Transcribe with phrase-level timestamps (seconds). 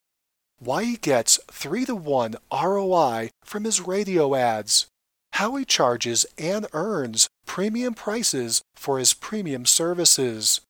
[0.59, 4.85] why he gets 3 to 1 ROI from his radio ads,
[5.33, 10.61] how he charges and earns premium prices for his premium services,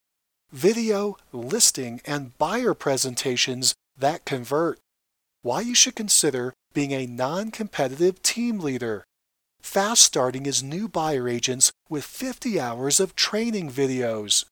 [0.52, 4.79] video, listing, and buyer presentations that convert,
[5.42, 9.03] why you should consider being a non competitive team leader,
[9.62, 14.46] fast starting his new buyer agents with 50 hours of training videos,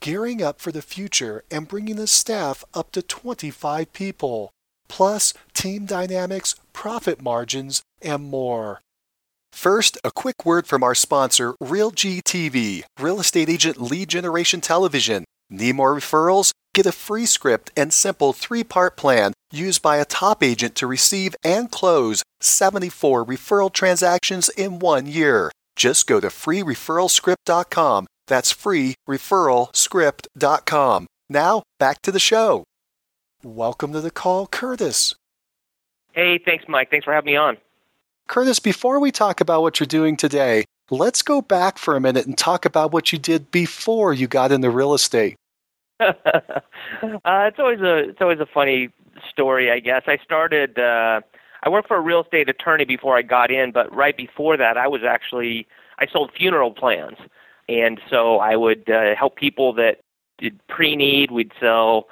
[0.00, 4.50] gearing up for the future and bringing the staff up to 25 people,
[4.88, 8.80] plus team dynamics, profit margins, and more.
[9.52, 15.24] First, a quick word from our sponsor, RealGTV, Real Estate Agent Lead Generation Television.
[15.50, 16.52] Need more referrals?
[16.74, 20.86] Get a free script and simple three part plan used by a top agent to
[20.86, 25.52] receive and close 74 referral transactions in one year.
[25.76, 28.06] Just go to freereferralscript.com.
[28.26, 31.06] That's freereferralscript.com.
[31.28, 32.64] Now, back to the show.
[33.42, 35.14] Welcome to the call, Curtis.
[36.12, 36.90] Hey, thanks, Mike.
[36.90, 37.58] Thanks for having me on.
[38.28, 42.24] Curtis, before we talk about what you're doing today, let's go back for a minute
[42.26, 45.36] and talk about what you did before you got into real estate.
[47.02, 48.90] uh, it's always a it's always a funny
[49.28, 50.02] story, I guess.
[50.06, 50.78] I started.
[50.78, 51.20] Uh,
[51.64, 54.76] I worked for a real estate attorney before I got in, but right before that,
[54.76, 55.66] I was actually
[55.98, 57.18] I sold funeral plans,
[57.68, 60.00] and so I would uh, help people that
[60.38, 61.30] did pre-need.
[61.30, 62.08] We'd sell,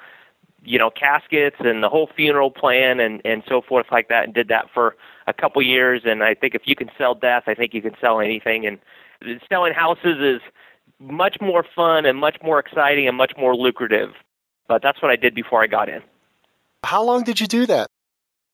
[0.63, 4.33] you know, caskets and the whole funeral plan and and so forth like that, and
[4.33, 4.95] did that for
[5.27, 6.03] a couple years.
[6.05, 8.65] And I think if you can sell death, I think you can sell anything.
[8.65, 8.79] And
[9.49, 10.41] selling houses is
[11.01, 14.11] much more fun and much more exciting and much more lucrative.
[14.67, 16.01] But that's what I did before I got in.
[16.83, 17.87] How long did you do that?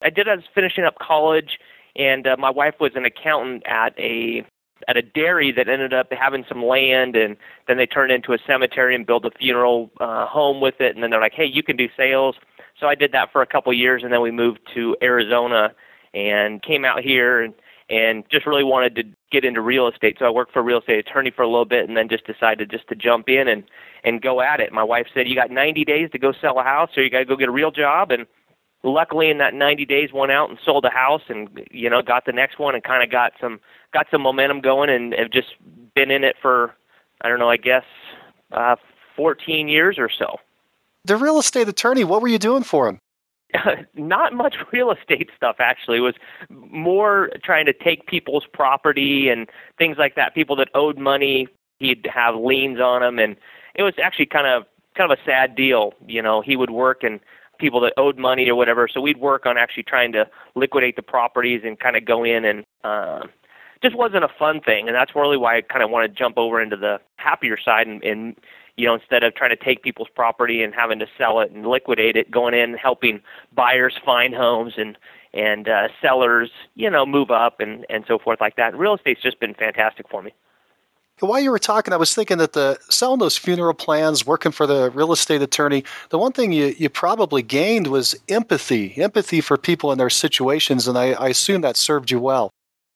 [0.01, 0.27] I did.
[0.27, 1.59] I was finishing up college,
[1.95, 4.45] and uh, my wife was an accountant at a
[4.87, 7.35] at a dairy that ended up having some land, and
[7.67, 10.93] then they turned it into a cemetery and built a funeral uh, home with it.
[10.93, 12.35] And then they're like, "Hey, you can do sales."
[12.79, 15.73] So I did that for a couple of years, and then we moved to Arizona
[16.13, 17.53] and came out here and
[17.89, 20.17] and just really wanted to get into real estate.
[20.19, 22.25] So I worked for a real estate attorney for a little bit, and then just
[22.25, 23.63] decided just to jump in and
[24.03, 24.71] and go at it.
[24.71, 27.19] My wife said, "You got 90 days to go sell a house, or you got
[27.19, 28.25] to go get a real job." And
[28.83, 32.25] luckily, in that 90 days, went out and sold a house, and you know, got
[32.25, 33.59] the next one, and kind of got some
[33.93, 35.55] got some momentum going, and have just
[35.93, 36.75] been in it for
[37.21, 37.85] I don't know, I guess
[38.51, 38.75] uh,
[39.15, 40.39] 14 years or so.
[41.05, 42.99] The real estate attorney, what were you doing for him?
[43.95, 45.97] not much real estate stuff actually.
[45.97, 46.15] It was
[46.49, 50.35] more trying to take people's property and things like that.
[50.35, 51.47] People that owed money
[51.79, 53.35] he'd have liens on them and
[53.75, 54.63] it was actually kind of
[54.95, 56.41] kind of a sad deal you know.
[56.41, 57.19] He would work and
[57.59, 61.01] people that owed money or whatever so we'd work on actually trying to liquidate the
[61.01, 63.21] properties and kind of go in and uh
[63.81, 66.37] just wasn't a fun thing and that's really why I kind of want to jump
[66.37, 68.35] over into the happier side and, and
[68.77, 71.65] you know, instead of trying to take people's property and having to sell it and
[71.65, 73.21] liquidate it, going in and helping
[73.53, 74.97] buyers find homes and
[75.33, 78.77] and uh, sellers, you know, move up and and so forth like that.
[78.77, 80.31] Real estate's just been fantastic for me.
[81.19, 84.67] While you were talking, I was thinking that the selling those funeral plans, working for
[84.67, 89.57] the real estate attorney, the one thing you, you probably gained was empathy, empathy for
[89.57, 92.51] people in their situations, and I, I assume that served you well.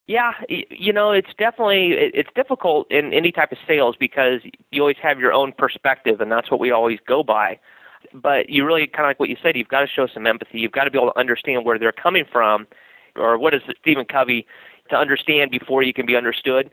[0.08, 4.98] Yeah, you know, it's definitely it's difficult in any type of sales because you always
[5.02, 7.60] have your own perspective, and that's what we always go by.
[8.14, 10.60] But you really kind of like what you said, you've got to show some empathy.
[10.60, 12.68] You've got to be able to understand where they're coming from,
[13.16, 14.46] or what is Stephen Covey
[14.90, 16.72] to understand before you can be understood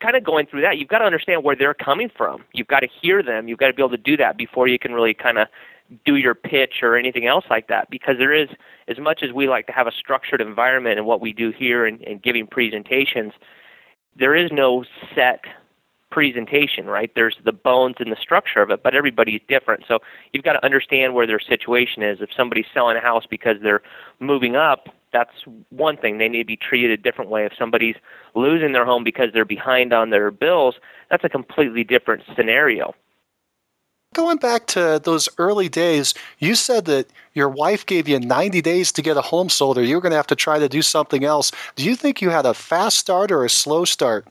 [0.00, 2.44] kind of going through that, you've got to understand where they're coming from.
[2.52, 3.48] You've got to hear them.
[3.48, 5.48] You've got to be able to do that before you can really kind of
[6.04, 7.90] do your pitch or anything else like that.
[7.90, 8.48] Because there is,
[8.88, 11.86] as much as we like to have a structured environment in what we do here
[11.86, 13.32] and, and giving presentations,
[14.16, 14.84] there is no
[15.14, 15.44] set
[16.10, 17.10] presentation, right?
[17.14, 19.84] There's the bones and the structure of it, but everybody's different.
[19.86, 19.98] So
[20.32, 22.20] you've got to understand where their situation is.
[22.20, 23.82] If somebody's selling a house because they're
[24.20, 26.18] moving up, that's one thing.
[26.18, 27.44] They need to be treated a different way.
[27.44, 27.96] If somebody's
[28.34, 30.76] losing their home because they're behind on their bills,
[31.10, 32.94] that's a completely different scenario.
[34.16, 38.90] Going back to those early days, you said that your wife gave you 90 days
[38.92, 40.80] to get a home sold, or you were going to have to try to do
[40.80, 41.52] something else.
[41.74, 44.26] Do you think you had a fast start or a slow start?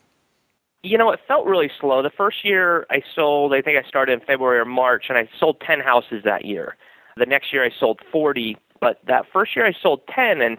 [0.82, 2.02] You know, it felt really slow.
[2.02, 5.30] The first year I sold, I think I started in February or March, and I
[5.40, 6.78] sold 10 houses that year.
[7.18, 10.58] The next year I sold 40, but that first year I sold 10, and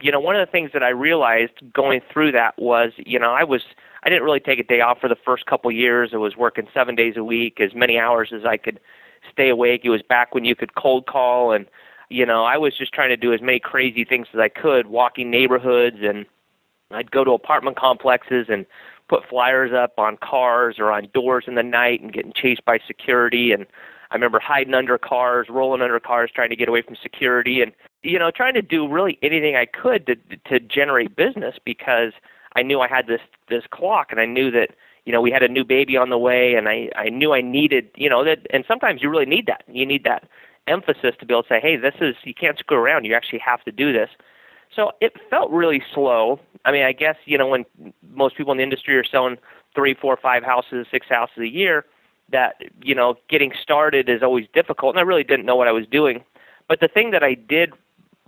[0.00, 3.32] you know, one of the things that I realized going through that was, you know,
[3.32, 3.62] I was
[4.02, 6.10] I didn't really take a day off for the first couple years.
[6.12, 8.80] I was working 7 days a week, as many hours as I could
[9.30, 9.82] stay awake.
[9.84, 11.66] It was back when you could cold call and
[12.08, 14.86] you know, I was just trying to do as many crazy things as I could,
[14.86, 16.24] walking neighborhoods and
[16.92, 18.64] I'd go to apartment complexes and
[19.08, 22.78] put flyers up on cars or on doors in the night and getting chased by
[22.86, 23.66] security and
[24.10, 27.72] I remember hiding under cars, rolling under cars, trying to get away from security, and
[28.02, 30.16] you know, trying to do really anything I could to
[30.48, 32.12] to generate business because
[32.54, 34.70] I knew I had this this clock, and I knew that
[35.04, 37.40] you know we had a new baby on the way, and I I knew I
[37.40, 39.64] needed you know that, and sometimes you really need that.
[39.68, 40.28] You need that
[40.66, 43.04] emphasis to be able to say, hey, this is you can't screw around.
[43.04, 44.10] You actually have to do this.
[44.74, 46.40] So it felt really slow.
[46.64, 47.64] I mean, I guess you know when
[48.14, 49.36] most people in the industry are selling
[49.74, 51.84] three, four, five houses, six houses a year
[52.30, 55.72] that you know getting started is always difficult and I really didn't know what I
[55.72, 56.24] was doing.
[56.68, 57.72] But the thing that I did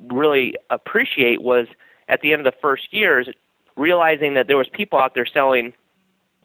[0.07, 1.67] really appreciate was
[2.09, 3.29] at the end of the first year is
[3.77, 5.73] realizing that there was people out there selling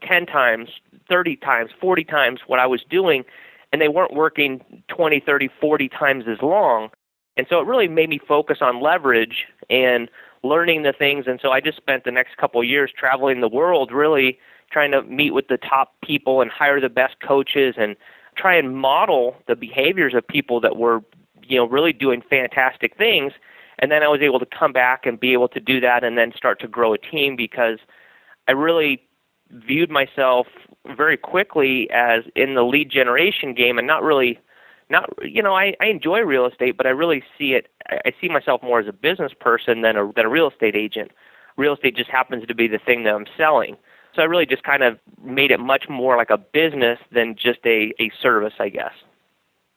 [0.01, 0.69] 10 times,
[1.09, 3.23] 30 times, 40 times what I was doing
[3.71, 6.89] and they weren't working 20, 30, 40 times as long.
[7.35, 10.09] And so it really made me focus on leverage and
[10.43, 13.47] learning the things and so I just spent the next couple of years traveling the
[13.47, 14.37] world really
[14.71, 17.95] trying to meet with the top people and hire the best coaches and
[18.35, 21.01] try and model the behaviors of people that were
[21.47, 23.33] you know really doing fantastic things
[23.79, 26.17] and then I was able to come back and be able to do that and
[26.17, 27.79] then start to grow a team because
[28.47, 29.01] I really
[29.49, 30.47] viewed myself
[30.95, 34.39] very quickly as in the lead generation game and not really
[34.89, 38.29] not you know I, I enjoy real estate but I really see it I see
[38.29, 41.11] myself more as a business person than a than a real estate agent.
[41.57, 43.77] Real estate just happens to be the thing that I'm selling.
[44.15, 47.59] So I really just kind of made it much more like a business than just
[47.65, 48.93] a, a service, I guess.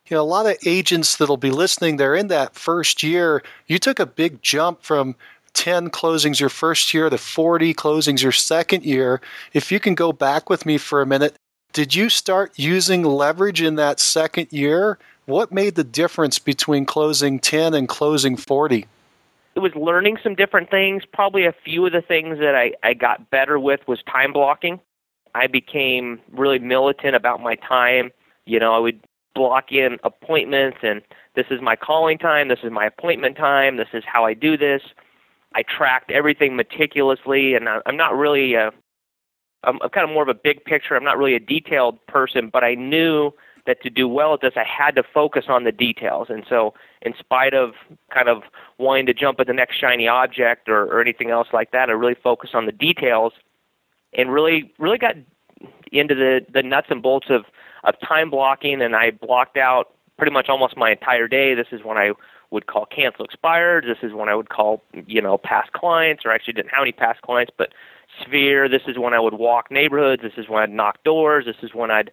[0.09, 3.43] You know, a lot of agents that'll be listening, they're in that first year.
[3.67, 5.17] You took a big jump from
[5.55, 9.21] 10 closings your first year to 40 closings your second year.
[9.53, 11.37] If you can go back with me for a minute,
[11.73, 14.99] did you start using leverage in that second year?
[15.25, 18.87] What made the difference between closing 10 and closing 40?
[19.57, 21.05] it was learning some different things.
[21.11, 24.81] Probably a few of the things that I, I got better with was time blocking.
[25.35, 28.13] I became really militant about my time.
[28.45, 29.01] You know, I would
[29.37, 31.03] block in appointments and
[31.35, 34.57] this is my calling time, this is my appointment time, this is how I do
[34.57, 34.83] this.
[35.55, 38.73] I tracked everything meticulously and I, I'm not really a
[39.65, 40.97] I'm, I'm kind of more of a big picture.
[40.97, 43.33] I'm not really a detailed person, but I knew
[43.67, 46.29] that to do well at this, I had to focus on the details.
[46.31, 47.73] And so, in spite of
[48.15, 48.43] kind of
[48.79, 51.93] wanting to jump at the next shiny object or, or anything else like that, I
[51.93, 53.33] really focused on the details
[54.13, 55.17] and really, really got
[55.93, 57.45] into the, the nuts and bolts of,
[57.87, 58.83] of time blocking.
[58.83, 61.55] And I blocked out pretty much almost my entire day.
[61.55, 62.13] This is when I
[62.51, 63.85] would call cancel expired.
[63.85, 66.93] This is when I would call, you know, past clients, or actually didn't have any
[66.93, 67.73] past clients, but
[68.21, 68.69] sphere.
[68.69, 70.23] This is when I would walk neighborhoods.
[70.23, 71.47] This is when I'd knock doors.
[71.47, 72.11] This is when I'd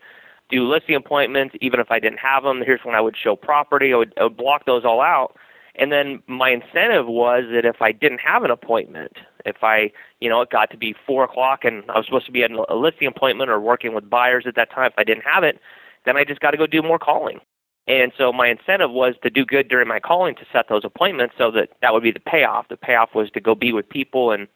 [0.50, 2.62] do listing appointments, even if I didn't have them.
[2.62, 3.94] Here's when I would show property.
[3.94, 5.36] I would, I would block those all out.
[5.76, 10.30] And then my incentive was that if I didn't have an appointment, if I, you
[10.30, 12.76] know, it got to be four o'clock and I was supposed to be at a
[12.76, 15.60] listing appointment or working with buyers at that time, if I didn't have it,
[16.06, 17.40] then I just got to go do more calling.
[17.88, 21.36] And so my incentive was to do good during my calling to set those appointments
[21.38, 22.68] so that that would be the payoff.
[22.70, 24.48] The payoff was to go be with people and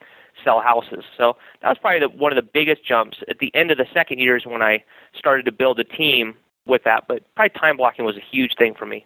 [0.43, 1.03] sell houses.
[1.17, 3.17] So that was probably the, one of the biggest jumps.
[3.27, 4.83] At the end of the second year is when I
[5.13, 7.05] started to build a team with that.
[7.07, 9.05] But probably time blocking was a huge thing for me.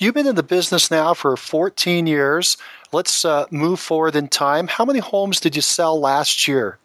[0.00, 2.56] You've been in the business now for 14 years.
[2.90, 4.66] Let's uh, move forward in time.
[4.66, 6.78] How many homes did you sell last year?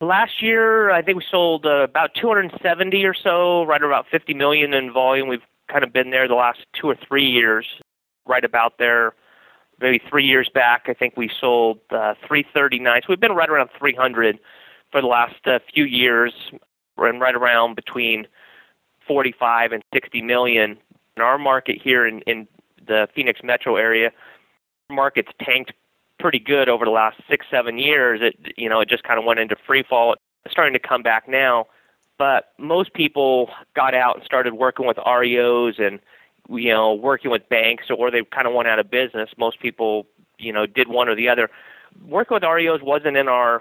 [0.00, 4.72] Last year, I think we sold uh, about 270 or so, right about 50 million
[4.72, 5.26] in volume.
[5.26, 7.66] We've kind of been there the last two or three years,
[8.24, 9.14] right about there.
[9.80, 13.00] Maybe three years back, I think we sold uh, 339.
[13.02, 14.38] So we've been right around 300
[14.92, 16.32] for the last uh, few years,
[16.98, 18.28] and right around between
[19.08, 20.78] 45 and 60 million.
[21.18, 22.46] In our market here in, in
[22.86, 24.12] the Phoenix metro area,
[24.88, 25.72] market's tanked
[26.20, 28.20] pretty good over the last six, seven years.
[28.22, 30.14] It you know, it just kind of went into free fall.
[30.44, 31.66] It's starting to come back now.
[32.18, 35.98] But most people got out and started working with REOs and
[36.48, 39.28] you know, working with banks or they kind of went out of business.
[39.36, 40.06] Most people,
[40.38, 41.50] you know, did one or the other.
[42.06, 43.60] Working with REOs wasn't in our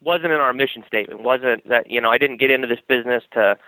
[0.00, 1.20] wasn't in our mission statement.
[1.20, 3.58] wasn't that you know, I didn't get into this business to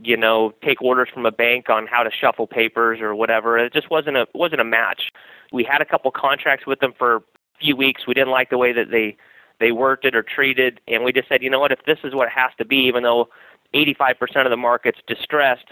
[0.00, 3.58] you know, take orders from a bank on how to shuffle papers or whatever.
[3.58, 5.12] It just wasn't a wasn't a match.
[5.52, 7.20] We had a couple contracts with them for a
[7.60, 8.06] few weeks.
[8.06, 9.16] We didn't like the way that they
[9.60, 12.14] they worked it or treated, and we just said, you know what, if this is
[12.14, 13.28] what it has to be, even though
[13.74, 15.66] 85% of the market's distressed,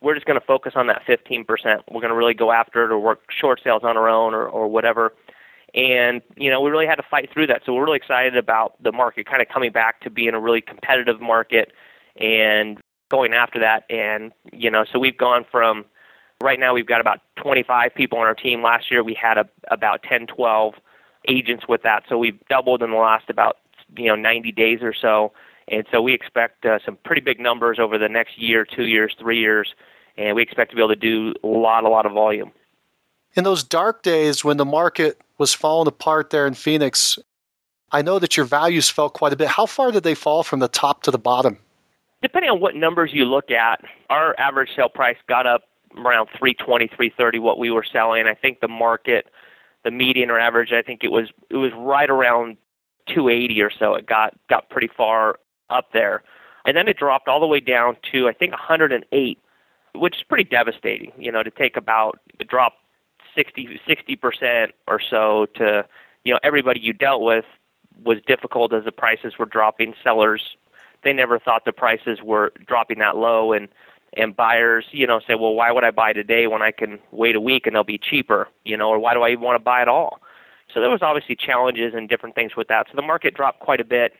[0.00, 1.46] we're just going to focus on that 15%.
[1.46, 4.46] We're going to really go after it or work short sales on our own or,
[4.46, 5.14] or whatever.
[5.74, 7.62] And, you know, we really had to fight through that.
[7.66, 10.60] So we're really excited about the market kind of coming back to being a really
[10.60, 11.72] competitive market
[12.16, 12.78] and
[13.10, 13.84] going after that.
[13.90, 15.84] And, you know, so we've gone from
[16.42, 18.62] right now we've got about 25 people on our team.
[18.62, 20.74] Last year we had a, about 10, 12
[21.28, 22.04] agents with that.
[22.08, 23.58] So we've doubled in the last about,
[23.96, 25.32] you know, 90 days or so.
[25.68, 29.14] And so we expect uh, some pretty big numbers over the next year, two years,
[29.18, 29.74] three years.
[30.16, 32.52] And we expect to be able to do a lot, a lot of volume.
[33.34, 37.18] In those dark days when the market was falling apart there in Phoenix,
[37.90, 39.48] I know that your values fell quite a bit.
[39.48, 41.58] How far did they fall from the top to the bottom?
[42.24, 45.64] Depending on what numbers you look at, our average sale price got up
[45.94, 48.26] around 320, 330 what we were selling.
[48.26, 49.26] I think the market,
[49.84, 52.56] the median or average, I think it was it was right around
[53.08, 53.94] 280 or so.
[53.94, 55.38] It got got pretty far
[55.68, 56.22] up there.
[56.64, 59.38] And then it dropped all the way down to I think 108,
[59.94, 62.78] which is pretty devastating, you know, to take about dropped
[63.34, 65.84] 60 60% or so to
[66.24, 67.44] you know everybody you dealt with
[68.02, 69.92] was difficult as the prices were dropping.
[70.02, 70.56] Sellers
[71.04, 73.68] they never thought the prices were dropping that low and
[74.16, 77.34] and buyers, you know, say, well, why would I buy today when I can wait
[77.34, 79.64] a week and they'll be cheaper, you know, or why do I even want to
[79.64, 80.20] buy at all?
[80.72, 82.86] So there was obviously challenges and different things with that.
[82.88, 84.12] So the market dropped quite a bit,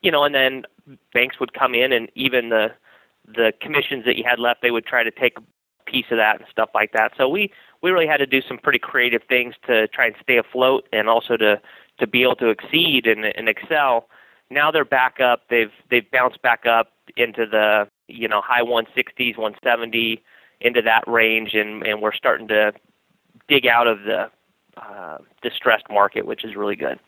[0.00, 0.64] you know, and then
[1.12, 2.72] banks would come in and even the
[3.26, 5.42] the commissions that you had left, they would try to take a
[5.84, 7.12] piece of that and stuff like that.
[7.16, 7.52] So we
[7.82, 11.08] we really had to do some pretty creative things to try and stay afloat and
[11.08, 11.60] also to
[11.98, 14.08] to be able to exceed and, and excel
[14.50, 15.42] now they're back up.
[15.48, 20.22] They've they've bounced back up into the you know high 160s, 170
[20.60, 22.72] into that range, and and we're starting to
[23.48, 24.30] dig out of the
[24.76, 26.98] uh, distressed market, which is really good.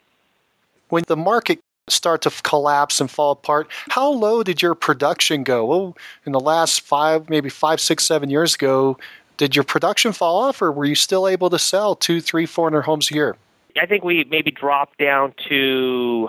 [0.88, 5.64] When the market start to collapse and fall apart, how low did your production go?
[5.64, 8.98] Well, in the last five, maybe five, six, seven years ago,
[9.36, 12.66] did your production fall off, or were you still able to sell two, three, four
[12.66, 13.36] hundred homes a year?
[13.80, 16.28] I think we maybe dropped down to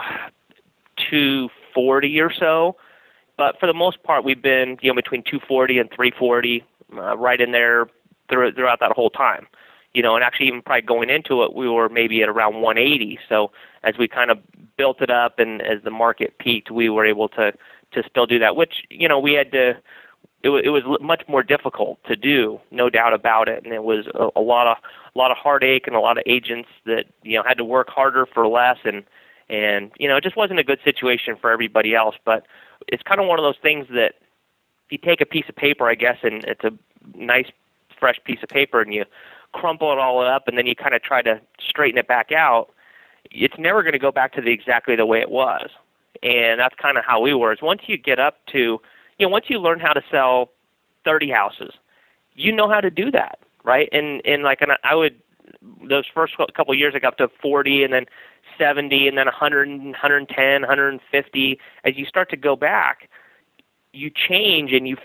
[1.10, 2.75] 240 or so.
[3.38, 6.63] But for the most part, we've been you know between 240 and 340,
[6.95, 7.88] uh, right in there
[8.29, 9.48] throughout that whole time.
[9.93, 13.19] You know, and actually even probably going into it, we were maybe at around 180.
[13.29, 13.51] So
[13.83, 14.39] as we kind of
[14.75, 17.53] built it up and as the market peaked, we were able to
[17.91, 18.55] to still do that.
[18.55, 19.77] Which you know we had to.
[20.41, 24.07] It, it was much more difficult to do, no doubt about it, and it was
[24.13, 24.77] a, a lot of
[25.15, 27.89] a lot of heartache and a lot of agents that you know had to work
[27.89, 29.03] harder for less and
[29.53, 32.15] and you know it just wasn't a good situation for everybody else.
[32.25, 32.45] But
[32.88, 34.15] it's kind of one of those things that
[34.86, 36.74] if you take a piece of paper, I guess, and it's a
[37.15, 37.48] nice
[37.98, 39.05] fresh piece of paper, and you
[39.53, 42.72] crumple it all up, and then you kind of try to straighten it back out.
[43.31, 45.69] It's never going to go back to the exactly the way it was,
[46.24, 47.53] and that's kind of how we were.
[47.53, 48.81] Is once you get up to,
[49.19, 50.50] you know, once you learn how to sell
[51.05, 51.74] 30 houses,
[52.33, 53.88] you know how to do that, right?
[53.91, 55.15] And and like, and I would
[55.88, 58.05] those first couple of years I got up to 40 and then
[58.57, 61.60] 70 and then 100, 110, 150.
[61.83, 63.10] As you start to go back,
[63.93, 64.98] you change and you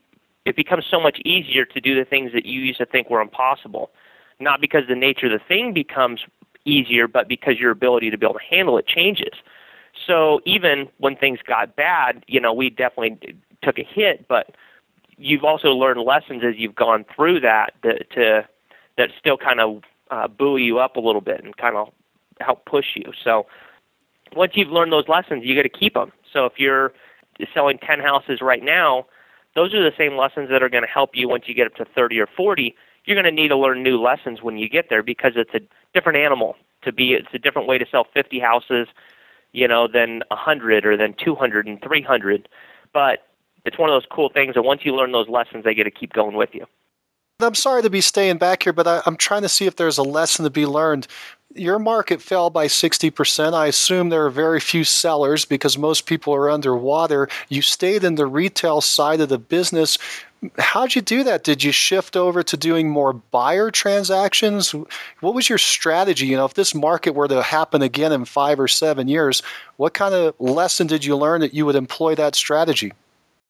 [0.44, 3.20] it becomes so much easier to do the things that you used to think were
[3.20, 3.90] impossible.
[4.40, 6.24] Not because the nature of the thing becomes
[6.64, 9.34] easier, but because your ability to be able to handle it changes.
[10.06, 14.54] So even when things got bad, you know, we definitely took a hit, but
[15.18, 18.48] you've also learned lessons as you've gone through that that to
[18.96, 21.92] that still kind of uh, buoy you up a little bit and kind of
[22.40, 23.12] help push you.
[23.22, 23.46] So
[24.34, 26.12] once you've learned those lessons, you got to keep them.
[26.32, 26.92] So if you're
[27.54, 29.06] selling 10 houses right now,
[29.54, 31.74] those are the same lessons that are going to help you once you get up
[31.76, 32.74] to 30 or 40.
[33.04, 35.60] You're going to need to learn new lessons when you get there because it's a
[35.94, 37.14] different animal to be.
[37.14, 38.88] It's a different way to sell 50 houses,
[39.52, 42.48] you know, than 100 or than 200 and 300.
[42.92, 43.26] But
[43.64, 45.90] it's one of those cool things that once you learn those lessons, they get to
[45.90, 46.66] keep going with you.
[47.40, 49.96] I'm sorry to be staying back here, but I, am trying to see if there's
[49.96, 51.06] a lesson to be learned.
[51.54, 53.54] Your market fell by 60%.
[53.54, 57.28] I assume there are very few sellers because most people are underwater.
[57.48, 59.98] You stayed in the retail side of the business.
[60.58, 61.44] How'd you do that?
[61.44, 64.74] Did you shift over to doing more buyer transactions?
[65.20, 66.26] What was your strategy?
[66.26, 69.44] You know, if this market were to happen again in five or seven years,
[69.76, 72.94] what kind of lesson did you learn that you would employ that strategy?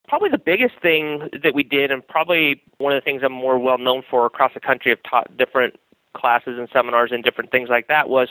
[0.09, 3.59] Probably the biggest thing that we did, and probably one of the things I'm more
[3.59, 5.79] well known for across the country, I've taught different
[6.15, 8.29] classes and seminars and different things like that, was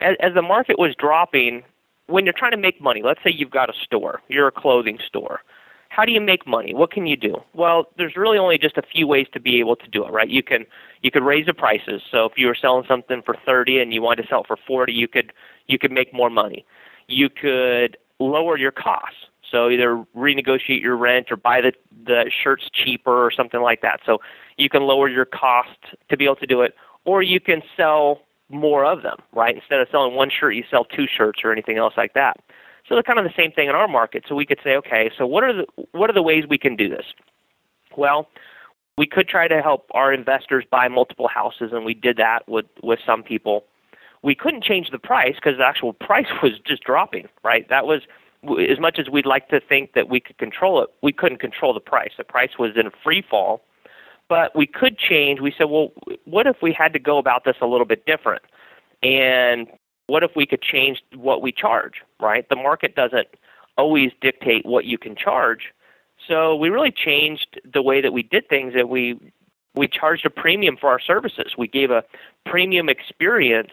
[0.00, 1.62] as, as the market was dropping,
[2.06, 4.98] when you're trying to make money, let's say you've got a store, you're a clothing
[5.06, 5.40] store.
[5.88, 6.74] How do you make money?
[6.74, 7.40] What can you do?
[7.54, 10.28] Well, there's really only just a few ways to be able to do it, right?
[10.28, 10.66] You can
[11.02, 12.02] you could raise the prices.
[12.10, 14.56] So if you were selling something for 30 and you wanted to sell it for
[14.66, 15.32] 40, you could
[15.68, 16.66] you could make more money.
[17.06, 19.28] You could lower your costs.
[19.54, 21.72] So either renegotiate your rent or buy the
[22.04, 24.00] the shirts cheaper or something like that.
[24.04, 24.20] So
[24.56, 28.22] you can lower your cost to be able to do it, or you can sell
[28.48, 29.54] more of them, right?
[29.54, 32.38] Instead of selling one shirt, you sell two shirts or anything else like that.
[32.88, 34.24] So they're kind of the same thing in our market.
[34.28, 36.74] So we could say, okay, so what are the what are the ways we can
[36.74, 37.06] do this?
[37.96, 38.28] Well,
[38.98, 42.66] we could try to help our investors buy multiple houses, and we did that with
[42.82, 43.66] with some people.
[44.22, 47.68] We couldn't change the price because the actual price was just dropping, right?
[47.68, 48.02] That was
[48.70, 51.72] as much as we'd like to think that we could control it, we couldn't control
[51.72, 52.12] the price.
[52.16, 53.62] The price was in free fall,
[54.28, 55.40] but we could change.
[55.40, 55.92] We said, well,
[56.24, 58.42] what if we had to go about this a little bit different?
[59.02, 59.68] And
[60.06, 62.48] what if we could change what we charge, right?
[62.48, 63.28] The market doesn't
[63.76, 65.72] always dictate what you can charge.
[66.28, 69.18] So we really changed the way that we did things that we
[69.74, 71.54] we charged a premium for our services.
[71.58, 72.04] We gave a
[72.46, 73.72] premium experience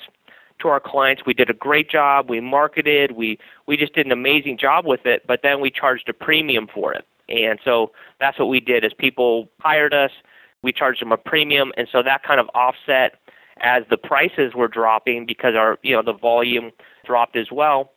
[0.61, 1.23] to our clients.
[1.25, 2.29] We did a great job.
[2.29, 3.11] We marketed.
[3.13, 5.25] We we just did an amazing job with it.
[5.27, 7.05] But then we charged a premium for it.
[7.29, 8.83] And so that's what we did.
[8.83, 10.11] As people hired us,
[10.63, 13.15] we charged them a premium, and so that kind of offset
[13.61, 16.71] as the prices were dropping because our you know the volume
[17.05, 17.91] dropped as well.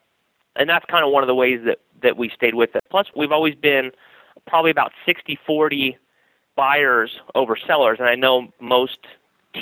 [0.56, 2.84] And that's kind of one of the ways that that we stayed with it.
[2.90, 3.90] Plus, we've always been
[4.46, 5.96] probably about 60-40
[6.54, 8.98] buyers over sellers, and I know most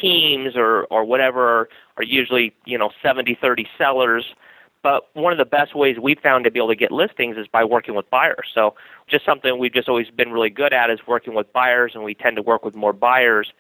[0.01, 4.35] teams or or whatever are, usually you know 70 30 sellers.
[4.83, 7.47] But one of the best ways we've found to be able to get listings is
[7.47, 8.51] by working with buyers.
[8.53, 8.75] So
[9.07, 12.15] just something we've just always been really good at is working with buyers and we
[12.15, 13.53] tend to work with more buyers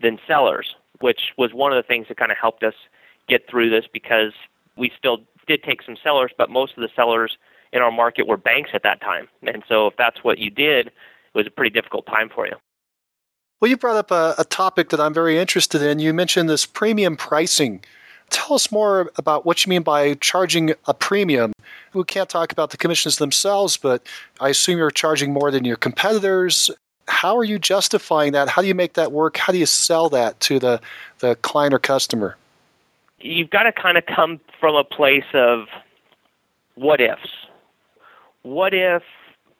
[0.00, 2.74] than sellers which was one of the things that kind of helped us
[3.28, 4.32] get through this because
[4.76, 7.38] we still did take some sellers but most of the sellers
[7.72, 9.28] in our market were banks at that time.
[9.42, 10.92] And so if that's what you did it
[11.34, 12.56] was a pretty difficult time for you
[13.60, 15.98] well, you brought up a, a, topic that I'm very interested in.
[15.98, 17.80] You mentioned this premium pricing.
[18.30, 21.52] Tell us more about what you mean by charging a premium.
[21.94, 24.06] We can't talk about the commissions themselves, but
[24.40, 26.70] I assume you're charging more than your competitors.
[27.08, 28.48] How are you justifying that?
[28.48, 29.38] How do you make that work?
[29.38, 30.80] How do you sell that to the,
[31.20, 32.36] the client or customer?
[33.18, 35.66] You've got to kind of come from a place of
[36.74, 37.32] what ifs.
[38.42, 39.02] What if,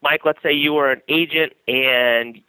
[0.02, 2.40] Mike, let's say you were an agent and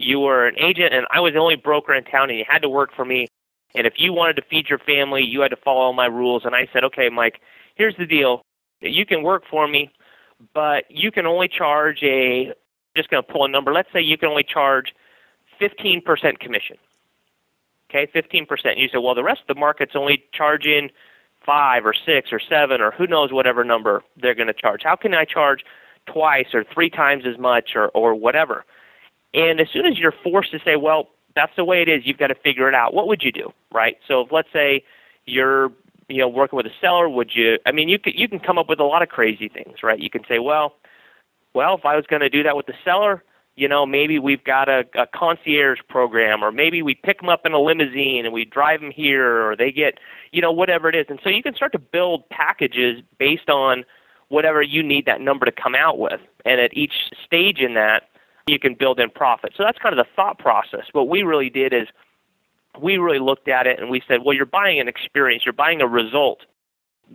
[0.00, 2.62] you were an agent and I was the only broker in town and you had
[2.62, 3.28] to work for me.
[3.74, 6.44] And if you wanted to feed your family, you had to follow my rules.
[6.44, 7.40] And I said, okay, Mike,
[7.74, 8.42] here's the deal.
[8.80, 9.92] You can work for me,
[10.54, 12.52] but you can only charge a,
[12.96, 13.72] just going to pull a number.
[13.72, 14.94] Let's say you can only charge
[15.60, 16.02] 15%
[16.40, 16.78] commission.
[17.90, 18.48] Okay, 15%.
[18.64, 20.90] And You say, well, the rest of the market's only charging
[21.44, 24.82] five or six or seven or who knows whatever number they're going to charge.
[24.82, 25.64] How can I charge
[26.06, 28.64] twice or three times as much or, or whatever?
[29.34, 32.18] And as soon as you're forced to say, well, that's the way it is, you've
[32.18, 32.94] got to figure it out.
[32.94, 33.96] What would you do, right?
[34.08, 34.84] So if, let's say
[35.26, 35.70] you're
[36.08, 37.58] you know working with a seller, would you?
[37.66, 39.98] I mean, you can you can come up with a lot of crazy things, right?
[39.98, 40.74] You can say, well,
[41.54, 43.22] well, if I was going to do that with the seller,
[43.56, 47.46] you know, maybe we've got a, a concierge program, or maybe we pick them up
[47.46, 49.98] in a limousine and we drive them here, or they get,
[50.32, 51.06] you know, whatever it is.
[51.08, 53.84] And so you can start to build packages based on
[54.28, 56.20] whatever you need that number to come out with.
[56.44, 58.08] And at each stage in that,
[58.46, 59.52] you can build in profit.
[59.56, 60.86] So that's kind of the thought process.
[60.92, 61.88] What we really did is
[62.80, 65.80] we really looked at it and we said, well, you're buying an experience, you're buying
[65.80, 66.46] a result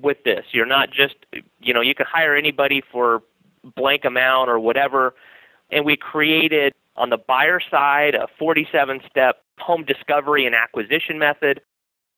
[0.01, 0.45] with this.
[0.51, 1.15] You're not just,
[1.59, 3.23] you know, you can hire anybody for
[3.75, 5.15] blank amount or whatever.
[5.71, 11.61] And we created on the buyer side a 47 step home discovery and acquisition method.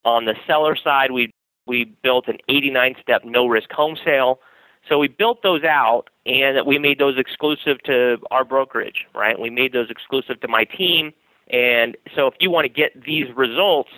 [0.03, 1.31] On the seller side, we
[1.67, 4.39] We built an 89 step no risk home sale.
[4.87, 9.39] So we built those out and that we made those exclusive to our brokerage, right?
[9.39, 11.13] We made those exclusive to my team.
[11.49, 13.89] And so if you want to get these results,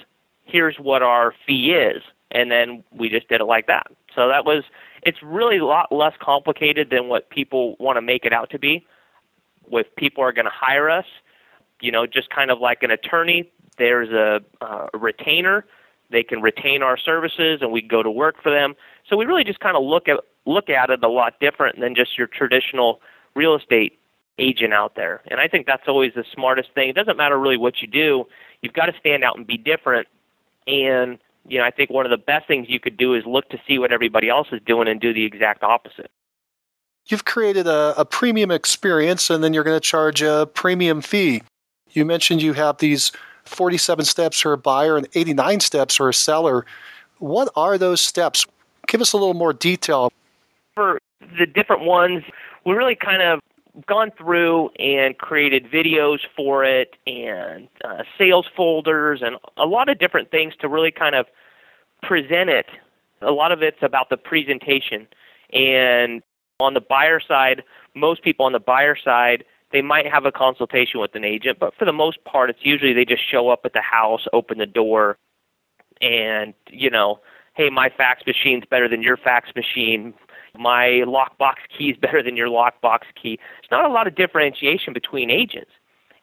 [0.46, 2.04] here's what our fee is.
[2.32, 3.88] And then we just did it like that.
[4.16, 4.64] So that was,
[5.02, 8.60] it's really a lot less complicated than what people want to make it out to
[8.60, 8.86] be.
[9.72, 11.06] If people are going to hire us,
[11.82, 15.66] you know, just kind of like an attorney, there's a, uh, a retainer.
[16.12, 18.76] They can retain our services and we go to work for them.
[19.08, 21.96] So we really just kind of look at look at it a lot different than
[21.96, 23.02] just your traditional
[23.36, 24.00] real estate
[24.38, 25.22] agent out there.
[25.28, 26.90] And I think that's always the smartest thing.
[26.90, 28.26] It doesn't matter really what you do.
[28.62, 30.08] You've got to stand out and be different.
[30.66, 33.50] And you know, I think one of the best things you could do is look
[33.50, 36.12] to see what everybody else is doing and do the exact opposite.
[37.08, 41.42] You've created a, a premium experience and then you're going to charge a premium fee.
[41.92, 43.12] You mentioned you have these
[43.46, 46.66] 47 steps for a buyer and 89 steps for a seller.
[47.18, 48.46] What are those steps?
[48.88, 50.12] Give us a little more detail.
[50.80, 51.02] For
[51.38, 52.24] the different ones,
[52.66, 53.42] we really kind of
[53.86, 60.00] gone through and created videos for it and uh, sales folders and a lot of
[60.00, 61.26] different things to really kind of
[62.02, 62.66] present it.
[63.22, 65.06] A lot of it's about the presentation.
[65.52, 66.24] And
[66.62, 67.62] on the buyer side,
[67.94, 71.76] most people on the buyer side, they might have a consultation with an agent, but
[71.76, 74.66] for the most part, it's usually they just show up at the house, open the
[74.66, 75.18] door,
[76.00, 77.20] and, you know,
[77.56, 80.14] hey, my fax machine's better than your fax machine
[80.58, 83.40] my lockbox key is better than your lockbox key.
[83.62, 85.72] It's not a lot of differentiation between agents.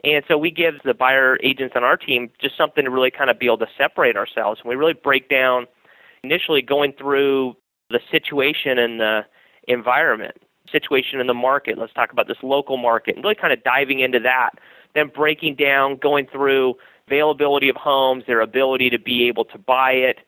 [0.04, 3.30] And so we give the buyer agents on our team just something to really kind
[3.30, 4.60] of be able to separate ourselves.
[4.62, 5.66] And we really break down
[6.22, 7.56] initially going through
[7.90, 9.22] the situation and the
[9.68, 10.36] environment,
[10.70, 11.78] situation in the market.
[11.78, 14.50] Let's talk about this local market and really kind of diving into that.
[14.94, 16.74] Then breaking down, going through
[17.06, 20.18] availability of homes, their ability to be able to buy it,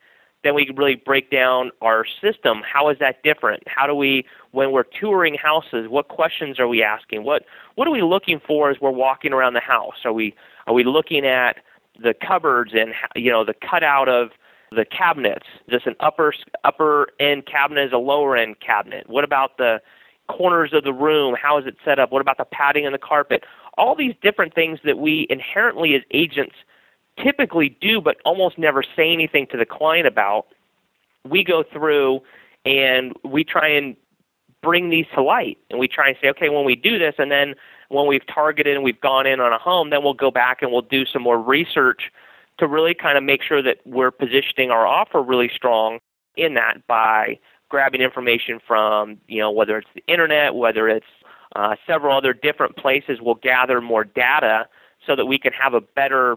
[0.45, 2.63] then we can really break down our system.
[2.65, 3.63] How is that different?
[3.67, 7.25] How do we, when we're touring houses, what questions are we asking?
[7.25, 10.05] What what are we looking for as we're walking around the house?
[10.05, 10.35] Are we
[10.67, 11.59] are we looking at
[12.01, 14.31] the cupboards and you know the cutout of
[14.71, 15.47] the cabinets?
[15.69, 16.33] Just an upper
[16.65, 19.09] upper end cabinet is a lower end cabinet?
[19.09, 19.81] What about the
[20.29, 21.37] corners of the room?
[21.41, 22.13] How is it set up?
[22.13, 23.45] What about the padding and the carpet?
[23.77, 26.55] All these different things that we inherently as agents
[27.23, 30.47] typically do but almost never say anything to the client about,
[31.29, 32.21] we go through
[32.65, 33.97] and we try and
[34.63, 35.59] bring these to light.
[35.71, 37.55] And we try and say, okay, when we do this, and then
[37.89, 40.73] when we've targeted and we've gone in on a home, then we'll go back and
[40.73, 42.11] we'll do some more research
[42.59, 46.01] to really kind of make sure that we're positioning our offer really strong
[46.37, 51.07] in that by grabbing information from, you know, whether it's the internet, whether it's
[51.57, 54.67] uh, several other different places, we'll gather more data
[55.07, 56.37] so that we can have a better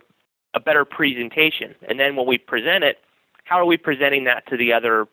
[0.53, 1.75] a better presentation.
[1.87, 2.99] And then when we present it,
[3.43, 5.07] how are we presenting that to the other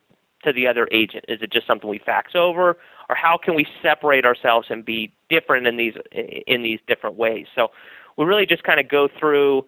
[0.44, 1.24] to the other agent?
[1.28, 2.76] Is it just something we fax over,
[3.08, 5.94] or how can we separate ourselves and be different in these
[6.46, 7.46] in these different ways?
[7.54, 7.70] So
[8.16, 9.64] we really just kind of go through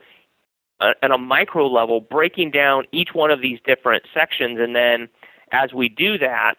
[0.81, 5.09] uh, at a micro level, breaking down each one of these different sections, and then
[5.53, 6.55] as we do that,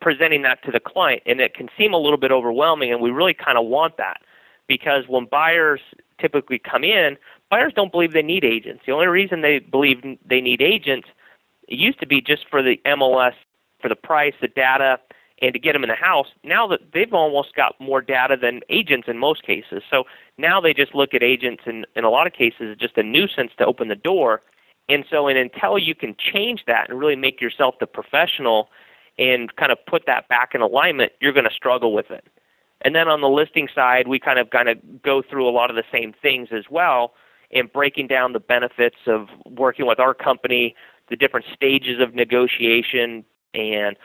[0.00, 1.22] presenting that to the client.
[1.26, 4.20] And it can seem a little bit overwhelming, and we really kind of want that
[4.66, 5.80] because when buyers
[6.20, 7.16] typically come in,
[7.50, 8.82] buyers don't believe they need agents.
[8.86, 11.08] The only reason they believe they need agents
[11.68, 13.34] it used to be just for the MLS,
[13.80, 14.98] for the price, the data,
[15.40, 16.28] and to get them in the house.
[16.42, 19.82] Now that they've almost got more data than agents in most cases.
[19.88, 20.04] So
[20.36, 23.52] now they just look at agents and in a lot of cases just a nuisance
[23.58, 24.42] to open the door.
[24.88, 28.70] And so and until you can change that and really make yourself the professional
[29.18, 32.26] and kind of put that back in alignment, you're going to struggle with it.
[32.80, 35.68] And then on the listing side, we kind of kind of go through a lot
[35.70, 37.12] of the same things as well
[37.50, 40.74] and breaking down the benefits of working with our company,
[41.08, 43.96] the different stages of negotiation, and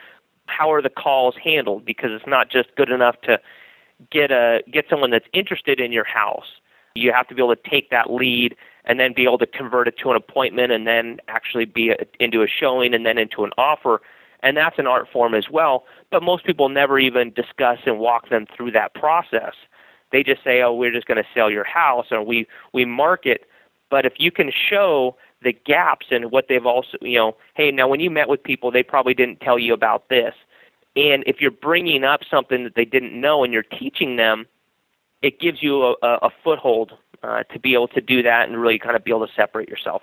[0.46, 3.40] how are the calls handled because it's not just good enough to
[4.10, 6.60] get a get someone that's interested in your house.
[6.94, 9.88] You have to be able to take that lead and then be able to convert
[9.88, 13.44] it to an appointment and then actually be a, into a showing and then into
[13.44, 14.00] an offer.
[14.40, 15.84] And that's an art form as well.
[16.10, 19.54] But most people never even discuss and walk them through that process.
[20.12, 23.48] They just say, "Oh, we're just going to sell your house," and we we market.
[23.90, 27.86] But if you can show the gaps in what they've also, you know, hey, now
[27.86, 30.34] when you met with people, they probably didn't tell you about this.
[30.96, 34.46] And if you're bringing up something that they didn't know and you're teaching them,
[35.22, 38.78] it gives you a, a foothold uh, to be able to do that and really
[38.78, 40.02] kind of be able to separate yourself.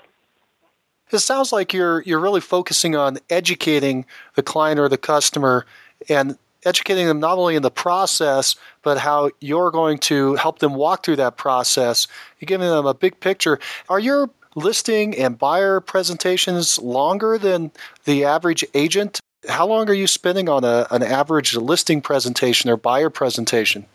[1.12, 5.66] It sounds like you're you're really focusing on educating the client or the customer
[6.08, 10.76] and educating them not only in the process, but how you're going to help them
[10.76, 12.08] walk through that process.
[12.40, 13.60] You're giving them a big picture.
[13.90, 17.72] Are your listing and buyer presentations longer than
[18.06, 19.20] the average agent?
[19.48, 23.86] How long are you spending on a, an average listing presentation or buyer presentation?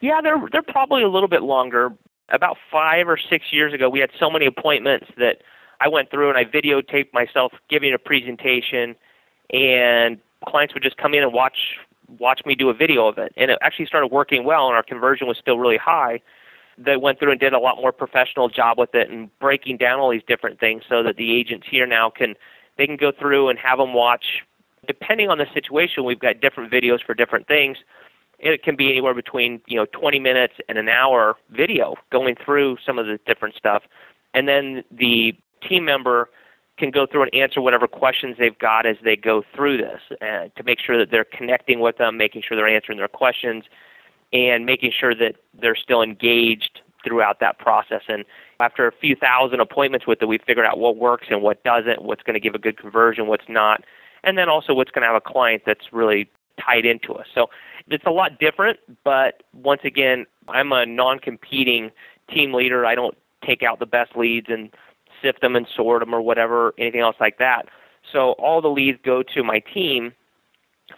[0.00, 1.92] Yeah, they're they're probably a little bit longer.
[2.28, 5.42] About five or six years ago, we had so many appointments that
[5.80, 8.96] I went through and I videotaped myself giving a presentation,
[9.50, 11.78] and clients would just come in and watch
[12.18, 14.82] watch me do a video of it, and it actually started working well, and our
[14.82, 16.20] conversion was still really high.
[16.78, 19.98] They went through and did a lot more professional job with it and breaking down
[19.98, 22.34] all these different things so that the agents here now can
[22.76, 24.42] they can go through and have them watch.
[24.86, 27.78] Depending on the situation, we've got different videos for different things.
[28.38, 32.76] It can be anywhere between you know 20 minutes and an hour video going through
[32.84, 33.84] some of the different stuff,
[34.34, 35.34] and then the
[35.66, 36.28] team member
[36.78, 40.48] can go through and answer whatever questions they've got as they go through this uh,
[40.56, 43.64] to make sure that they're connecting with them, making sure they're answering their questions,
[44.32, 48.02] and making sure that they're still engaged throughout that process.
[48.08, 48.24] And
[48.60, 52.02] after a few thousand appointments with it, we figured out what works and what doesn't,
[52.02, 53.84] what's going to give a good conversion, what's not,
[54.24, 56.28] and then also what's going to have a client that's really
[56.60, 57.26] tied into us.
[57.34, 57.48] So
[57.88, 61.90] it's a lot different, but once again, I'm a non competing
[62.28, 62.84] team leader.
[62.84, 64.74] I don't take out the best leads and
[65.26, 67.66] sift them and sort them or whatever, anything else like that.
[68.12, 70.12] So all the leads go to my team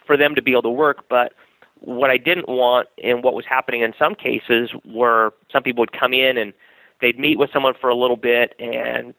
[0.05, 1.05] for them to be able to work.
[1.09, 1.33] But
[1.79, 5.99] what I didn't want and what was happening in some cases were some people would
[5.99, 6.53] come in and
[7.01, 9.13] they'd meet with someone for a little bit and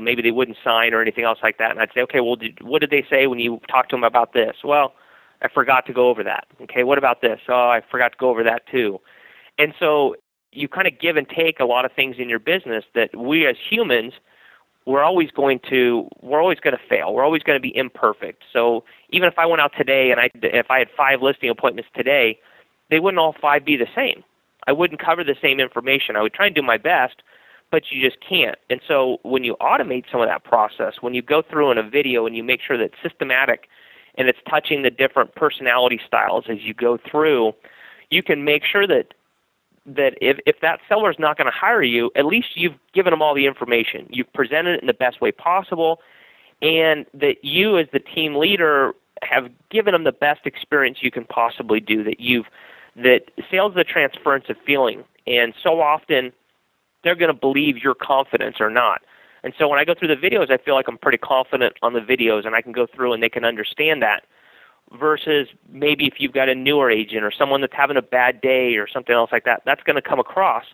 [0.00, 1.72] maybe they wouldn't sign or anything else like that.
[1.72, 4.04] And I'd say, okay, well, did, what did they say when you talked to them
[4.04, 4.56] about this?
[4.62, 4.94] Well,
[5.42, 6.46] I forgot to go over that.
[6.62, 7.40] Okay, what about this?
[7.48, 9.00] Oh, I forgot to go over that too.
[9.58, 10.14] And so
[10.52, 13.44] you kind of give and take a lot of things in your business that we
[13.46, 14.12] as humans–
[14.86, 17.14] we're always going to we're always going to fail.
[17.14, 18.42] We're always going to be imperfect.
[18.52, 21.90] So even if I went out today and I if I had five listing appointments
[21.94, 22.38] today,
[22.90, 24.24] they wouldn't all five be the same.
[24.66, 26.16] I wouldn't cover the same information.
[26.16, 27.22] I would try and do my best,
[27.70, 28.58] but you just can't.
[28.70, 31.82] And so when you automate some of that process, when you go through in a
[31.82, 33.68] video and you make sure that it's systematic
[34.16, 37.54] and it's touching the different personality styles as you go through,
[38.10, 39.14] you can make sure that
[39.86, 43.10] that if, if that seller is not going to hire you, at least you've given
[43.10, 44.06] them all the information.
[44.10, 46.00] You've presented it in the best way possible,
[46.60, 51.24] and that you, as the team leader, have given them the best experience you can
[51.24, 52.04] possibly do.
[52.04, 52.46] That you've
[52.96, 56.32] that sales a transference of feeling, and so often
[57.02, 59.02] they're going to believe your confidence or not.
[59.44, 61.94] And so when I go through the videos, I feel like I'm pretty confident on
[61.94, 64.24] the videos, and I can go through and they can understand that
[64.98, 68.76] versus maybe if you've got a newer agent or someone that's having a bad day
[68.76, 70.64] or something else like that, that's going to come across.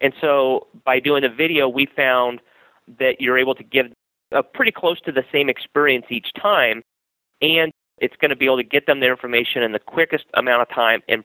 [0.00, 2.40] And so by doing the video, we found
[2.98, 3.92] that you're able to give
[4.32, 6.82] a pretty close to the same experience each time,
[7.42, 10.62] and it's going to be able to get them their information in the quickest amount
[10.62, 11.24] of time and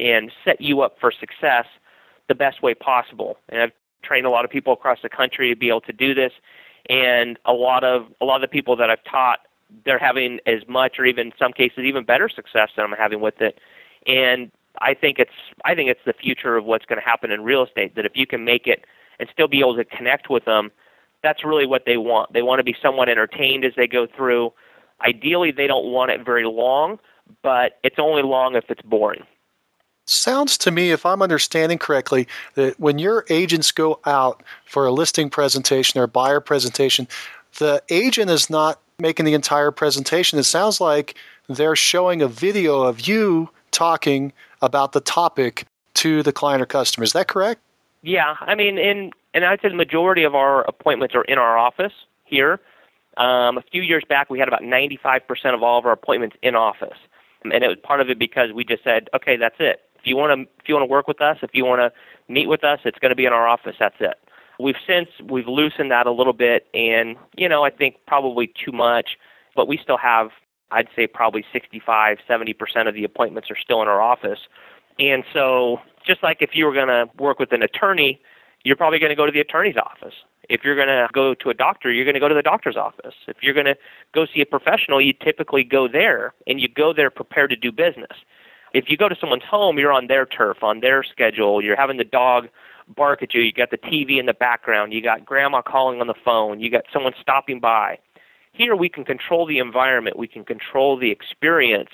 [0.00, 1.66] and set you up for success
[2.28, 3.36] the best way possible.
[3.48, 3.72] And I've
[4.02, 6.32] trained a lot of people across the country to be able to do this,
[6.88, 9.40] and a lot of a lot of the people that I've taught
[9.84, 13.40] they're having as much or even some cases even better success than I'm having with
[13.40, 13.58] it.
[14.06, 14.50] And
[14.80, 15.32] I think it's
[15.64, 18.16] I think it's the future of what's going to happen in real estate that if
[18.16, 18.84] you can make it
[19.18, 20.70] and still be able to connect with them,
[21.22, 22.32] that's really what they want.
[22.32, 24.52] They want to be somewhat entertained as they go through.
[25.04, 26.98] Ideally, they don't want it very long,
[27.42, 29.24] but it's only long if it's boring.
[30.06, 34.90] Sounds to me, if I'm understanding correctly, that when your agents go out for a
[34.90, 37.06] listing presentation or buyer presentation,
[37.58, 40.40] the agent is not making the entire presentation.
[40.40, 41.14] It sounds like
[41.48, 47.04] they're showing a video of you talking about the topic to the client or customer.
[47.04, 47.60] Is that correct?
[48.02, 51.56] Yeah, I mean, in and I'd say the majority of our appointments are in our
[51.56, 51.92] office
[52.24, 52.58] here.
[53.18, 56.56] Um, a few years back, we had about 95% of all of our appointments in
[56.56, 56.98] office,
[57.44, 59.80] and it was part of it because we just said, okay, that's it.
[60.00, 61.92] If you want to, if you want to work with us, if you want to
[62.32, 63.76] meet with us, it's going to be in our office.
[63.78, 64.18] That's it.
[64.60, 68.72] We've since we've loosened that a little bit, and you know I think probably too
[68.72, 69.16] much,
[69.54, 70.30] but we still have
[70.70, 74.40] I'd say probably 65, 70 percent of the appointments are still in our office,
[74.98, 78.20] and so just like if you were going to work with an attorney,
[78.64, 80.14] you're probably going to go to the attorney's office.
[80.48, 82.76] If you're going to go to a doctor, you're going to go to the doctor's
[82.76, 83.14] office.
[83.26, 83.76] If you're going to
[84.14, 87.70] go see a professional, you typically go there, and you go there prepared to do
[87.70, 88.16] business.
[88.74, 91.62] If you go to someone's home, you're on their turf, on their schedule.
[91.62, 92.48] You're having the dog
[92.94, 93.40] bark at you.
[93.40, 94.92] You got the TV in the background.
[94.92, 96.60] You got grandma calling on the phone.
[96.60, 97.98] You got someone stopping by.
[98.52, 100.18] Here we can control the environment.
[100.18, 101.90] We can control the experience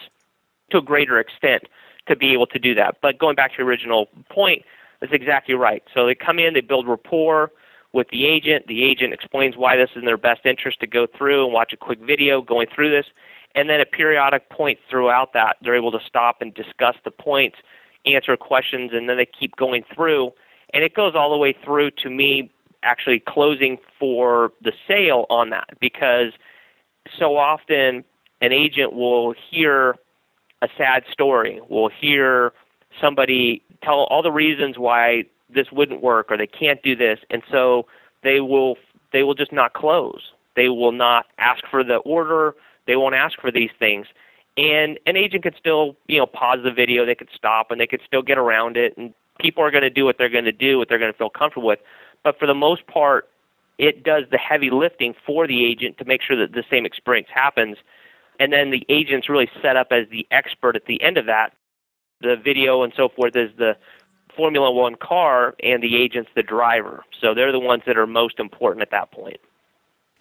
[0.70, 1.64] to a greater extent
[2.06, 2.96] to be able to do that.
[3.00, 4.62] But going back to the original point,
[5.00, 5.82] that's exactly right.
[5.92, 7.50] So they come in, they build rapport
[7.92, 8.66] with the agent.
[8.66, 11.72] The agent explains why this is in their best interest to go through and watch
[11.72, 13.06] a quick video going through this.
[13.54, 17.58] And then at periodic points throughout that, they're able to stop and discuss the points,
[18.04, 20.32] answer questions, and then they keep going through
[20.74, 22.50] and it goes all the way through to me
[22.82, 26.32] actually closing for the sale on that because
[27.18, 28.04] so often
[28.42, 29.94] an agent will hear
[30.60, 32.52] a sad story, will hear
[33.00, 37.42] somebody tell all the reasons why this wouldn't work or they can't do this and
[37.50, 37.86] so
[38.22, 38.76] they will
[39.12, 40.32] they will just not close.
[40.56, 42.54] They will not ask for the order.
[42.86, 44.06] They won't ask for these things.
[44.56, 47.86] And an agent can still, you know, pause the video, they could stop and they
[47.86, 50.52] could still get around it and people are going to do what they're going to
[50.52, 51.80] do, what they're going to feel comfortable with.
[52.22, 53.28] But for the most part,
[53.78, 57.28] it does the heavy lifting for the agent to make sure that the same experience
[57.32, 57.76] happens.
[58.38, 61.52] And then the agent's really set up as the expert at the end of that.
[62.20, 63.76] The video and so forth is the
[64.36, 67.04] Formula One car, and the agent's the driver.
[67.20, 69.38] So they're the ones that are most important at that point.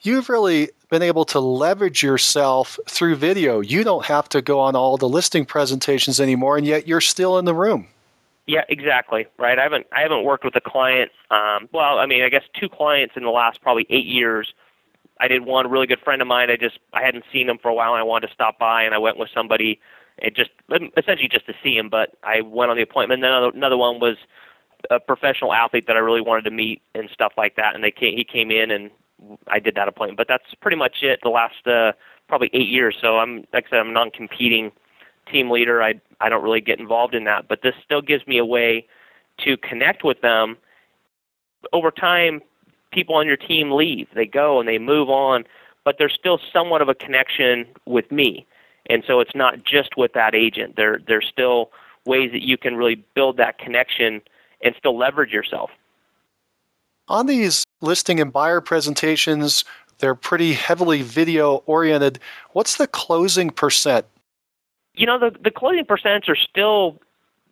[0.01, 3.61] You've really been able to leverage yourself through video.
[3.61, 7.39] You don't have to go on all the listing presentations anymore, and yet you're still
[7.39, 7.87] in the room.
[8.45, 9.25] Yeah, exactly.
[9.37, 9.57] Right.
[9.57, 11.11] I haven't I haven't worked with a client.
[11.31, 14.53] Um, well, I mean, I guess two clients in the last probably eight years.
[15.19, 16.49] I did one really good friend of mine.
[16.49, 18.83] I just I hadn't seen him for a while, and I wanted to stop by,
[18.83, 19.79] and I went with somebody.
[20.17, 20.51] It just
[20.97, 23.19] essentially just to see him, but I went on the appointment.
[23.19, 24.17] And then another, another one was
[24.91, 27.73] a professional athlete that I really wanted to meet and stuff like that.
[27.73, 28.91] And they came, he came in and
[29.47, 30.17] I did that appointment.
[30.17, 31.19] But that's pretty much it.
[31.23, 31.93] The last uh,
[32.27, 32.95] probably eight years.
[33.01, 34.71] So I'm like I said, I'm non-competing
[35.25, 35.81] team leader.
[35.81, 38.87] I I don't really get involved in that, but this still gives me a way
[39.39, 40.57] to connect with them.
[41.71, 42.41] Over time,
[42.91, 44.07] people on your team leave.
[44.13, 45.45] They go and they move on,
[45.83, 48.45] but there's still somewhat of a connection with me.
[48.87, 50.75] And so it's not just with that agent.
[50.75, 51.71] There there's still
[52.05, 54.21] ways that you can really build that connection
[54.61, 55.71] and still leverage yourself.
[57.07, 59.65] On these listing and buyer presentations,
[59.99, 62.19] they're pretty heavily video oriented.
[62.51, 64.05] What's the closing percent?
[64.95, 66.99] You know, the the closing percents are still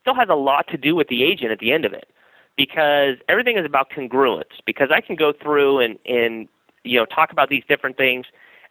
[0.01, 2.09] still has a lot to do with the agent at the end of it
[2.57, 6.47] because everything is about congruence because I can go through and and
[6.83, 8.25] you know talk about these different things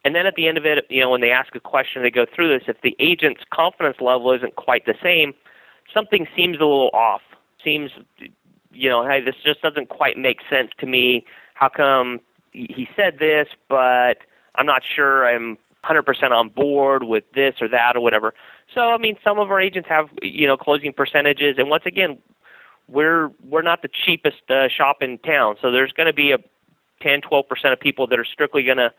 [0.05, 2.11] and then at the end of it, you know, when they ask a question, they
[2.11, 2.67] go through this.
[2.69, 5.35] If the agent's confidence level isn't quite the same,
[5.93, 7.21] something seems a little off.
[7.63, 7.91] Seems
[8.73, 11.25] you know, hey, this just doesn't quite make sense to me.
[11.55, 12.21] How come
[12.53, 14.19] he said this, but
[14.55, 18.33] I'm not sure I'm 100% on board with this or that or whatever.
[18.75, 22.19] So, I mean, some of our agents have, you know, closing percentages, and once again,
[22.89, 25.57] we're we're not the cheapest uh, shop in town.
[25.61, 26.39] So there's going to be a
[27.03, 28.93] 10, 12% of people that are strictly going to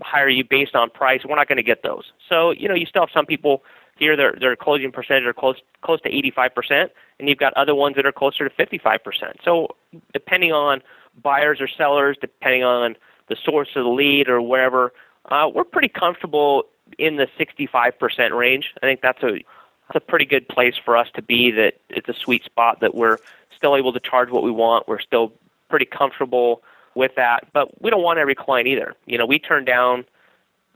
[0.00, 1.22] hire you based on price.
[1.24, 2.12] We're not going to get those.
[2.28, 3.62] So, you know, you still have some people
[3.98, 7.96] here their their closing percentage are close close to 85%, and you've got other ones
[7.96, 8.98] that are closer to 55%.
[9.42, 9.68] So
[10.12, 10.82] depending on
[11.22, 12.96] buyers or sellers, depending on
[13.28, 14.92] the source of the lead or wherever,
[15.30, 16.64] uh, we're pretty comfortable
[16.98, 18.72] in the 65% range.
[18.82, 19.40] I think that's a
[19.88, 21.50] that's a pretty good place for us to be.
[21.50, 23.18] That it's a sweet spot that we're
[23.56, 24.88] still able to charge what we want.
[24.88, 25.32] We're still
[25.68, 26.62] pretty comfortable
[26.94, 28.94] with that, but we don't want every client either.
[29.06, 30.04] You know, we turn down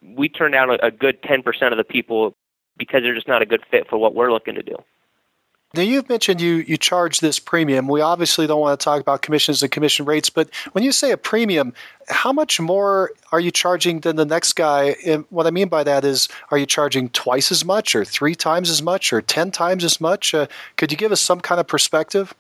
[0.03, 2.35] we turn down a, a good 10% of the people
[2.77, 4.77] because they're just not a good fit for what we're looking to do.
[5.73, 7.87] Now you've mentioned you you charge this premium.
[7.87, 11.13] We obviously don't want to talk about commissions and commission rates, but when you say
[11.13, 11.73] a premium,
[12.09, 14.97] how much more are you charging than the next guy?
[15.07, 18.35] And what I mean by that is, are you charging twice as much, or three
[18.35, 20.35] times as much, or ten times as much?
[20.35, 22.35] Uh, could you give us some kind of perspective?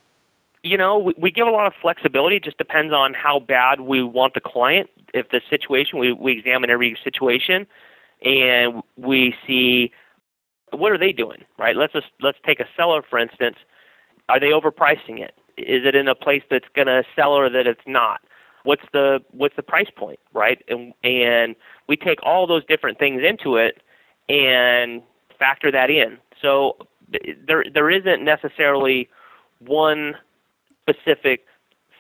[0.64, 2.36] You know, we, we give a lot of flexibility.
[2.36, 4.90] It just depends on how bad we want the client.
[5.14, 7.68] If the situation, we, we examine every situation,
[8.22, 9.92] and we see
[10.72, 11.76] what are they doing, right?
[11.76, 13.56] Let's just let's take a seller for instance.
[14.28, 15.34] Are they overpricing it?
[15.56, 18.20] Is it in a place that's going to sell or that it's not?
[18.64, 20.62] What's the what's the price point, right?
[20.68, 21.56] And and
[21.88, 23.82] we take all those different things into it
[24.28, 25.02] and
[25.38, 26.18] factor that in.
[26.40, 26.76] So
[27.46, 29.08] there there isn't necessarily
[29.58, 30.14] one
[30.82, 31.44] specific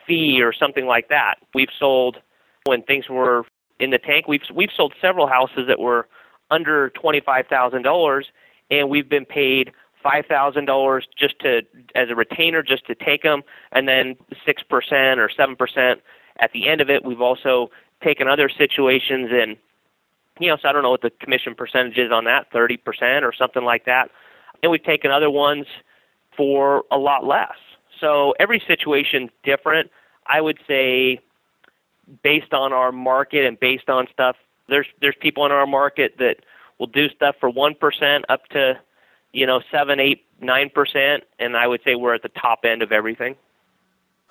[0.06, 1.36] fee or something like that.
[1.54, 2.18] We've sold
[2.64, 3.44] when things were
[3.78, 4.28] in the tank.
[4.28, 6.08] We've we've sold several houses that were
[6.50, 8.26] under twenty five thousand dollars
[8.70, 11.62] and we've been paid five thousand dollars just to
[11.94, 16.00] as a retainer just to take them, and then six percent or seven percent
[16.38, 17.04] at the end of it.
[17.04, 17.70] We've also
[18.02, 19.56] taken other situations and
[20.38, 23.24] you know, so I don't know what the commission percentage is on that, thirty percent
[23.24, 24.10] or something like that,
[24.62, 25.66] and we've taken other ones
[26.36, 27.56] for a lot less.
[28.00, 29.90] So every situation's different.
[30.26, 31.20] I would say
[32.22, 34.36] based on our market and based on stuff,
[34.68, 36.36] there's there's people in our market that
[36.80, 38.80] We'll do stuff for one percent up to,
[39.32, 42.82] you know, seven, eight, nine percent, and I would say we're at the top end
[42.82, 43.36] of everything.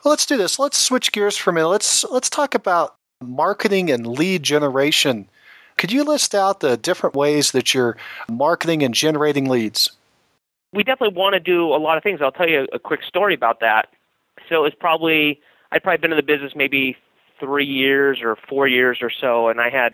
[0.03, 0.57] Well, let's do this.
[0.57, 1.67] Let's switch gears for a minute.
[1.67, 5.29] Let's let's talk about marketing and lead generation.
[5.77, 7.95] Could you list out the different ways that you're
[8.27, 9.91] marketing and generating leads?
[10.73, 12.19] We definitely want to do a lot of things.
[12.19, 13.89] I'll tell you a quick story about that.
[14.49, 15.39] So it's probably
[15.71, 16.97] I'd probably been in the business maybe
[17.39, 19.93] three years or four years or so, and I had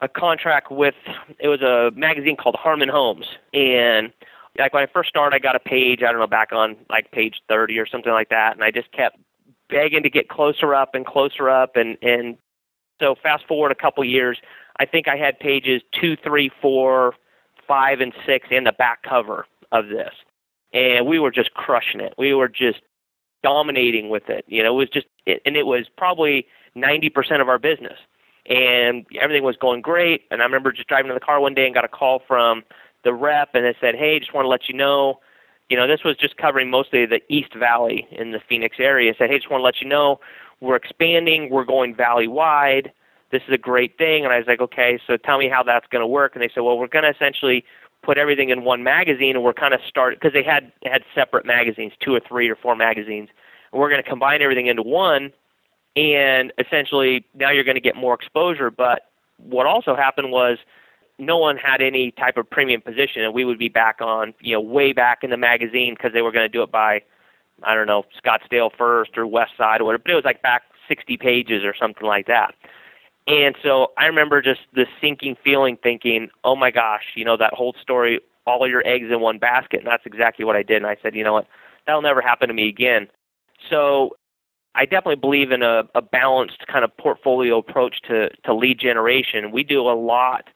[0.00, 0.94] a contract with
[1.38, 4.12] it was a magazine called Harmon Homes, and
[4.58, 7.10] like when I first started, I got a page I don't know back on like
[7.12, 9.18] page 30 or something like that, and I just kept
[9.68, 12.36] begging to get closer up and closer up, and and
[13.00, 14.38] so fast forward a couple years,
[14.78, 17.14] I think I had pages two, three, four,
[17.66, 20.14] five, and six in the back cover of this,
[20.72, 22.14] and we were just crushing it.
[22.18, 22.80] We were just
[23.42, 24.44] dominating with it.
[24.48, 26.46] You know, it was just, and it was probably
[26.76, 27.98] 90% of our business,
[28.48, 30.24] and everything was going great.
[30.30, 32.64] And I remember just driving in the car one day and got a call from
[33.04, 35.20] the rep, and they said, "Hey, just want to let you know."
[35.68, 39.14] You know, this was just covering mostly the East Valley in the Phoenix area.
[39.16, 40.18] Said, "Hey, just want to let you know
[40.60, 41.50] we're expanding.
[41.50, 42.90] We're going valley wide.
[43.30, 45.86] This is a great thing." And I was like, "Okay, so tell me how that's
[45.88, 47.64] going to work." And they said, "Well, we're going to essentially
[48.02, 51.44] put everything in one magazine, and we're kind of start because they had had separate
[51.44, 53.28] magazines, two or three or four magazines,
[53.72, 55.32] and we're going to combine everything into one,
[55.98, 58.70] and essentially now you're going to get more exposure.
[58.70, 60.58] But what also happened was
[61.18, 64.52] no one had any type of premium position, and we would be back on, you
[64.52, 67.02] know, way back in the magazine because they were going to do it by,
[67.64, 70.02] I don't know, Scottsdale first or West Side or whatever.
[70.04, 72.54] But it was like back 60 pages or something like that.
[73.26, 77.52] And so I remember just the sinking feeling, thinking, "Oh my gosh, you know that
[77.52, 80.78] whole story, all your eggs in one basket." And that's exactly what I did.
[80.78, 81.46] And I said, "You know what?
[81.86, 83.08] That'll never happen to me again."
[83.68, 84.16] So
[84.78, 89.50] I definitely believe in a, a balanced kind of portfolio approach to to lead generation.
[89.50, 90.50] We do a lot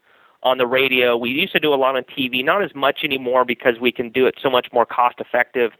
[0.45, 1.17] on the radio.
[1.17, 4.11] We used to do a lot on TV, not as much anymore because we can
[4.11, 5.73] do it so much more cost effective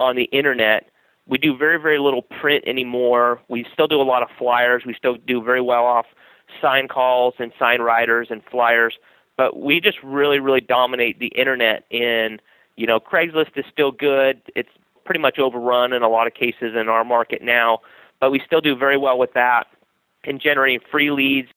[0.00, 0.90] on the internet.
[1.26, 3.40] We do very, very little print anymore.
[3.48, 4.82] We still do a lot of flyers.
[4.84, 6.06] We still do very well off
[6.60, 8.98] sign calls and sign riders and flyers,
[9.36, 12.40] but we just really, really dominate the internet in,
[12.76, 14.42] you know, Craigslist is still good.
[14.54, 14.68] It's
[15.04, 17.80] pretty much overrun in a lot of cases in our market now,
[18.20, 19.66] but we still do very well with that
[20.24, 21.48] in generating free leads,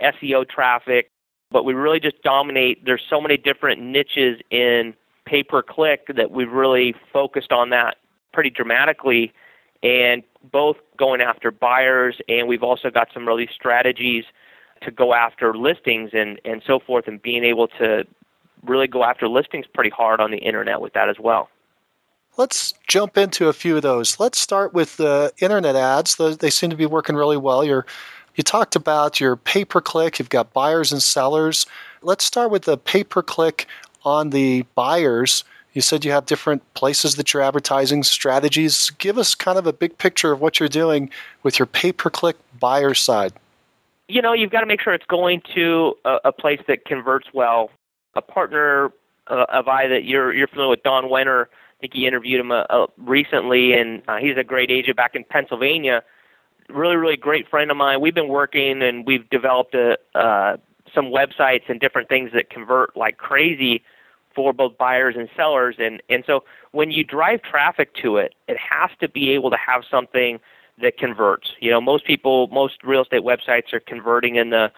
[0.00, 1.10] SEO traffic,
[1.50, 2.84] but we really just dominate.
[2.84, 4.94] There's so many different niches in
[5.24, 7.96] pay per click that we've really focused on that
[8.32, 9.32] pretty dramatically
[9.82, 14.24] and both going after buyers and we've also got some really strategies
[14.82, 18.04] to go after listings and, and so forth and being able to
[18.62, 21.48] really go after listings pretty hard on the internet with that as well.
[22.36, 24.20] Let's jump into a few of those.
[24.20, 26.16] Let's start with the internet ads.
[26.16, 27.64] They seem to be working really well.
[27.64, 27.86] You're,
[28.34, 31.66] you talked about your pay per click, you've got buyers and sellers.
[32.02, 33.66] Let's start with the pay per click
[34.04, 35.44] on the buyers.
[35.72, 38.90] You said you have different places that you're advertising, strategies.
[38.90, 41.10] Give us kind of a big picture of what you're doing
[41.42, 43.32] with your pay per click buyer side
[44.08, 47.28] you know, you've got to make sure it's going to a, a place that converts
[47.32, 47.70] well.
[48.14, 48.92] A partner
[49.26, 51.46] uh, of I that you're you're familiar with, Don Wenner.
[51.78, 55.14] I think he interviewed him uh, uh, recently, and uh, he's a great agent back
[55.14, 56.02] in Pennsylvania.
[56.70, 58.00] Really, really great friend of mine.
[58.00, 60.56] We've been working, and we've developed a, uh,
[60.94, 63.82] some websites and different things that convert like crazy
[64.34, 65.76] for both buyers and sellers.
[65.78, 69.56] And and so when you drive traffic to it, it has to be able to
[69.56, 70.40] have something
[70.80, 71.52] that converts.
[71.60, 74.72] You know, most people, most real estate websites are converting in the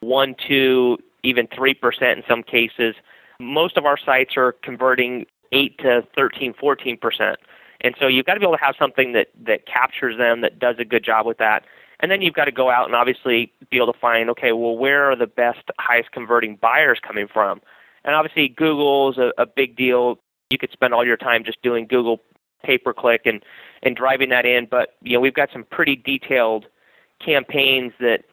[0.00, 2.96] one, two, even three percent in some cases.
[3.38, 7.38] Most of our sites are converting eight to 13, 14 percent.
[7.82, 10.58] And so you've got to be able to have something that that captures them, that
[10.58, 11.64] does a good job with that.
[12.00, 14.76] And then you've got to go out and obviously be able to find, okay, well,
[14.76, 17.60] where are the best, highest converting buyers coming from?
[18.04, 20.18] And obviously, Google is a, a big deal.
[20.48, 22.20] You could spend all your time just doing Google
[22.62, 23.42] pay per click and
[23.82, 24.66] and driving that in.
[24.70, 26.66] But you know, we've got some pretty detailed
[27.24, 28.24] campaigns that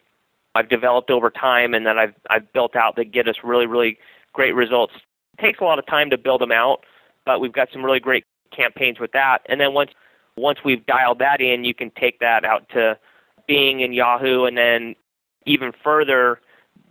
[0.56, 3.98] I've developed over time and that I've I've built out that get us really really
[4.34, 4.94] great results.
[5.38, 6.86] It takes a lot of time to build them out,
[7.28, 9.40] but we've got some really great campaigns with that.
[9.48, 9.92] And then once
[10.38, 12.98] once we've dialed that in, you can take that out to
[13.48, 14.96] Bing and Yahoo, and then
[15.46, 16.40] even further,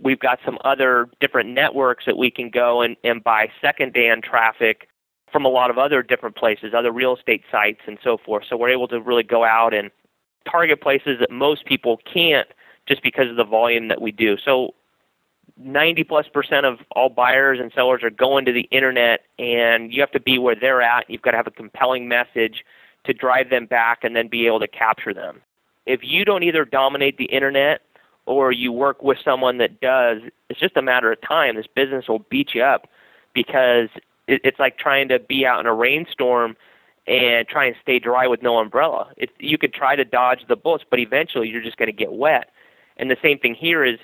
[0.00, 4.88] we've got some other different networks that we can go and, and buy second traffic
[5.30, 8.44] from a lot of other different places, other real estate sites and so forth.
[8.48, 9.90] So we're able to really go out and
[10.50, 12.48] target places that most people can't
[12.86, 14.36] just because of the volume that we do.
[14.38, 14.74] So
[15.58, 20.00] 90 plus percent of all buyers and sellers are going to the internet and you
[20.00, 21.08] have to be where they're at.
[21.08, 22.64] You've got to have a compelling message
[23.04, 25.40] to drive them back and then be able to capture them.
[25.86, 27.80] If you don't either dominate the internet
[28.26, 31.56] or you work with someone that does, it's just a matter of time.
[31.56, 32.88] This business will beat you up
[33.32, 33.88] because
[34.26, 36.56] it's like trying to be out in a rainstorm
[37.06, 39.12] and try and stay dry with no umbrella.
[39.16, 42.12] It, you could try to dodge the bullets, but eventually you're just going to get
[42.12, 42.50] wet.
[42.96, 43.98] And the same thing here is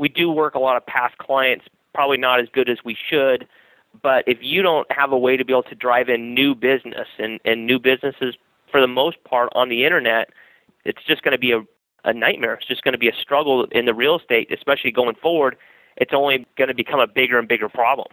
[0.00, 3.46] we do work a lot of past clients, probably not as good as we should.
[4.02, 7.08] But if you don't have a way to be able to drive in new business
[7.18, 8.36] and, and new businesses
[8.70, 10.30] for the most part on the internet,
[10.84, 11.62] it's just going to be a
[12.04, 12.54] a nightmare.
[12.54, 15.56] It's just going to be a struggle in the real estate, especially going forward.
[15.96, 18.08] It's only going to become a bigger and bigger problem.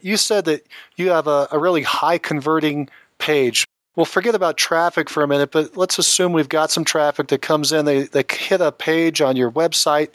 [0.00, 2.88] You said that you have a, a really high converting
[3.18, 3.64] page.
[3.94, 7.42] Well, forget about traffic for a minute, but let's assume we've got some traffic that
[7.42, 7.84] comes in.
[7.84, 10.10] They, they hit a page on your website.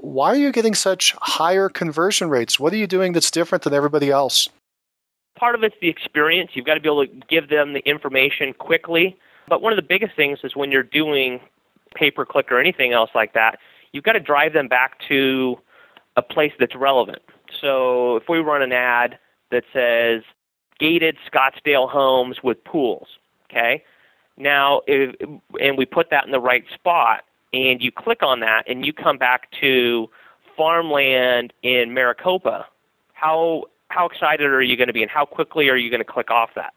[0.00, 2.58] Why are you getting such higher conversion rates?
[2.58, 4.48] What are you doing that's different than everybody else?
[5.36, 6.52] Part of it's the experience.
[6.54, 9.16] You've got to be able to give them the information quickly.
[9.48, 11.40] But one of the biggest things is when you're doing
[11.94, 13.58] pay per click or anything else like that,
[13.92, 15.58] you've got to drive them back to
[16.16, 17.22] a place that's relevant.
[17.60, 19.18] So if we run an ad
[19.50, 20.22] that says
[20.78, 23.06] gated Scottsdale homes with pools,
[23.50, 23.84] okay?
[24.36, 25.14] Now, if,
[25.60, 28.92] and we put that in the right spot, and you click on that, and you
[28.92, 30.08] come back to
[30.56, 32.66] farmland in Maricopa,
[33.14, 36.04] how how excited are you going to be, and how quickly are you going to
[36.04, 36.74] click off that?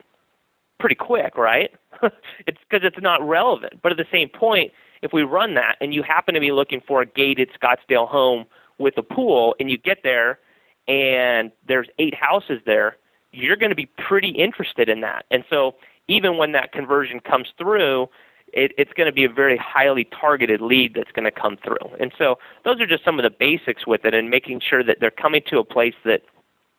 [0.79, 1.71] Pretty quick, right?
[2.47, 3.81] it's because it's not relevant.
[3.81, 4.71] But at the same point,
[5.03, 8.45] if we run that, and you happen to be looking for a gated Scottsdale home
[8.79, 10.39] with a pool, and you get there,
[10.87, 12.97] and there's eight houses there,
[13.31, 15.25] you're going to be pretty interested in that.
[15.29, 15.75] And so
[16.07, 18.09] even when that conversion comes through,
[18.53, 21.89] it, it's going to be a very highly targeted lead that's going to come through.
[21.99, 24.99] And so those are just some of the basics with it and making sure that
[24.99, 26.21] they're coming to a place that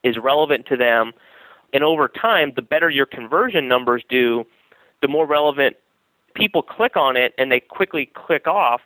[0.02, 1.12] is relevant to them.
[1.72, 4.44] And over time, the better your conversion numbers do,
[5.02, 5.76] the more relevant
[6.34, 8.80] people click on it and they quickly click off.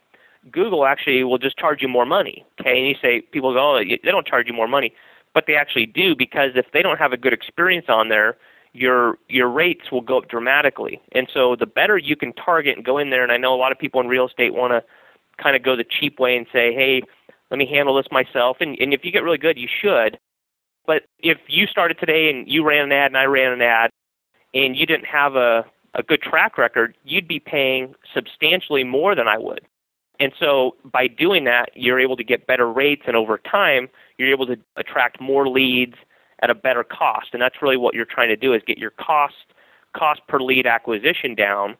[0.51, 2.45] Google actually will just charge you more money.
[2.59, 4.93] Okay, and you say people go, oh, they don't charge you more money,
[5.33, 8.37] but they actually do because if they don't have a good experience on there,
[8.73, 11.01] your your rates will go up dramatically.
[11.13, 13.57] And so the better you can target and go in there, and I know a
[13.57, 14.83] lot of people in real estate want to
[15.41, 17.01] kind of go the cheap way and say, hey,
[17.49, 18.57] let me handle this myself.
[18.59, 20.19] And, and if you get really good, you should.
[20.85, 23.89] But if you started today and you ran an ad and I ran an ad,
[24.53, 29.27] and you didn't have a, a good track record, you'd be paying substantially more than
[29.27, 29.61] I would.
[30.19, 34.29] And so by doing that, you're able to get better rates, and over time, you're
[34.29, 35.95] able to attract more leads
[36.41, 37.29] at a better cost.
[37.33, 39.35] And that's really what you're trying to do is get your cost
[39.95, 41.75] cost per lead acquisition down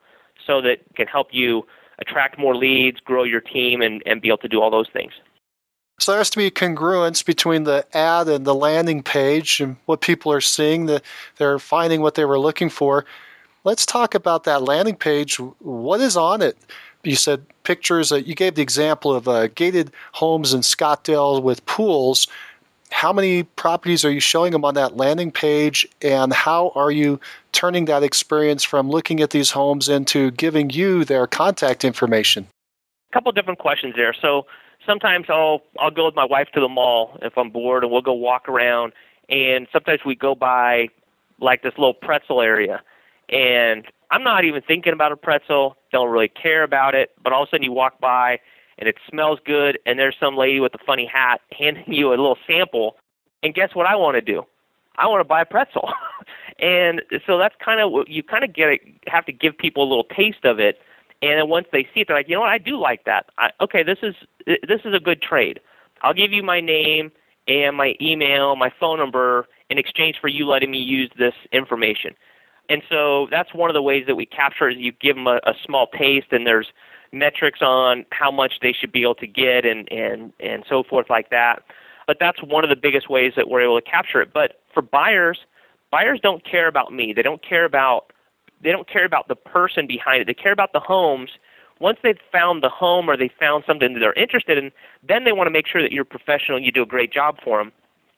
[0.46, 1.66] so that it can help you
[2.00, 5.14] attract more leads, grow your team and, and be able to do all those things.
[6.00, 10.00] So there has to be congruence between the ad and the landing page and what
[10.00, 11.04] people are seeing, that
[11.38, 13.06] they're finding what they were looking for.
[13.66, 15.36] Let's talk about that landing page.
[15.60, 16.58] What is on it?
[17.04, 18.12] You said pictures.
[18.12, 22.28] Uh, you gave the example of uh, gated homes in Scottsdale with pools
[22.92, 25.88] how many properties are you showing them on that landing page?
[26.02, 27.20] And how are you
[27.52, 32.48] turning that experience from looking at these homes into giving you their contact information?
[33.12, 34.14] A couple different questions there.
[34.14, 34.46] So
[34.86, 38.02] sometimes i'll i'll go with my wife to the mall if i'm bored and we'll
[38.02, 38.94] go walk around
[39.30, 40.88] and sometimes we go by
[41.40, 42.82] like this little pretzel area.
[43.30, 47.44] And i'm not even thinking about a pretzel don't really care about it but all
[47.44, 48.40] of a sudden you walk by
[48.80, 52.12] and it smells good and there's some lady with a funny hat handing you a
[52.12, 52.98] little sample
[53.44, 54.44] and guess what I want to do?
[54.98, 55.94] I want to buy a pretzel.
[56.60, 59.84] and so that's kind of what you kind of get it, have to give people
[59.84, 60.80] a little taste of it
[61.22, 62.50] and then once they see it they're like, "You know what?
[62.50, 63.28] I do like that.
[63.38, 64.16] I, okay, this is
[64.46, 65.60] this is a good trade.
[66.02, 67.12] I'll give you my name
[67.48, 72.16] and my email, my phone number in exchange for you letting me use this information."
[72.70, 75.40] And so that's one of the ways that we capture is you give them a,
[75.44, 76.72] a small taste and there's
[77.12, 81.10] metrics on how much they should be able to get and and and so forth
[81.10, 81.64] like that.
[82.08, 84.34] But that's one of the biggest ways that we're able to capture it.
[84.34, 85.40] But for buyers,
[85.92, 87.14] buyers don't care about me.
[87.14, 88.12] They don't care about
[88.62, 90.28] they don't care about the person behind it.
[90.28, 91.32] They care about the homes.
[91.80, 94.72] Once they've found the home or they found something that they're interested in,
[95.08, 97.38] then they want to make sure that you're professional and you do a great job
[97.42, 97.72] for them.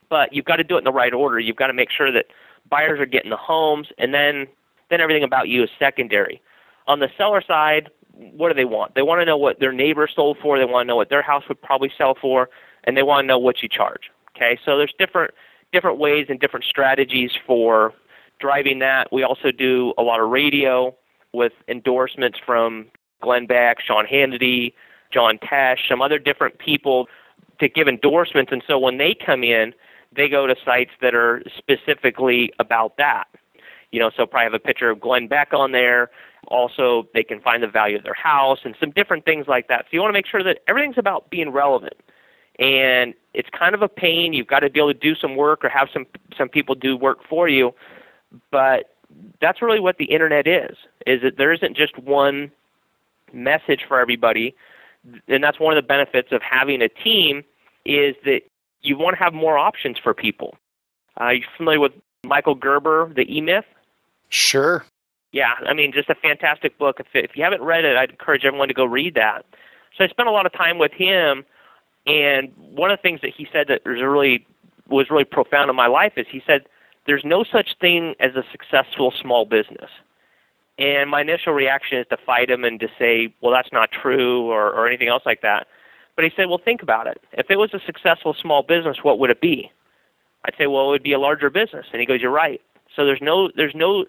[0.08, 1.38] But you've got to do it in the right order.
[1.38, 2.26] You've got to make sure that
[2.68, 4.46] buyers are getting the homes, and then
[4.90, 6.42] then everything about you is secondary.
[6.86, 8.94] On the seller side, what do they want?
[8.94, 10.58] They want to know what their neighbor sold for.
[10.58, 12.50] They want to know what their house would probably sell for,
[12.84, 14.10] and they want to know what you charge.
[14.36, 15.32] Okay, so there's different
[15.72, 17.94] different ways and different strategies for
[18.38, 19.10] driving that.
[19.12, 20.94] We also do a lot of radio
[21.32, 22.88] with endorsements from
[23.22, 24.74] Glenn Beck, Sean Hannity,
[25.10, 27.08] John Tesh, some other different people
[27.58, 28.52] to give endorsements.
[28.52, 29.72] And so when they come in,
[30.14, 33.28] they go to sites that are specifically about that.
[33.92, 36.10] You know, so probably have a picture of Glenn Beck on there.
[36.48, 39.82] Also, they can find the value of their house and some different things like that.
[39.82, 41.94] So you want to make sure that everything's about being relevant.
[42.58, 44.32] And it's kind of a pain.
[44.32, 46.96] You've got to be able to do some work or have some some people do
[46.96, 47.74] work for you.
[48.50, 48.94] But
[49.40, 50.76] that's really what the internet is.
[51.06, 52.50] Is that there isn't just one
[53.32, 54.54] message for everybody.
[55.28, 57.42] And that's one of the benefits of having a team
[57.84, 58.42] is that
[58.82, 60.56] you want to have more options for people.
[61.20, 61.92] Uh, you familiar with
[62.24, 63.64] Michael Gerber, The E Myth?
[64.32, 64.84] Sure.
[65.32, 67.00] Yeah, I mean, just a fantastic book.
[67.00, 69.44] If, if you haven't read it, I'd encourage everyone to go read that.
[69.96, 71.44] So I spent a lot of time with him,
[72.06, 74.46] and one of the things that he said that was really
[74.88, 76.64] was really profound in my life is he said,
[77.06, 79.90] "There's no such thing as a successful small business."
[80.78, 84.50] And my initial reaction is to fight him and to say, "Well, that's not true,"
[84.50, 85.66] or, or anything else like that.
[86.16, 87.22] But he said, "Well, think about it.
[87.32, 89.70] If it was a successful small business, what would it be?"
[90.46, 92.62] I'd say, "Well, it would be a larger business." And he goes, "You're right."
[92.96, 94.06] So there's no there's no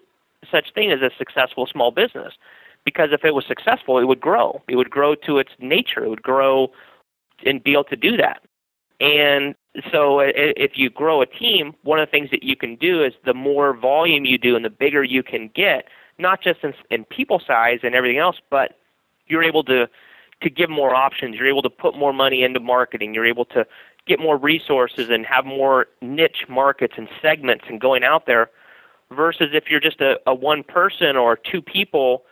[0.50, 2.34] such thing as a successful small business
[2.84, 4.62] because if it was successful, it would grow.
[4.68, 6.04] It would grow to its nature.
[6.04, 6.70] It would grow
[7.44, 8.42] and be able to do that.
[9.00, 9.54] And
[9.90, 13.12] so if you grow a team, one of the things that you can do is
[13.24, 15.88] the more volume you do and the bigger you can get,
[16.18, 18.78] not just in, in people size and everything else, but
[19.26, 19.88] you're able to
[20.40, 21.36] to give more options.
[21.36, 23.14] You're able to put more money into marketing.
[23.14, 23.66] You're able to
[24.06, 28.50] get more resources and have more niche markets and segments and going out there
[29.10, 32.24] versus if you're just a, a one person or two people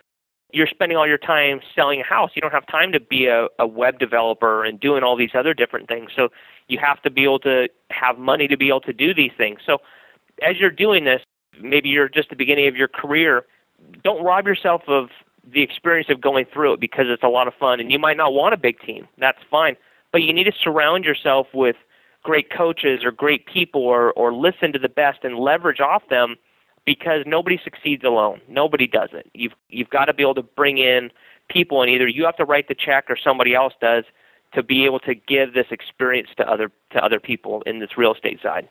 [0.52, 2.30] you're spending all your time selling a house.
[2.34, 5.54] You don't have time to be a, a web developer and doing all these other
[5.54, 6.10] different things.
[6.14, 6.28] So
[6.68, 9.60] you have to be able to have money to be able to do these things.
[9.64, 9.78] So
[10.42, 11.22] as you're doing this,
[11.60, 13.46] maybe you're just the beginning of your career,
[14.04, 15.08] don't rob yourself of
[15.50, 18.16] the experience of going through it because it's a lot of fun and you might
[18.16, 19.08] not want a big team.
[19.18, 19.76] That's fine.
[20.12, 21.76] But you need to surround yourself with
[22.22, 26.36] great coaches or great people or, or listen to the best and leverage off them
[26.84, 28.40] because nobody succeeds alone.
[28.48, 29.30] Nobody does it.
[29.34, 31.10] You've you've got to be able to bring in
[31.48, 34.04] people, and either you have to write the check or somebody else does
[34.54, 38.14] to be able to give this experience to other to other people in this real
[38.14, 38.68] estate side.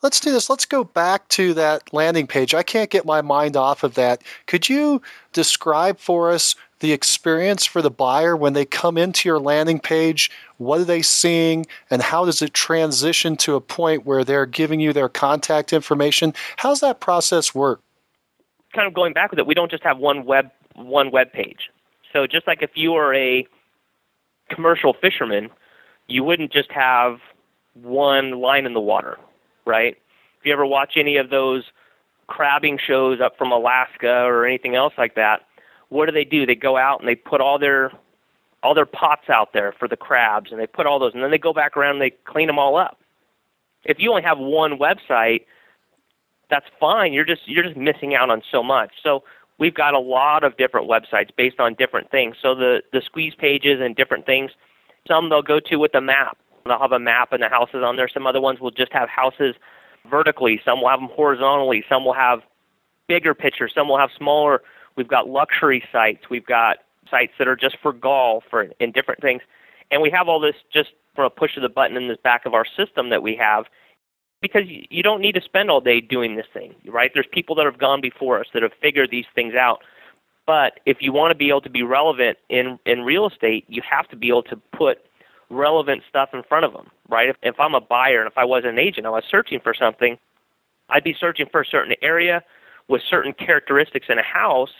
[0.00, 0.48] Let's do this.
[0.48, 2.54] Let's go back to that landing page.
[2.54, 4.22] I can't get my mind off of that.
[4.46, 5.02] Could you
[5.32, 10.30] describe for us the experience for the buyer when they come into your landing page?
[10.58, 14.80] What are they seeing, and how does it transition to a point where they're giving
[14.80, 16.34] you their contact information?
[16.56, 17.80] How's that process work?
[18.74, 21.70] Kind of going back with it, we don't just have one web one web page.
[22.12, 23.46] So just like if you were a
[24.48, 25.50] commercial fisherman,
[26.06, 27.20] you wouldn't just have
[27.74, 29.18] one line in the water,
[29.64, 29.96] right?
[30.40, 31.64] If you ever watch any of those
[32.28, 35.42] crabbing shows up from Alaska or anything else like that,
[35.88, 36.46] what do they do?
[36.46, 37.92] They go out and they put all their
[38.62, 41.30] all their pots out there for the crabs, and they put all those, and then
[41.30, 42.98] they go back around and they clean them all up.
[43.84, 45.44] If you only have one website,
[46.50, 47.12] that's fine.
[47.12, 48.92] You're just you're just missing out on so much.
[49.02, 49.22] So
[49.58, 52.36] we've got a lot of different websites based on different things.
[52.40, 54.52] So the the squeeze pages and different things.
[55.06, 56.36] Some they'll go to with a map.
[56.64, 58.08] They'll have a map and the houses on there.
[58.08, 59.54] Some other ones will just have houses
[60.10, 60.60] vertically.
[60.64, 61.84] Some will have them horizontally.
[61.88, 62.42] Some will have
[63.06, 63.72] bigger pictures.
[63.74, 64.62] Some will have smaller
[64.98, 66.28] We've got luxury sites.
[66.28, 66.78] We've got
[67.08, 69.42] sites that are just for golf or in different things.
[69.90, 72.44] And we have all this just from a push of the button in the back
[72.44, 73.66] of our system that we have
[74.42, 77.10] because you don't need to spend all day doing this thing, right?
[77.14, 79.82] There's people that have gone before us that have figured these things out.
[80.46, 83.82] But if you want to be able to be relevant in in real estate, you
[83.88, 85.04] have to be able to put
[85.50, 87.28] relevant stuff in front of them, right?
[87.28, 89.74] If, if I'm a buyer and if I was an agent, I was searching for
[89.74, 90.18] something,
[90.88, 92.42] I'd be searching for a certain area
[92.88, 94.72] with certain characteristics in a house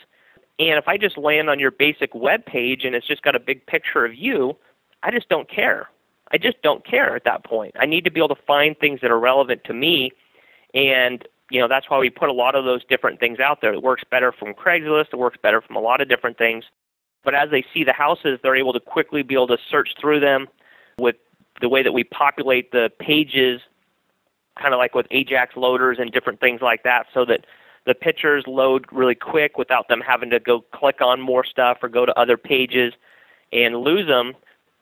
[0.59, 3.39] and if I just land on your basic web page and it's just got a
[3.39, 4.57] big picture of you,
[5.01, 5.89] I just don't care.
[6.31, 7.75] I just don't care at that point.
[7.79, 10.11] I need to be able to find things that are relevant to me
[10.73, 13.73] and you know that's why we put a lot of those different things out there.
[13.73, 16.65] It works better from Craigslist, it works better from a lot of different things.
[17.23, 20.19] But as they see the houses, they're able to quickly be able to search through
[20.19, 20.47] them
[20.99, 21.15] with
[21.59, 23.61] the way that we populate the pages
[24.59, 27.45] kind of like with Ajax loaders and different things like that so that
[27.85, 31.89] the pictures load really quick without them having to go click on more stuff or
[31.89, 32.93] go to other pages
[33.51, 34.33] and lose them.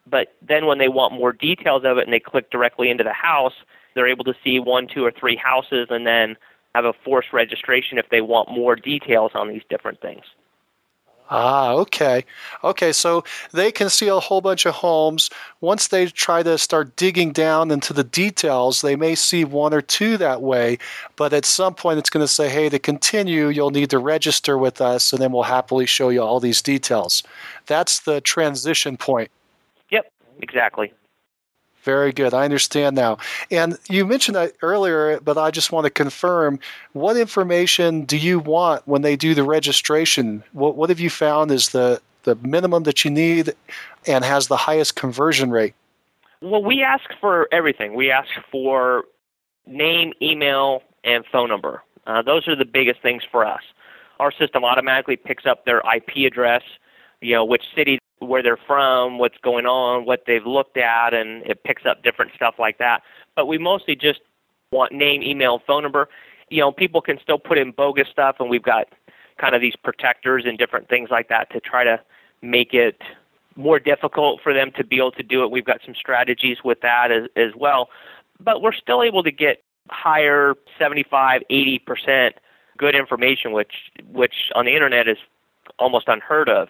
[0.06, 3.12] But then when they want more details of it and they click directly into the
[3.12, 3.54] house,
[3.94, 6.36] they're able to see one, two, or three houses and then
[6.74, 10.24] have a forced registration if they want more details on these different things.
[11.30, 12.24] Ah, okay.
[12.64, 13.22] Okay, so
[13.52, 15.28] they see a whole bunch of homes.
[15.60, 19.82] Once they try to start digging down into the details, they may see one or
[19.82, 20.78] two that way,
[21.16, 24.56] but at some point it's going to say, hey, to continue, you'll need to register
[24.56, 27.22] with us, and then we'll happily show you all these details.
[27.66, 29.30] That's the transition point.
[29.90, 30.10] Yep,
[30.40, 30.94] exactly.
[31.88, 32.34] Very good.
[32.34, 33.16] I understand now.
[33.50, 36.60] And you mentioned that earlier, but I just want to confirm
[36.92, 40.44] what information do you want when they do the registration?
[40.52, 43.54] What, what have you found is the, the minimum that you need
[44.06, 45.72] and has the highest conversion rate?
[46.42, 47.94] Well, we ask for everything.
[47.94, 49.04] We ask for
[49.66, 51.82] name, email, and phone number.
[52.06, 53.62] Uh, those are the biggest things for us.
[54.20, 56.64] Our system automatically picks up their IP address,
[57.22, 61.44] you know, which city where they're from, what's going on, what they've looked at, and
[61.46, 63.02] it picks up different stuff like that.
[63.34, 64.20] But we mostly just
[64.70, 66.08] want name, email, phone number.
[66.50, 68.88] You know, people can still put in bogus stuff, and we've got
[69.38, 72.00] kind of these protectors and different things like that to try to
[72.42, 73.00] make it
[73.56, 75.50] more difficult for them to be able to do it.
[75.50, 77.90] We've got some strategies with that as, as well.
[78.40, 82.32] But we're still able to get higher 75, 80%
[82.76, 85.18] good information, which, which on the internet is
[85.78, 86.68] almost unheard of.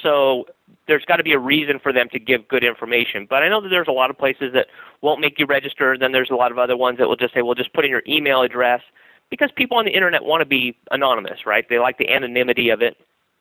[0.00, 0.46] So
[0.86, 3.26] there's got to be a reason for them to give good information.
[3.28, 4.68] But I know that there's a lot of places that
[5.00, 5.96] won't make you register.
[5.98, 7.90] Then there's a lot of other ones that will just say, well, just put in
[7.90, 8.82] your email address
[9.30, 11.66] because people on the internet want to be anonymous, right?
[11.68, 12.96] They like the anonymity of it.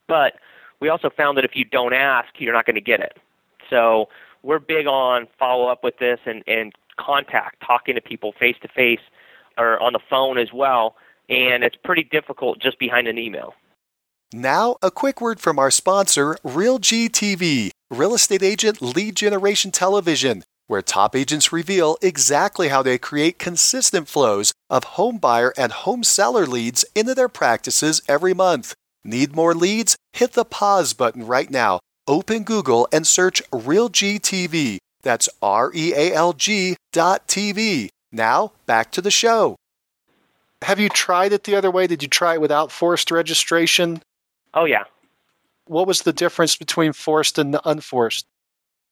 [0.07, 0.35] But
[0.79, 3.17] we also found that if you don't ask, you're not going to get it.
[3.69, 4.09] So
[4.43, 8.67] we're big on follow up with this and, and contact, talking to people face to
[8.67, 9.01] face
[9.57, 10.95] or on the phone as well.
[11.29, 13.53] And it's pretty difficult just behind an email.
[14.33, 20.45] Now, a quick word from our sponsor, RealG TV, real estate agent lead generation television,
[20.67, 26.01] where top agents reveal exactly how they create consistent flows of home buyer and home
[26.01, 28.73] seller leads into their practices every month.
[29.03, 29.97] Need more leads?
[30.13, 31.81] Hit the pause button right now.
[32.07, 34.77] Open Google and search RealG TV.
[35.01, 37.89] That's R E A L G dot TV.
[38.13, 39.57] Now, back to the show.
[40.61, 41.85] Have you tried it the other way?
[41.85, 44.01] Did you try it without forced registration?
[44.53, 44.83] Oh, yeah.
[45.65, 48.25] What was the difference between forced and unforced?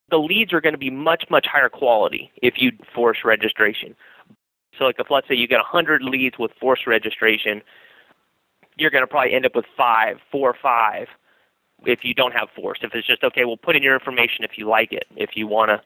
[0.10, 3.96] The leads are going to be much, much higher quality if you force registration.
[4.78, 7.62] So, like if let's say you get 100 leads with forced registration,
[8.78, 11.08] you're going to probably end up with five, four or five
[11.86, 12.84] if you don't have forced.
[12.84, 15.48] If it's just, okay, well, put in your information if you like it, if you
[15.48, 15.82] want to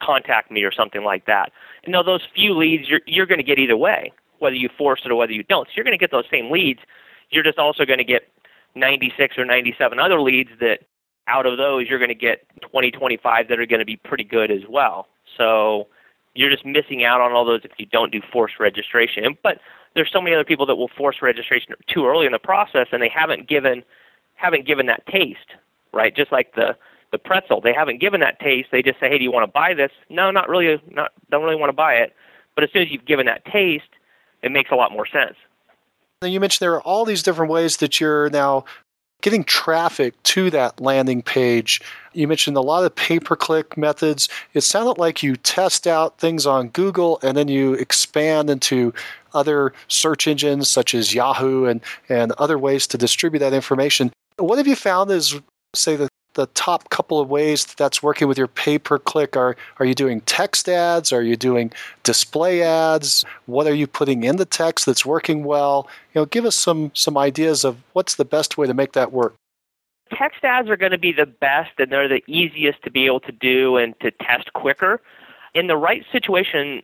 [0.00, 1.52] contact me or something like that.
[1.84, 5.02] And now those few leads you're, you're going to get either way, whether you force
[5.04, 5.66] it or whether you don't.
[5.66, 6.80] So you're going to get those same leads.
[7.30, 8.22] You're just also going to get
[8.74, 10.80] 96 or 97 other leads that
[11.26, 14.24] out of those you're going to get 20, 25 that are going to be pretty
[14.24, 15.08] good as well.
[15.36, 15.88] So
[16.34, 19.36] you're just missing out on all those if you don't do forced registration.
[19.42, 19.60] But
[19.94, 23.02] there's so many other people that will force registration too early in the process and
[23.02, 23.82] they haven't given
[24.34, 25.54] haven't given that taste,
[25.92, 26.14] right?
[26.14, 26.76] Just like the
[27.12, 28.68] the pretzel, they haven't given that taste.
[28.70, 30.80] They just say, "Hey, do you want to buy this?" No, not really.
[30.90, 32.14] Not don't really want to buy it.
[32.54, 33.90] But as soon as you've given that taste,
[34.42, 35.36] it makes a lot more sense.
[36.22, 38.66] You mentioned there are all these different ways that you're now
[39.22, 41.80] getting traffic to that landing page.
[42.12, 44.28] You mentioned a lot of pay per click methods.
[44.52, 48.92] It sounded like you test out things on Google and then you expand into
[49.32, 54.12] other search engines such as Yahoo and, and other ways to distribute that information.
[54.36, 55.40] What have you found is,
[55.74, 59.36] say, the the top couple of ways that that's working with your pay per click?
[59.36, 61.12] Are are you doing text ads?
[61.12, 61.72] Are you doing
[62.02, 63.24] display ads?
[63.46, 65.88] What are you putting in the text that's working well?
[66.14, 69.12] You know, give us some some ideas of what's the best way to make that
[69.12, 69.34] work.
[70.12, 73.20] Text ads are going to be the best and they're the easiest to be able
[73.20, 75.00] to do and to test quicker.
[75.54, 76.82] In the right situation,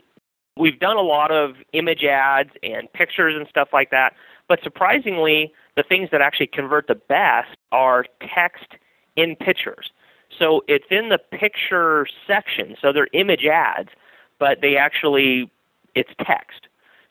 [0.56, 4.14] we've done a lot of image ads and pictures and stuff like that,
[4.48, 8.76] but surprisingly, the things that actually convert the best are text
[9.16, 9.90] in pictures.
[10.38, 12.76] So it's in the picture section.
[12.80, 13.90] So they're image ads,
[14.38, 15.50] but they actually
[15.94, 16.68] it's text.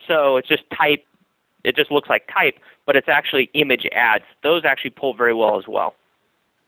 [0.08, 1.06] So it's just type.
[1.64, 4.24] It just looks like type, but it's actually image ads.
[4.44, 5.96] Those actually pull very well as well.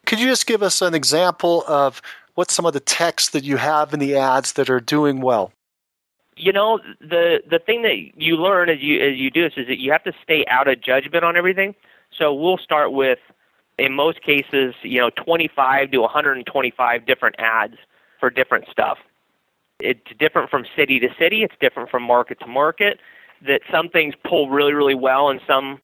[0.07, 2.01] Could you just give us an example of
[2.33, 5.51] what some of the text that you have in the ads that are doing well?
[6.35, 9.67] You know, the the thing that you learn as you as you do this is
[9.67, 11.75] that you have to stay out of judgment on everything.
[12.17, 13.19] So we'll start with
[13.77, 17.75] in most cases, you know, 25 to 125 different ads
[18.19, 18.97] for different stuff.
[19.79, 21.43] It's different from city to city.
[21.43, 22.99] It's different from market to market.
[23.45, 25.79] That some things pull really, really well in some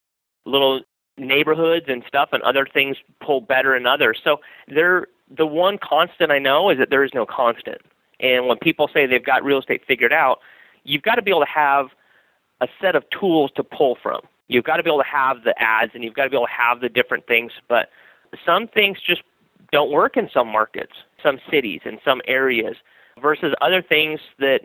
[0.46, 0.82] little
[1.18, 4.20] neighborhoods and stuff, and other things pull better in others.
[4.24, 7.82] So there, the one constant I know is that there is no constant.
[8.20, 10.40] And when people say they've got real estate figured out,
[10.84, 11.90] you've got to be able to have
[12.62, 14.22] a set of tools to pull from.
[14.54, 16.46] You've got to be able to have the ads and you've got to be able
[16.46, 17.90] to have the different things, but
[18.46, 19.24] some things just
[19.72, 22.78] don't work in some markets, some cities, in some areas,
[23.20, 24.62] versus other things that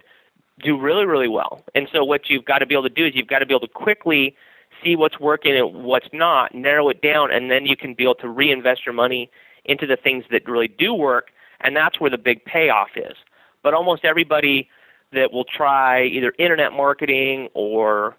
[0.62, 1.62] do really, really well.
[1.74, 3.54] And so what you've got to be able to do is you've got to be
[3.54, 4.36] able to quickly
[4.82, 8.14] see what's working and what's not, narrow it down, and then you can be able
[8.16, 9.30] to reinvest your money
[9.64, 11.30] into the things that really do work,
[11.60, 13.16] and that's where the big payoff is.
[13.62, 14.68] But almost everybody
[15.12, 18.16] that will try either internet marketing or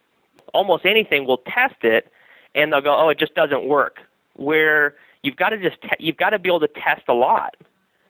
[0.53, 2.11] almost anything will test it
[2.55, 3.99] and they'll go, oh, it just doesn't work.
[4.35, 7.55] Where you've got to just te- you've got to be able to test a lot.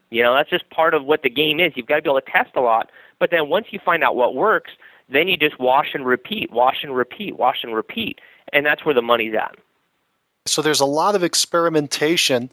[0.10, 1.74] You know, that's just part of what the game is.
[1.76, 2.90] You've got to be able to test a lot.
[3.20, 4.72] But then once you find out what works,
[5.08, 8.20] then you just wash and repeat, wash and repeat, wash and repeat,
[8.54, 9.56] and that's where the money's at.
[10.46, 12.50] So there's a lot of experimentation.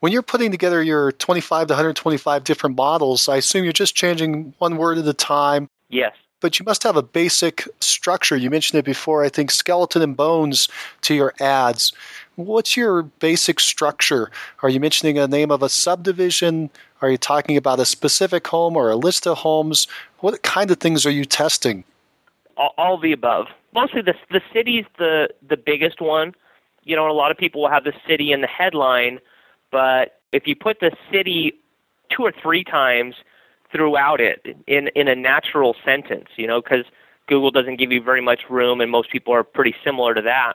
[0.00, 4.54] When you're putting together your 25 to 125 different models, I assume you're just changing
[4.58, 5.68] one word at a time.
[5.88, 8.36] Yes but you must have a basic structure.
[8.36, 10.68] You mentioned it before, I think skeleton and bones
[11.02, 11.92] to your ads.
[12.34, 14.30] What's your basic structure?
[14.62, 16.68] Are you mentioning a name of a subdivision?
[17.00, 19.86] Are you talking about a specific home or a list of homes?
[20.18, 21.84] What kind of things are you testing?
[22.56, 23.46] All, all the above.
[23.72, 26.34] Mostly the the city's the the biggest one.
[26.84, 29.20] You know, a lot of people will have the city in the headline,
[29.70, 31.54] but if you put the city
[32.10, 33.14] two or three times
[33.72, 36.84] throughout it in in a natural sentence, you know, because
[37.26, 40.54] Google doesn't give you very much room, and most people are pretty similar to that.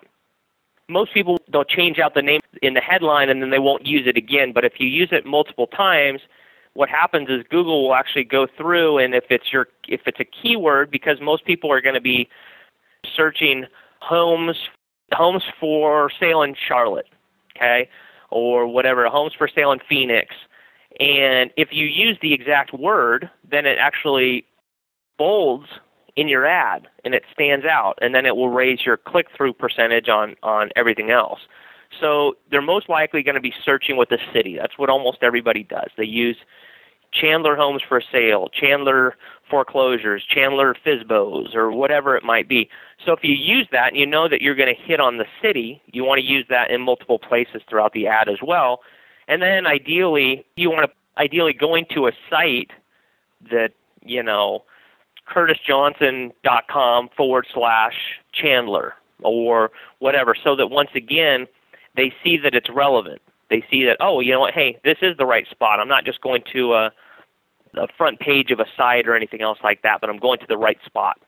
[0.90, 4.08] Most people they'll change out the name in the headline and then they won't use
[4.08, 4.54] it again.
[4.54, 6.22] But if you use it multiple times,
[6.74, 10.26] what happens is Google will actually go through and if it's your if it's a
[10.26, 12.30] keyword because most people are going to be
[13.16, 13.66] searching
[14.00, 14.56] homes
[15.14, 17.08] homes for sale in Charlotte,
[17.56, 17.90] okay,
[18.30, 20.36] or whatever homes for sale in Phoenix,
[21.00, 24.46] and if you use the exact word, then it actually
[25.18, 25.68] bolds
[26.16, 29.54] in your ad and it stands out and then it will raise your click through
[29.54, 31.42] percentage on on everything else.
[32.02, 34.58] So they're most likely going to be searching with the city.
[34.58, 35.90] That's what almost everybody does.
[35.96, 36.38] They use
[37.12, 39.16] chandler homes for sale chandler
[39.50, 42.70] foreclosures chandler fsbos or whatever it might be.
[43.06, 45.26] So if you use that and you know that you're going to hit on the
[45.42, 48.82] city you want to use that in multiple places throughout the ad as well
[49.28, 52.72] and then ideally you want to ideally go into a site
[53.52, 53.72] that
[54.04, 54.64] you know
[55.30, 57.96] curtisjohnson.com forward slash
[58.32, 61.48] Chandler or whatever, so that once again
[61.96, 63.22] they see that it's relevant.
[63.50, 64.54] They see that oh, you know what?
[64.54, 65.80] Hey, this is the right spot.
[65.80, 66.90] I'm not just going to uh,
[67.76, 70.40] a, a front page of a site or anything else like that, but I'm going
[70.40, 71.20] to the right spot.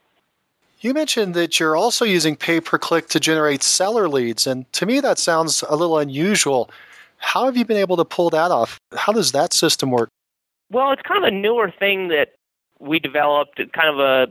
[0.82, 4.86] You mentioned that you're also using pay per click to generate seller leads, and to
[4.86, 6.70] me that sounds a little unusual.
[7.20, 8.80] How have you been able to pull that off?
[8.95, 10.09] How does that system work?
[10.72, 12.34] Well, it's kind of a newer thing that
[12.80, 14.28] we developed kind of a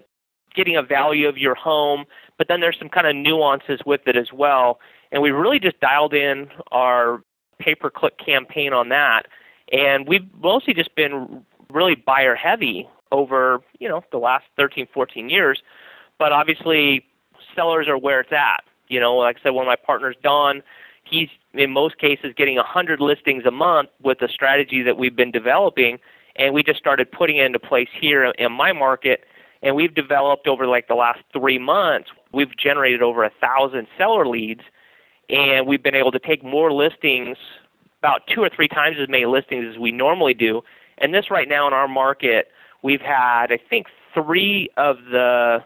[0.54, 2.04] getting a value of your home,
[2.36, 4.80] but then there's some kind of nuances with it as well.
[5.12, 7.22] And we really just dialed in our
[7.58, 9.26] pay per click campaign on that.
[9.72, 15.28] And we've mostly just been really buyer heavy over, you know, the last 13, 14
[15.28, 15.62] years.
[16.18, 17.04] But obviously,
[17.54, 18.64] sellers are where it's at.
[18.88, 20.62] You know, like I said, one of my partners, Don,
[21.08, 25.30] he's in most cases getting 100 listings a month with the strategy that we've been
[25.30, 25.98] developing
[26.36, 29.24] and we just started putting it into place here in my market
[29.62, 34.26] and we've developed over like the last three months we've generated over a thousand seller
[34.26, 34.62] leads
[35.30, 37.36] and we've been able to take more listings
[37.98, 40.62] about two or three times as many listings as we normally do.
[40.98, 42.48] And this right now in our market
[42.82, 45.64] we've had i think three of the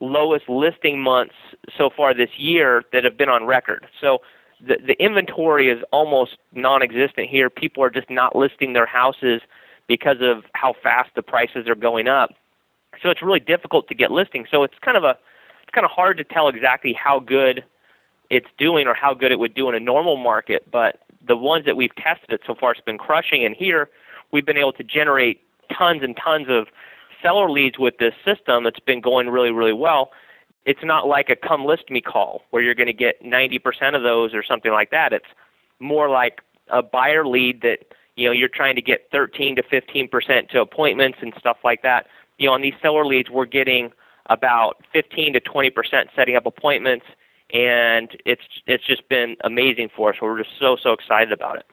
[0.00, 1.34] lowest listing months
[1.76, 3.86] so far this year that have been on record.
[4.00, 4.20] So
[4.66, 9.40] the, the inventory is almost non-existent here people are just not listing their houses
[9.90, 12.32] because of how fast the prices are going up.
[13.02, 14.46] So it's really difficult to get listings.
[14.48, 15.18] So it's kind of a
[15.62, 17.64] it's kind of hard to tell exactly how good
[18.30, 21.64] it's doing or how good it would do in a normal market, but the ones
[21.66, 23.90] that we've tested it so far it's been crushing and here
[24.30, 25.40] we've been able to generate
[25.76, 26.68] tons and tons of
[27.20, 30.12] seller leads with this system that's been going really really well.
[30.66, 34.02] It's not like a come list me call where you're going to get 90% of
[34.02, 35.12] those or something like that.
[35.12, 35.26] It's
[35.78, 37.80] more like a buyer lead that
[38.16, 41.82] you know you're trying to get 13 to 15 percent to appointments and stuff like
[41.82, 42.06] that.
[42.38, 43.92] You know, on these seller leads, we're getting
[44.26, 47.06] about 15 to 20 percent setting up appointments,
[47.52, 50.16] and it's it's just been amazing for us.
[50.20, 51.66] We're just so so excited about it.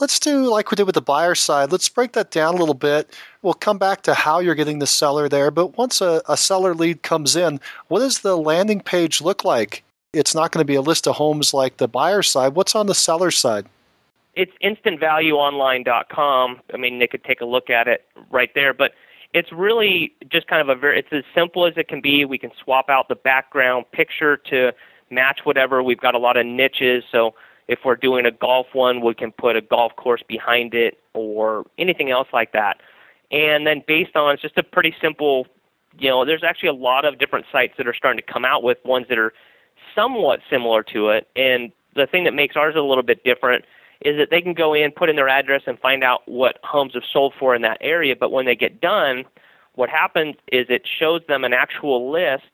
[0.00, 1.72] Let's do like we did with the buyer side.
[1.72, 3.14] Let's break that down a little bit.
[3.42, 5.50] We'll come back to how you're getting the seller there.
[5.50, 9.82] But once a, a seller lead comes in, what does the landing page look like?
[10.12, 12.54] It's not going to be a list of homes like the buyer side.
[12.54, 13.66] What's on the seller side?
[14.36, 16.60] it's instantvalueonline.com.
[16.72, 18.92] I mean, they could take a look at it right there, but
[19.32, 22.24] it's really just kind of a very it's as simple as it can be.
[22.24, 24.72] We can swap out the background picture to
[25.10, 25.82] match whatever.
[25.82, 27.34] We've got a lot of niches, so
[27.68, 31.64] if we're doing a golf one, we can put a golf course behind it or
[31.78, 32.80] anything else like that.
[33.30, 35.46] And then based on it's just a pretty simple,
[35.98, 38.62] you know, there's actually a lot of different sites that are starting to come out
[38.62, 39.32] with ones that are
[39.94, 41.28] somewhat similar to it.
[41.34, 43.64] And the thing that makes ours a little bit different
[44.02, 46.94] is that they can go in, put in their address, and find out what homes
[46.94, 48.14] have sold for in that area.
[48.14, 49.24] But when they get done,
[49.74, 52.44] what happens is it shows them an actual list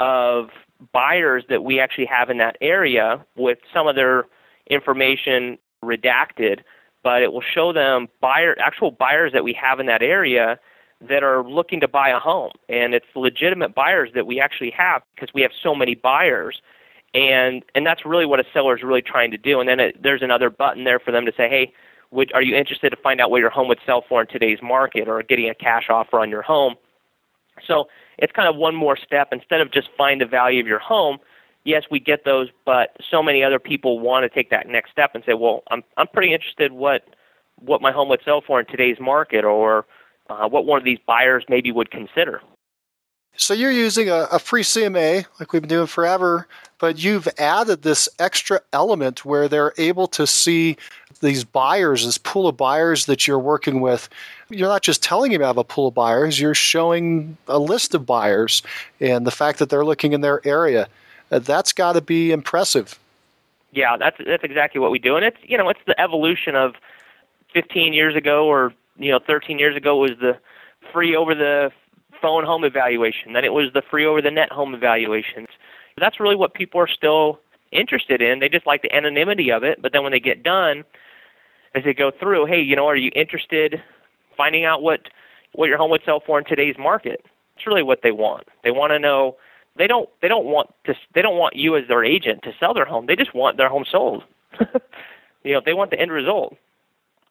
[0.00, 0.50] of
[0.92, 4.26] buyers that we actually have in that area with some of their
[4.70, 6.60] information redacted,
[7.02, 10.58] but it will show them buyer actual buyers that we have in that area
[11.00, 12.50] that are looking to buy a home.
[12.68, 16.60] And it's legitimate buyers that we actually have because we have so many buyers
[17.14, 19.60] and and that's really what a seller is really trying to do.
[19.60, 21.72] And then it, there's another button there for them to say, hey,
[22.10, 24.60] would, are you interested to find out what your home would sell for in today's
[24.62, 26.74] market, or getting a cash offer on your home?
[27.66, 27.88] So
[28.18, 29.28] it's kind of one more step.
[29.32, 31.18] Instead of just find the value of your home,
[31.68, 35.14] yes, we get those, but so many other people want to take that next step
[35.14, 37.04] and say, well, I'm I'm pretty interested what
[37.60, 39.84] what my home would sell for in today's market, or
[40.30, 42.40] uh, what one of these buyers maybe would consider.
[43.40, 46.48] So you're using a, a, free CMA like we've been doing forever,
[46.78, 50.76] but you've added this extra element where they're able to see
[51.20, 54.08] these buyers, this pool of buyers that you're working with.
[54.50, 57.94] You're not just telling them you have a pool of buyers, you're showing a list
[57.94, 58.60] of buyers
[58.98, 60.88] and the fact that they're looking in their area.
[61.30, 62.98] Uh, that's got to be impressive.
[63.72, 66.74] Yeah, that's that's exactly what we do, and it's you know it's the evolution of
[67.52, 70.38] 15 years ago or you know 13 years ago was the
[70.92, 71.70] free over the
[72.20, 73.32] phone home evaluation.
[73.34, 75.48] Then it was the free over the net home evaluations.
[75.96, 77.40] That's really what people are still
[77.72, 78.38] interested in.
[78.38, 79.82] They just like the anonymity of it.
[79.82, 80.84] But then when they get done,
[81.74, 83.82] as they go through, hey, you know, are you interested
[84.36, 85.08] finding out what
[85.52, 87.24] what your home would sell for in today's market?
[87.56, 88.46] It's really what they want.
[88.62, 89.36] They want to know.
[89.78, 90.08] They don't.
[90.20, 90.94] They don't want to.
[91.14, 93.06] They don't want you as their agent to sell their home.
[93.06, 94.24] They just want their home sold.
[95.44, 96.56] you know, they want the end result.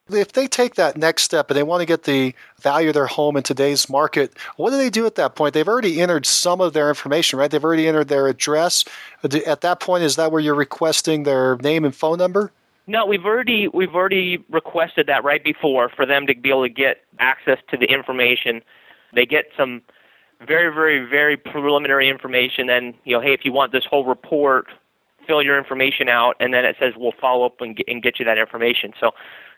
[0.10, 3.08] If they take that next step and they want to get the value of their
[3.08, 5.54] home in today's market, what do they do at that point?
[5.54, 7.52] They've already entered some of their information, right?
[7.52, 8.86] They've already entered their address.
[9.24, 12.54] At that point, is that where you're requesting their name and phone number?
[12.90, 16.70] No, we've already we've already requested that right before for them to be able to
[16.70, 18.62] get access to the information.
[19.14, 19.82] They get some
[20.46, 22.68] very very very preliminary information.
[22.68, 24.68] Then you know, hey, if you want this whole report,
[25.26, 28.20] fill your information out, and then it says we'll follow up and get, and get
[28.20, 28.94] you that information.
[29.00, 29.12] So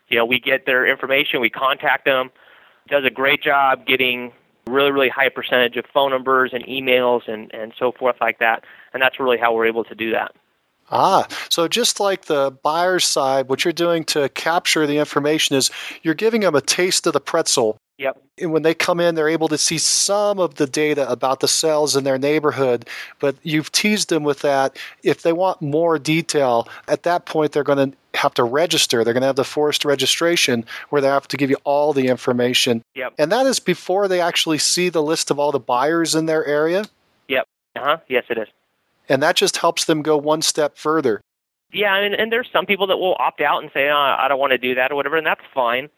[0.08, 2.30] you know, we get their information, we contact them.
[2.88, 4.32] Does a great job getting
[4.70, 8.64] really, really high percentage of phone numbers and emails and, and so forth like that.
[8.92, 10.34] And that's really how we're able to do that.
[10.92, 15.70] Ah, so just like the buyer's side, what you're doing to capture the information is
[16.02, 18.22] you're giving them a taste of the pretzel Yep.
[18.38, 21.48] And when they come in, they're able to see some of the data about the
[21.48, 22.88] cells in their neighborhood,
[23.18, 24.78] but you've teased them with that.
[25.02, 29.04] If they want more detail, at that point, they're going to have to register.
[29.04, 32.08] They're going to have the forced registration where they have to give you all the
[32.08, 32.82] information.
[32.94, 33.16] Yep.
[33.18, 36.46] And that is before they actually see the list of all the buyers in their
[36.46, 36.86] area.
[37.28, 37.46] Yep.
[37.76, 37.96] Uh huh.
[38.08, 38.48] Yes, it is.
[39.10, 41.20] And that just helps them go one step further.
[41.70, 44.40] Yeah, and, and there's some people that will opt out and say, oh, I don't
[44.40, 45.90] want to do that or whatever, and that's fine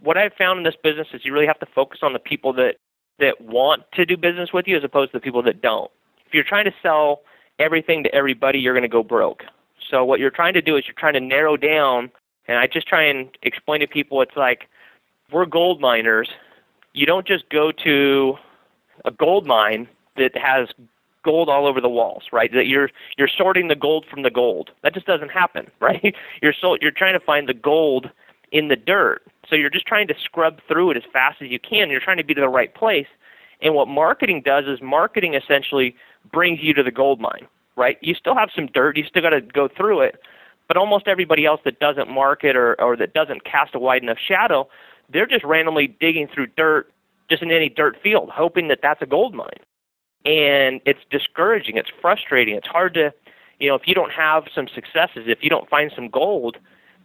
[0.00, 2.52] what I've found in this business is you really have to focus on the people
[2.54, 2.76] that
[3.18, 5.90] that want to do business with you as opposed to the people that don't.
[6.26, 7.22] If you're trying to sell
[7.58, 9.42] everything to everybody, you're going to go broke.
[9.90, 12.12] So what you're trying to do is you're trying to narrow down
[12.46, 14.68] and I just try and explain to people it's like
[15.30, 16.30] we're gold miners.
[16.94, 18.36] You don't just go to
[19.04, 20.68] a gold mine that has
[21.22, 22.52] gold all over the walls, right?
[22.52, 24.70] That you're you're sorting the gold from the gold.
[24.82, 26.14] That just doesn't happen, right?
[26.42, 28.10] You're so you're trying to find the gold
[28.52, 29.22] in the dirt.
[29.48, 31.90] So you're just trying to scrub through it as fast as you can.
[31.90, 33.06] You're trying to be to the right place.
[33.60, 35.96] And what marketing does is marketing essentially
[36.30, 37.46] brings you to the gold mine,
[37.76, 37.98] right?
[38.00, 40.20] You still have some dirt, you still got to go through it,
[40.68, 44.18] but almost everybody else that doesn't market or, or that doesn't cast a wide enough
[44.18, 44.68] shadow,
[45.10, 46.92] they're just randomly digging through dirt,
[47.28, 49.58] just in any dirt field, hoping that that's a gold mine.
[50.24, 53.12] And it's discouraging, it's frustrating, it's hard to,
[53.58, 56.58] you know, if you don't have some successes, if you don't find some gold,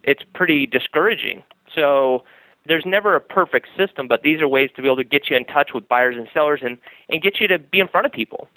[0.03, 1.43] it's pretty discouraging.
[1.73, 2.23] So
[2.65, 5.37] there's never a perfect system, but these are ways to be able to get you
[5.37, 6.77] in touch with buyers and sellers and,
[7.09, 8.47] and get you to be in front of people.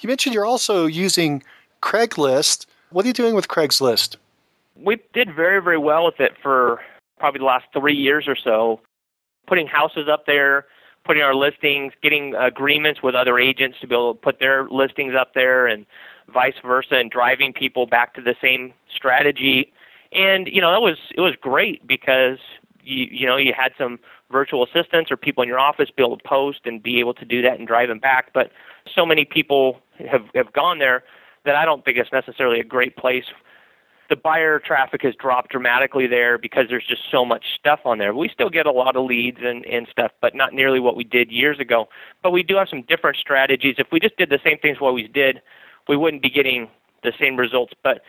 [0.00, 1.42] You mentioned you're also using
[1.82, 2.66] Craigslist.
[2.90, 4.16] What are you doing with Craigslist?
[4.76, 6.80] We did very, very well with it for
[7.18, 8.80] probably the last three years or so,
[9.46, 10.66] putting houses up there,
[11.04, 15.14] putting our listings, getting agreements with other agents to be able to put their listings
[15.14, 15.86] up there and
[16.32, 19.72] vice versa, and driving people back to the same strategy
[20.12, 22.38] and you know that was it was great because
[22.82, 23.98] you you know you had some
[24.30, 27.24] virtual assistants or people in your office be able to post and be able to
[27.24, 28.32] do that and drive them back.
[28.32, 28.50] But
[28.92, 31.04] so many people have have gone there
[31.44, 33.24] that I don't think it's necessarily a great place.
[34.10, 38.14] The buyer traffic has dropped dramatically there because there's just so much stuff on there.
[38.14, 41.04] We still get a lot of leads and, and stuff, but not nearly what we
[41.04, 41.88] did years ago.
[42.22, 43.76] But we do have some different strategies.
[43.78, 45.40] If we just did the same things we always did,
[45.88, 46.68] we wouldn't be getting
[47.02, 47.72] the same results.
[47.82, 48.02] But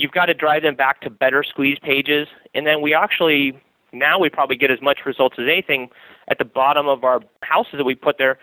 [0.00, 2.28] you've got to drive them back to better squeeze pages.
[2.54, 3.60] And then we actually,
[3.92, 5.90] now we probably get as much results as anything
[6.28, 8.38] at the bottom of our houses that we put there.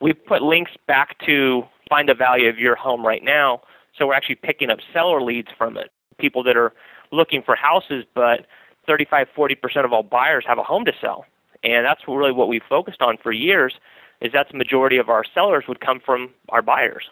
[0.00, 3.62] We put links back to find the value of your home right now.
[3.96, 5.90] So we're actually picking up seller leads from it.
[6.18, 6.72] People that are
[7.12, 8.46] looking for houses, but
[8.86, 11.26] 35, 40% of all buyers have a home to sell.
[11.62, 13.74] And that's really what we've focused on for years
[14.20, 17.10] is that the majority of our sellers would come from our buyers.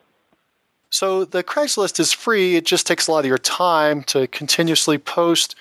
[0.91, 2.57] So the Craigslist is free.
[2.57, 5.55] It just takes a lot of your time to continuously post.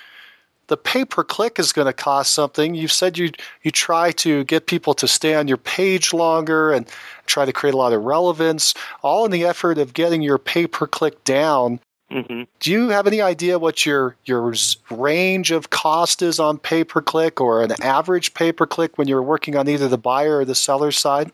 [0.68, 2.76] the pay per click is going to cost something.
[2.76, 3.32] You said you
[3.64, 6.88] you try to get people to stay on your page longer and
[7.26, 10.68] try to create a lot of relevance, all in the effort of getting your pay
[10.68, 11.80] per click down.
[12.12, 12.44] Mm-hmm.
[12.60, 14.54] Do you have any idea what your your
[14.92, 19.08] range of cost is on pay per click or an average pay per click when
[19.08, 21.32] you're working on either the buyer or the seller side?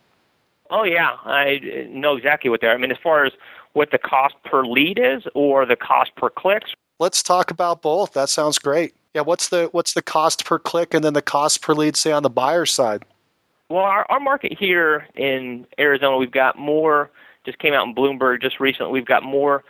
[0.70, 2.74] Oh yeah, I know exactly what they're.
[2.74, 3.34] I mean, as far as
[3.74, 6.72] what the cost per lead is or the cost per clicks.
[7.00, 8.14] Let's talk about both.
[8.14, 8.94] That sounds great.
[9.14, 12.12] Yeah, what's the what's the cost per click and then the cost per lead say
[12.12, 13.04] on the buyer side?
[13.70, 17.10] Well, our, our market here in Arizona, we've got more.
[17.46, 18.92] Just came out in Bloomberg just recently.
[18.92, 19.64] We've got more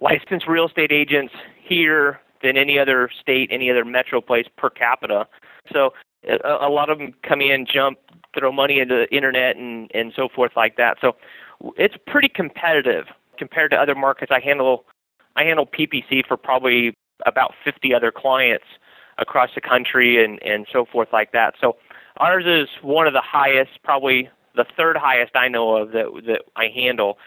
[0.00, 1.32] licensed real estate agents
[1.62, 5.26] here than any other state, any other metro place per capita.
[5.72, 5.94] So
[6.28, 7.98] a, a lot of them come in, jump,
[8.38, 10.98] throw money into the internet and and so forth like that.
[11.00, 11.16] So
[11.76, 13.06] it's pretty competitive
[13.38, 14.32] compared to other markets.
[14.32, 14.84] I handle
[15.36, 18.64] I handle PPC for probably about 50 other clients
[19.18, 21.54] across the country and and so forth like that.
[21.60, 21.76] So
[22.18, 26.42] ours is one of the highest, probably the third highest I know of that that
[26.56, 27.18] I handle.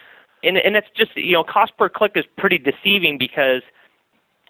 [0.43, 3.61] And and it's just you know cost per click is pretty deceiving because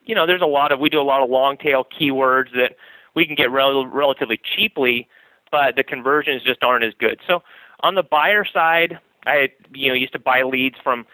[0.06, 2.76] you know there's a lot of we do a lot of long tail keywords that
[3.16, 5.08] we can get rel- relatively cheaply,
[5.52, 7.20] but the conversions just aren't as good.
[7.28, 7.44] So
[7.82, 11.06] on the buyer side, I you know used to buy leads from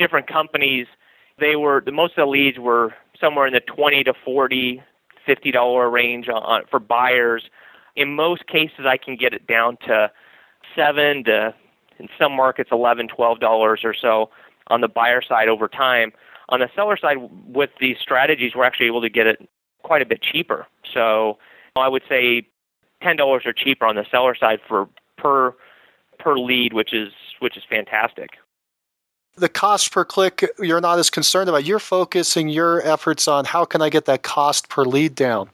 [0.00, 0.88] different companies.
[1.38, 4.82] They were the most of the leads were somewhere in the 20 to 40,
[5.24, 7.44] 50 dollar range on, for buyers.
[7.94, 10.10] In most cases, I can get it down to
[10.74, 11.54] seven to
[11.98, 14.30] in some markets 11 12 dollars or so
[14.68, 16.12] on the buyer side over time
[16.48, 19.48] on the seller side with these strategies we're actually able to get it
[19.82, 21.38] quite a bit cheaper so
[21.76, 22.46] i would say
[23.02, 24.88] ten dollars or cheaper on the seller side for
[25.18, 25.54] per
[26.18, 28.30] per lead which is which is fantastic
[29.36, 31.64] the cost per click you're not as concerned about.
[31.64, 35.50] You're focusing your efforts on how can I get that cost per lead down.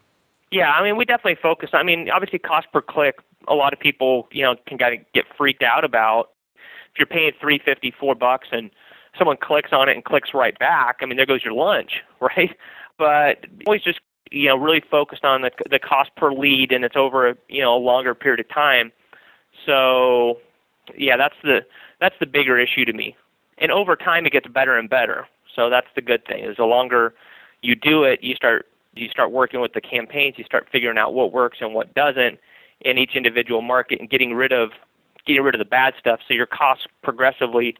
[0.50, 1.70] Yeah, I mean, we definitely focus.
[1.72, 3.18] I mean, obviously, cost per click.
[3.48, 6.30] A lot of people, you know, can kind of get freaked out about.
[6.92, 8.70] If you're paying three fifty, four bucks, and
[9.18, 12.56] someone clicks on it and clicks right back, I mean, there goes your lunch, right?
[12.98, 14.00] But always just
[14.30, 17.60] you know really focused on the the cost per lead, and it's over a you
[17.60, 18.92] know a longer period of time.
[19.64, 20.38] So,
[20.96, 21.66] yeah, that's the
[22.00, 23.16] that's the bigger issue to me
[23.58, 25.26] and over time it gets better and better.
[25.54, 26.44] So that's the good thing.
[26.44, 27.14] Is the longer
[27.62, 31.12] you do it, you start you start working with the campaigns, you start figuring out
[31.14, 32.38] what works and what doesn't
[32.80, 34.70] in each individual market and getting rid of
[35.26, 37.74] getting rid of the bad stuff so your costs progressively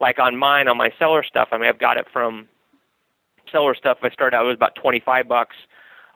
[0.00, 2.48] like on mine on my seller stuff, I mean I've got it from
[3.50, 5.56] seller stuff I started out it was about 25 bucks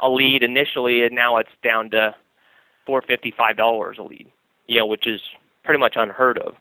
[0.01, 2.15] a lead initially and now it's down to
[2.87, 4.27] 455 dollars a lead.
[4.67, 5.21] You know, which is
[5.65, 6.55] pretty much unheard of.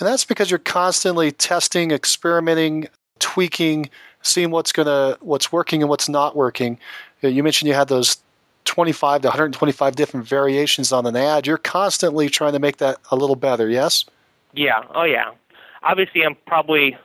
[0.00, 2.88] And that's because you're constantly testing, experimenting,
[3.20, 3.90] tweaking,
[4.22, 6.78] seeing what's gonna what's working and what's not working.
[7.22, 8.18] You mentioned you had those
[8.64, 11.46] 25 to 125 different variations on an ad.
[11.46, 14.04] You're constantly trying to make that a little better, yes?
[14.52, 14.82] Yeah.
[14.94, 15.32] Oh yeah.
[15.82, 16.96] Obviously, I'm probably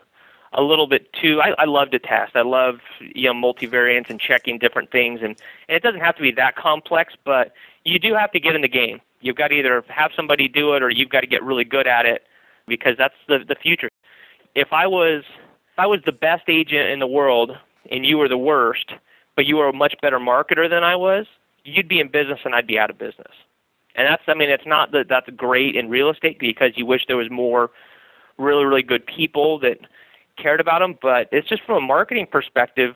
[0.53, 1.41] a little bit too.
[1.41, 2.35] I, I love to test.
[2.35, 5.35] I love you know multivariants and checking different things, and,
[5.67, 7.53] and it doesn't have to be that complex, but
[7.85, 8.99] you do have to get in the game.
[9.21, 11.85] You've got to either have somebody do it, or you've got to get really good
[11.85, 12.25] at it
[12.69, 13.89] because that's the the future.
[14.55, 15.23] If I was
[15.73, 17.51] if I was the best agent in the world
[17.91, 18.91] and you were the worst,
[19.35, 21.25] but you were a much better marketer than I was,
[21.63, 23.33] you'd be in business and I'd be out of business.
[23.95, 27.05] And that's I mean it's not that that's great in real estate because you wish
[27.07, 27.71] there was more
[28.37, 29.79] really really good people that
[30.37, 32.95] cared about them, but it's just from a marketing perspective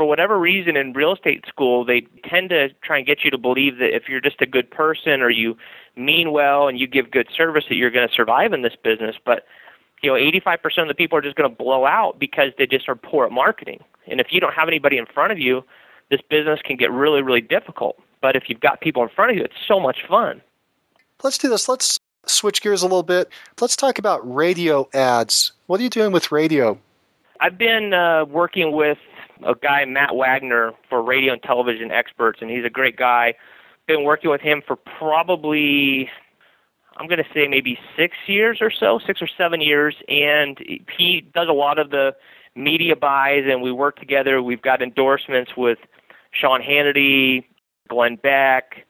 [0.00, 3.36] for whatever reason in real estate school they tend to try and get you to
[3.36, 5.54] believe that if you're just a good person or you
[5.94, 9.16] mean well and you give good service that you're going to survive in this business.
[9.22, 9.44] But
[10.02, 12.88] you know 85% of the people are just going to blow out because they just
[12.88, 13.84] are poor at marketing.
[14.06, 15.62] And if you don't have anybody in front of you
[16.10, 18.00] this business can get really really difficult.
[18.22, 20.40] But if you've got people in front of you it's so much fun.
[21.22, 21.68] Let's do this.
[21.68, 23.28] Let's switch gears a little bit.
[23.60, 25.52] Let's talk about radio ads.
[25.66, 26.78] What are you doing with radio?
[27.40, 28.98] I've been uh, working with
[29.44, 33.34] a guy Matt Wagner for radio and television experts, and he's a great guy.
[33.86, 36.10] Been working with him for probably
[36.96, 40.58] I'm going to say maybe six years or so, six or seven years, and
[40.96, 42.14] he does a lot of the
[42.54, 44.42] media buys, and we work together.
[44.42, 45.78] We've got endorsements with
[46.32, 47.44] Sean Hannity,
[47.88, 48.86] Glenn Beck,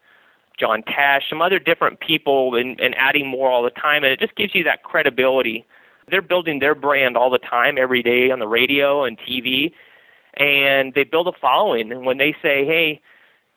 [0.59, 4.19] John Tesh, some other different people, and, and adding more all the time, and it
[4.19, 5.65] just gives you that credibility.
[6.11, 9.73] They're building their brand all the time, every day on the radio and TV,
[10.35, 11.93] and they build a following.
[11.93, 13.01] And when they say, "Hey,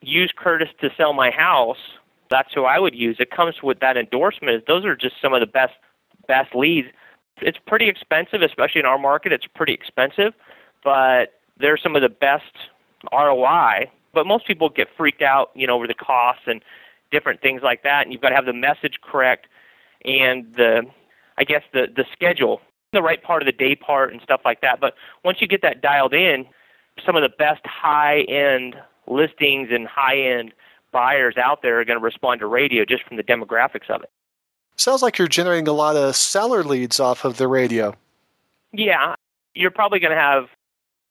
[0.01, 1.97] use Curtis to sell my house,"
[2.29, 3.17] that's who I would use.
[3.19, 4.65] It comes with that endorsement.
[4.65, 5.73] Those are just some of the best
[6.27, 6.87] best leads.
[7.41, 9.31] It's pretty expensive, especially in our market.
[9.33, 10.33] It's pretty expensive,
[10.83, 12.53] but they're some of the best
[13.11, 16.63] ROI But most people get freaked out, you know, over the costs and
[17.11, 18.03] different things like that.
[18.03, 19.47] And you've got to have the message correct
[20.05, 20.83] and the,
[21.37, 24.61] I guess the the schedule, the right part of the day part and stuff like
[24.61, 24.79] that.
[24.79, 26.45] But once you get that dialed in,
[27.05, 28.75] some of the best high end
[29.07, 30.53] listings and high end
[30.91, 34.11] buyers out there are going to respond to radio just from the demographics of it.
[34.75, 37.95] Sounds like you're generating a lot of seller leads off of the radio.
[38.71, 39.15] Yeah,
[39.53, 40.47] you're probably going to have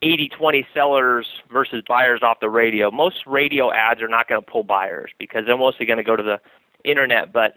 [0.02, 2.90] 80 20 sellers versus buyers off the radio.
[2.90, 6.16] Most radio ads are not going to pull buyers because they're mostly going to go
[6.16, 6.40] to the
[6.84, 7.56] internet, but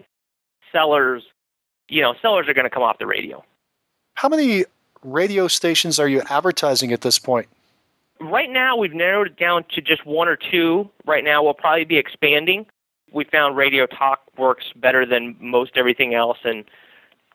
[0.70, 1.24] sellers,
[1.88, 3.44] you know, sellers are going to come off the radio.
[4.14, 4.64] How many
[5.02, 7.48] radio stations are you advertising at this point?
[8.20, 10.90] Right now, we've narrowed it down to just one or two.
[11.04, 12.66] Right now, we'll probably be expanding.
[13.12, 16.64] We found Radio Talk works better than most everything else, and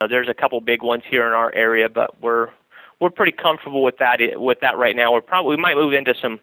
[0.01, 2.49] uh, there's a couple big ones here in our area, but we're
[2.99, 5.13] we're pretty comfortable with that with that right now.
[5.13, 6.39] We're probably we might move into some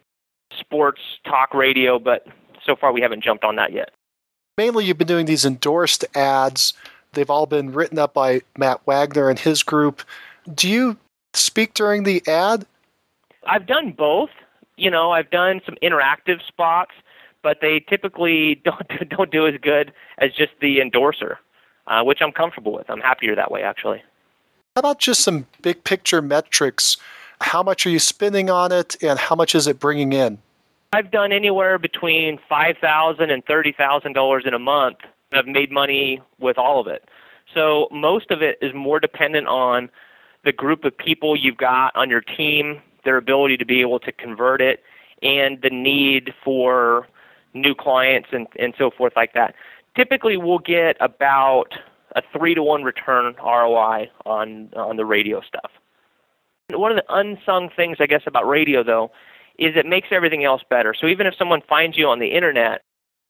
[0.57, 2.27] sports talk radio, but
[2.63, 3.91] so far we haven't jumped on that yet.
[4.57, 6.73] Mainly, you've been doing these endorsed ads.
[7.13, 10.01] They've all been written up by Matt Wagner and his group.
[10.53, 10.97] Do you
[11.33, 12.65] speak during the ad?
[13.45, 14.29] I've done both.
[14.77, 16.91] You know, I've done some interactive spots,
[17.41, 21.39] but they typically don't don't do as good as just the endorser,
[21.87, 22.89] uh, which I'm comfortable with.
[22.89, 24.03] I'm happier that way, actually.
[24.75, 26.97] How about just some big picture metrics?
[27.41, 30.39] How much are you spending on it, and how much is it bringing in?
[30.91, 34.97] I've done anywhere between five thousand and thirty thousand dollars in a month.
[35.31, 37.07] I've made money with all of it.
[37.53, 39.89] So most of it is more dependent on
[40.43, 44.11] the group of people you've got on your team, their ability to be able to
[44.11, 44.83] convert it,
[45.21, 47.07] and the need for
[47.53, 49.55] new clients and, and so forth like that.
[49.95, 51.73] Typically, we'll get about
[52.15, 55.71] a three to one return ROI on on the radio stuff.
[56.71, 59.11] One of the unsung things, I guess, about radio though,
[59.57, 60.93] is it makes everything else better.
[60.93, 62.81] So even if someone finds you on the internet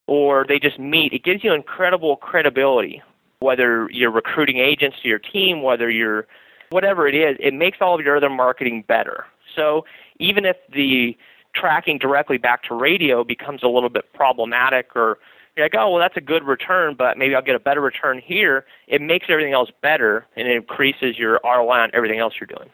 [0.08, 3.02] or they just meet, it gives you incredible credibility.
[3.40, 6.28] Whether you're recruiting agents to your team, whether you're
[6.72, 9.26] whatever it is, it makes all of your other marketing better.
[9.56, 9.86] So
[10.20, 11.18] even if the
[11.54, 15.20] tracking directly back to radio becomes a little bit problematic or
[15.56, 18.20] you're like, oh, well, that's a good return, but maybe I'll get a better return
[18.20, 18.66] here.
[18.88, 22.70] It makes everything else better and it increases your ROI on everything else you're doing.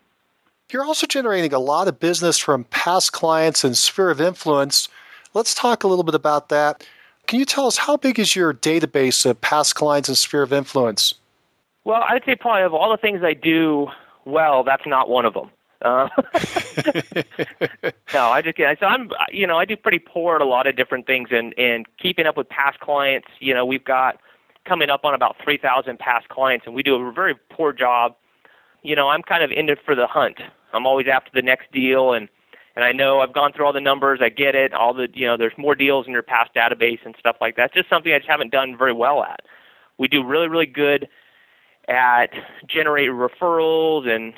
[0.71, 4.89] You're also generating a lot of business from past clients and sphere of influence.
[5.33, 6.85] Let's talk a little bit about that.
[7.27, 10.53] Can you tell us how big is your database of past clients and sphere of
[10.53, 11.15] influence?
[11.83, 13.87] Well, I'd say probably of all the things I do
[14.25, 15.49] well, that's not one of them.
[15.85, 16.09] Uh,
[18.13, 20.75] no, I just so I'm you know I do pretty poor at a lot of
[20.75, 23.27] different things and and keeping up with past clients.
[23.39, 24.19] You know we've got
[24.65, 28.15] coming up on about three thousand past clients and we do a very poor job.
[28.81, 30.39] You know I'm kind of in it for the hunt.
[30.73, 32.29] I'm always after the next deal and
[32.75, 34.21] and I know I've gone through all the numbers.
[34.23, 34.73] I get it.
[34.73, 37.65] All the you know there's more deals in your past database and stuff like that.
[37.65, 39.41] It's just something I just haven't done very well at.
[39.99, 41.07] We do really really good
[41.87, 42.33] at
[42.67, 44.33] generating referrals and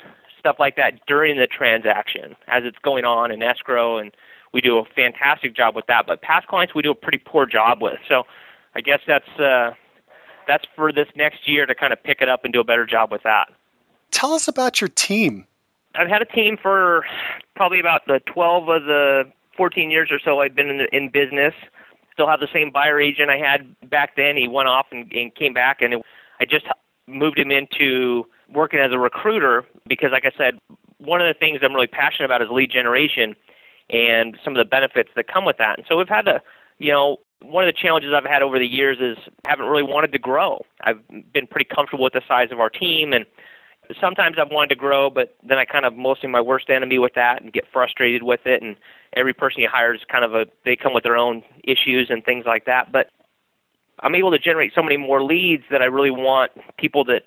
[0.48, 4.12] stuff like that during the transaction as it's going on in escrow and
[4.54, 6.06] we do a fantastic job with that.
[6.06, 7.98] But past clients we do a pretty poor job with.
[8.08, 8.24] So
[8.74, 9.72] i guess that's uh,
[10.46, 12.86] that's for this next year to kind of pick it up and do a better
[12.86, 13.48] job with that.
[14.10, 15.46] Tell us about your team.
[15.94, 17.04] I've had a team for
[17.54, 21.52] probably about the 12 of the 14 years or so i've been in, in business.
[22.14, 24.38] Still have the same buyer agent i had back then.
[24.38, 26.02] He went off and, and came back and it,
[26.40, 26.64] i just
[27.08, 30.58] moved him into working as a recruiter because, like I said,
[30.98, 33.34] one of the things I'm really passionate about is lead generation
[33.90, 35.78] and some of the benefits that come with that.
[35.78, 36.42] And so we've had to,
[36.78, 39.16] you know, one of the challenges I've had over the years is
[39.46, 40.64] haven't really wanted to grow.
[40.82, 41.00] I've
[41.32, 43.24] been pretty comfortable with the size of our team and
[44.00, 47.14] sometimes I've wanted to grow, but then I kind of mostly my worst enemy with
[47.14, 48.62] that and get frustrated with it.
[48.62, 48.76] And
[49.14, 52.24] every person you hire is kind of a they come with their own issues and
[52.24, 52.92] things like that.
[52.92, 53.10] But
[54.00, 57.22] I'm able to generate so many more leads that I really want people that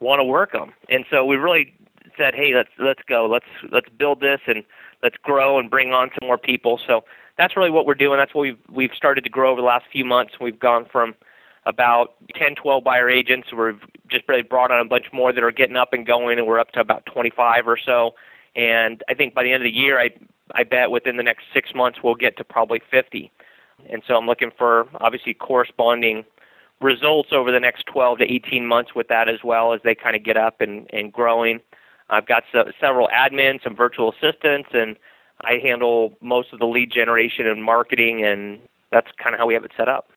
[0.00, 0.72] want to work them.
[0.88, 1.74] And so we really
[2.16, 4.64] said, hey, let's let's go, let's let's build this and
[5.02, 6.80] let's grow and bring on some more people.
[6.86, 7.04] So
[7.38, 8.18] that's really what we're doing.
[8.18, 10.34] That's what we've we've started to grow over the last few months.
[10.40, 11.14] We've gone from
[11.64, 13.52] about 10, 12 buyer agents.
[13.52, 16.46] We've just really brought on a bunch more that are getting up and going, and
[16.46, 18.14] we're up to about 25 or so.
[18.54, 20.10] And I think by the end of the year, I
[20.54, 23.30] I bet within the next six months we'll get to probably 50.
[23.90, 26.24] And so I'm looking for obviously corresponding
[26.80, 30.16] results over the next 12 to 18 months with that as well as they kind
[30.16, 31.60] of get up and, and growing.
[32.10, 34.96] I've got so, several admins, some virtual assistants, and
[35.42, 38.60] I handle most of the lead generation and marketing, and
[38.92, 40.10] that's kind of how we have it set up.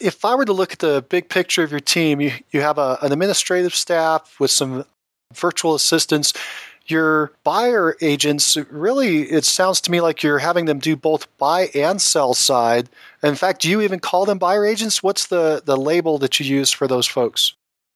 [0.00, 2.78] If I were to look at the big picture of your team, you, you have
[2.78, 4.84] a, an administrative staff with some
[5.32, 6.32] virtual assistants.
[6.86, 11.70] Your buyer agents really it sounds to me like you're having them do both buy
[11.74, 12.88] and sell side.
[13.22, 15.02] In fact do you even call them buyer agents?
[15.02, 17.54] What's the the label that you use for those folks?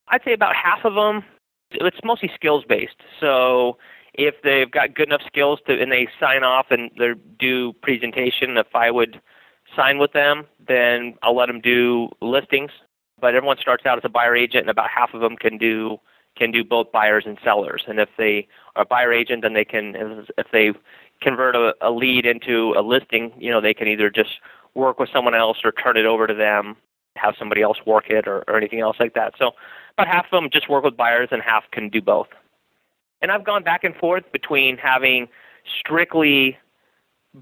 [0.09, 1.25] I'd say about half of them
[1.73, 3.77] it's mostly skills based so
[4.15, 8.57] if they've got good enough skills to and they sign off and they do presentation
[8.57, 9.21] if i would
[9.75, 12.71] sign with them then i'll let them do listings.
[13.19, 15.99] But everyone starts out as a buyer agent and about half of them can do
[16.37, 17.85] can do both buyers and sellers.
[17.87, 18.47] And if they
[18.77, 19.95] are a buyer agent, then they can,
[20.37, 20.73] if they
[21.21, 24.41] convert a, a lead into a listing, you know, they can either just
[24.75, 26.77] work with someone else or turn it over to them,
[27.17, 29.35] have somebody else work it or, or anything else like that.
[29.39, 29.53] So
[29.97, 32.29] about half of them just work with buyers and half can do both.
[33.23, 35.29] And I've gone back and forth between having
[35.81, 36.59] strictly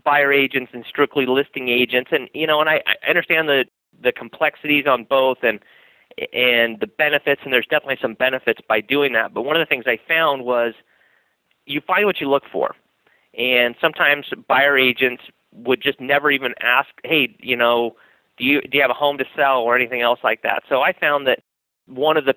[0.05, 3.65] buyer agents and strictly listing agents and you know and I, I understand the
[4.03, 5.61] the complexities on both and
[6.33, 9.35] and the benefits, and there's definitely some benefits by doing that.
[9.35, 10.75] But one of the things I found was
[11.67, 12.75] you find what you look for.
[13.37, 17.97] And sometimes buyer agents would just never even ask, hey, you know,
[18.37, 20.63] do you do you have a home to sell or anything else like that?
[20.69, 21.43] So I found that
[21.87, 22.35] one of the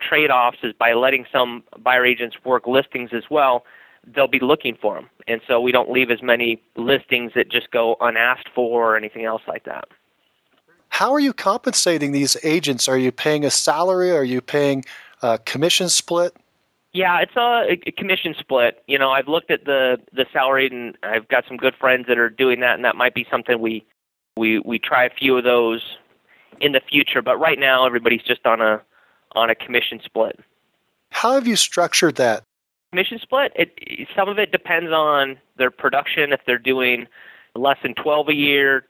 [0.00, 3.64] trade-offs is by letting some buyer agents work listings as well,
[4.06, 7.70] they'll be looking for them, and so we don't leave as many listings that just
[7.70, 9.88] go unasked for or anything else like that.
[10.96, 12.88] How are you compensating these agents?
[12.88, 14.12] Are you paying a salary?
[14.12, 14.82] Are you paying
[15.20, 16.34] a commission split?
[16.94, 18.82] Yeah, it's a, a commission split.
[18.86, 22.16] You know, I've looked at the the salary, and I've got some good friends that
[22.16, 23.84] are doing that, and that might be something we
[24.38, 25.82] we we try a few of those
[26.60, 27.20] in the future.
[27.20, 28.80] But right now, everybody's just on a
[29.32, 30.40] on a commission split.
[31.10, 32.42] How have you structured that?
[32.92, 33.52] Commission split.
[33.54, 36.32] It some of it depends on their production.
[36.32, 37.06] If they're doing
[37.54, 38.86] less than 12 a year,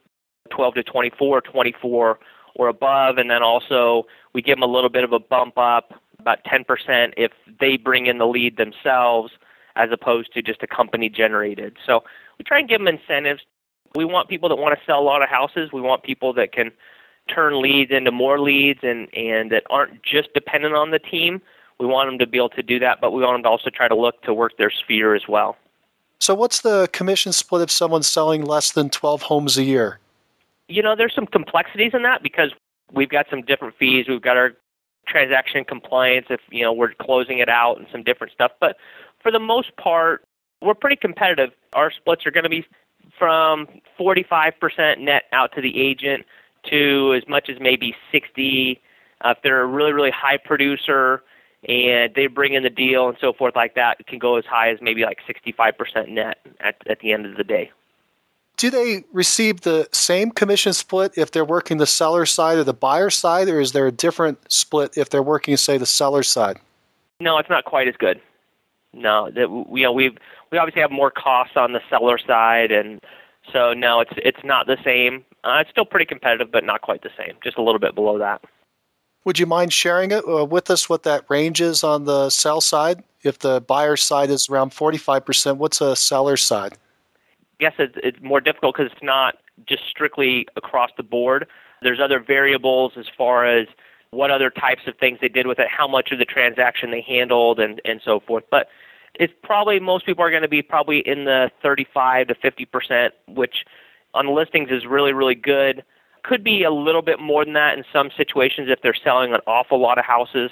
[0.46, 2.18] 12 to 24, 24
[2.54, 6.00] or above, and then also we give them a little bit of a bump up,
[6.18, 9.32] about 10% if they bring in the lead themselves
[9.76, 11.76] as opposed to just a company generated.
[11.84, 12.02] So
[12.38, 13.42] we try and give them incentives.
[13.94, 15.70] We want people that want to sell a lot of houses.
[15.72, 16.72] We want people that can
[17.28, 21.42] turn leads into more leads and, and that aren't just dependent on the team.
[21.78, 23.70] We want them to be able to do that, but we want them to also
[23.70, 25.56] try to look to work their sphere as well.
[26.18, 29.98] So, what's the commission split if someone's selling less than 12 homes a year?
[30.68, 32.50] You know, there's some complexities in that because
[32.92, 34.06] we've got some different fees.
[34.08, 34.52] We've got our
[35.06, 38.52] transaction compliance if, you know, we're closing it out and some different stuff.
[38.60, 38.76] But
[39.22, 40.24] for the most part,
[40.60, 41.50] we're pretty competitive.
[41.74, 42.66] Our splits are going to be
[43.18, 43.68] from
[43.98, 46.26] 45% net out to the agent
[46.70, 48.80] to as much as maybe 60
[49.22, 51.22] uh, if they're a really really high producer
[51.68, 54.44] and they bring in the deal and so forth like that it can go as
[54.44, 57.70] high as maybe like 65% net at at the end of the day
[58.56, 62.74] do they receive the same commission split if they're working the seller side or the
[62.74, 66.58] buyer side, or is there a different split if they're working, say, the seller side?
[67.20, 68.20] No, it's not quite as good.
[68.92, 70.16] No, that we you know we
[70.50, 73.00] we obviously have more costs on the seller side, and
[73.52, 75.24] so no, it's it's not the same.
[75.44, 77.34] Uh, it's still pretty competitive, but not quite the same.
[77.44, 78.42] Just a little bit below that.
[79.24, 82.60] Would you mind sharing it uh, with us what that range is on the sell
[82.60, 83.02] side?
[83.22, 86.78] If the buyer side is around 45%, what's a seller side?
[87.58, 91.46] Guess it's, it's more difficult because it's not just strictly across the board.
[91.82, 93.66] There's other variables as far as
[94.10, 97.00] what other types of things they did with it, how much of the transaction they
[97.00, 98.44] handled, and, and so forth.
[98.50, 98.68] But
[99.14, 103.14] it's probably most people are going to be probably in the 35 to 50 percent,
[103.28, 103.64] which
[104.14, 105.84] on listings is really really good.
[106.22, 109.40] Could be a little bit more than that in some situations if they're selling an
[109.46, 110.50] awful lot of houses.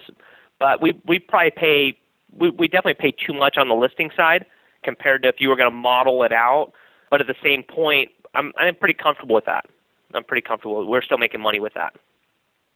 [0.58, 1.98] But we we probably pay
[2.32, 4.46] we, we definitely pay too much on the listing side
[4.82, 6.72] compared to if you were going to model it out
[7.14, 9.66] but at the same point, I'm I'm pretty comfortable with that.
[10.14, 10.84] I'm pretty comfortable.
[10.84, 11.94] We're still making money with that.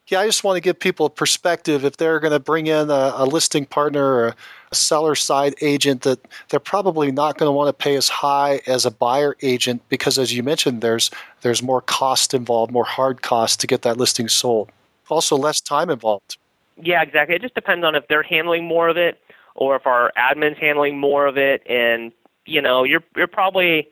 [0.06, 2.88] Yeah, I just want to give people a perspective if they're going to bring in
[2.88, 4.36] a, a listing partner or
[4.70, 6.20] a seller side agent that
[6.50, 10.20] they're probably not going to want to pay as high as a buyer agent because
[10.20, 11.10] as you mentioned there's
[11.40, 14.70] there's more cost involved, more hard cost to get that listing sold.
[15.08, 16.36] Also less time involved.
[16.80, 17.34] Yeah, exactly.
[17.34, 19.20] It just depends on if they're handling more of it
[19.56, 22.12] or if our admin's handling more of it and
[22.48, 23.88] you know, you're you're probably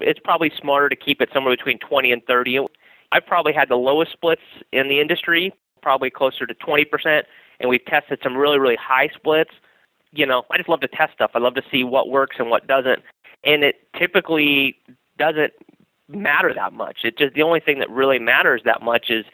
[0.00, 2.66] it's probably smarter to keep it somewhere between 20 and 30.
[3.12, 4.42] I've probably had the lowest splits
[4.72, 5.52] in the industry,
[5.82, 7.22] probably closer to 20%,
[7.60, 9.52] and we've tested some really, really high splits.
[10.12, 11.30] You know, I just love to test stuff.
[11.34, 13.02] I love to see what works and what doesn't.
[13.44, 14.76] And it typically
[15.18, 15.52] doesn't
[16.08, 16.98] matter that much.
[17.04, 19.24] It just the only thing that really matters that much is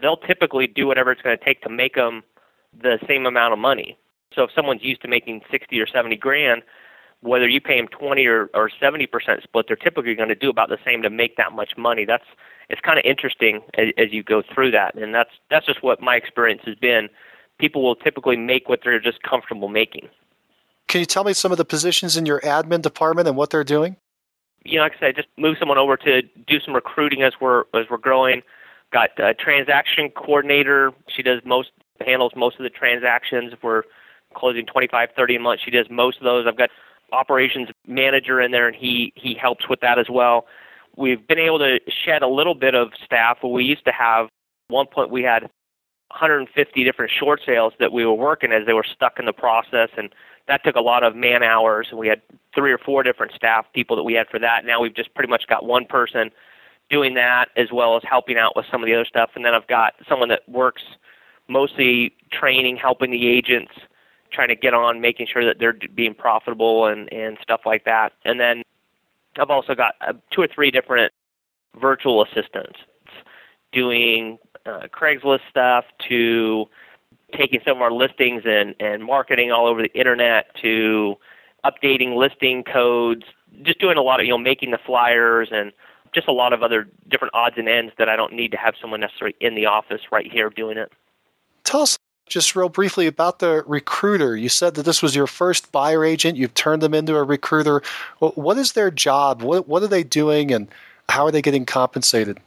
[0.00, 2.22] they'll typically do whatever it's going to take to make them
[2.78, 3.98] the same amount of money.
[4.34, 6.62] So if someone's used to making 60 or 70 grand,
[7.26, 10.68] whether you pay them 20 or, or 70% split, they're typically going to do about
[10.68, 12.04] the same to make that much money.
[12.04, 12.24] That's
[12.68, 16.00] it's kind of interesting as, as you go through that, and that's that's just what
[16.00, 17.08] my experience has been.
[17.58, 20.08] People will typically make what they're just comfortable making.
[20.88, 23.64] Can you tell me some of the positions in your admin department and what they're
[23.64, 23.96] doing?
[24.64, 27.64] You know, like I said, just move someone over to do some recruiting as we're
[27.74, 28.42] as we're growing.
[28.92, 30.92] Got a transaction coordinator.
[31.08, 31.70] She does most
[32.04, 33.52] handles most of the transactions.
[33.52, 33.82] If We're
[34.36, 35.60] closing 25, 30 a month.
[35.64, 36.46] She does most of those.
[36.46, 36.70] I've got
[37.12, 40.46] operations manager in there, and he he helps with that as well.
[40.96, 43.38] We've been able to shed a little bit of staff.
[43.42, 44.28] We used to have
[44.68, 45.42] one point we had
[46.08, 49.90] 150 different short sales that we were working as they were stuck in the process,
[49.96, 50.14] and
[50.48, 51.88] that took a lot of man hours.
[51.90, 52.22] And we had
[52.54, 54.64] three or four different staff people that we had for that.
[54.64, 56.30] Now we've just pretty much got one person
[56.88, 59.30] doing that as well as helping out with some of the other stuff.
[59.34, 60.82] And then I've got someone that works
[61.48, 63.72] mostly training, helping the agents,
[64.30, 68.12] trying to get on, making sure that they're being profitable and and stuff like that.
[68.24, 68.62] And then
[69.38, 71.12] I've also got uh, two or three different
[71.80, 72.78] virtual assistants
[73.72, 76.66] doing uh, Craigslist stuff to
[77.36, 81.16] taking some of our listings and, and marketing all over the internet to
[81.64, 83.24] updating listing codes,
[83.62, 85.72] just doing a lot of, you know, making the flyers and
[86.12, 88.74] just a lot of other different odds and ends that I don't need to have
[88.80, 90.92] someone necessarily in the office right here doing it.
[91.64, 94.36] Tell us just real briefly about the recruiter.
[94.36, 96.36] You said that this was your first buyer agent.
[96.36, 97.82] You've turned them into a recruiter.
[98.18, 99.42] What is their job?
[99.42, 100.68] What, what are they doing and
[101.08, 102.38] how are they getting compensated?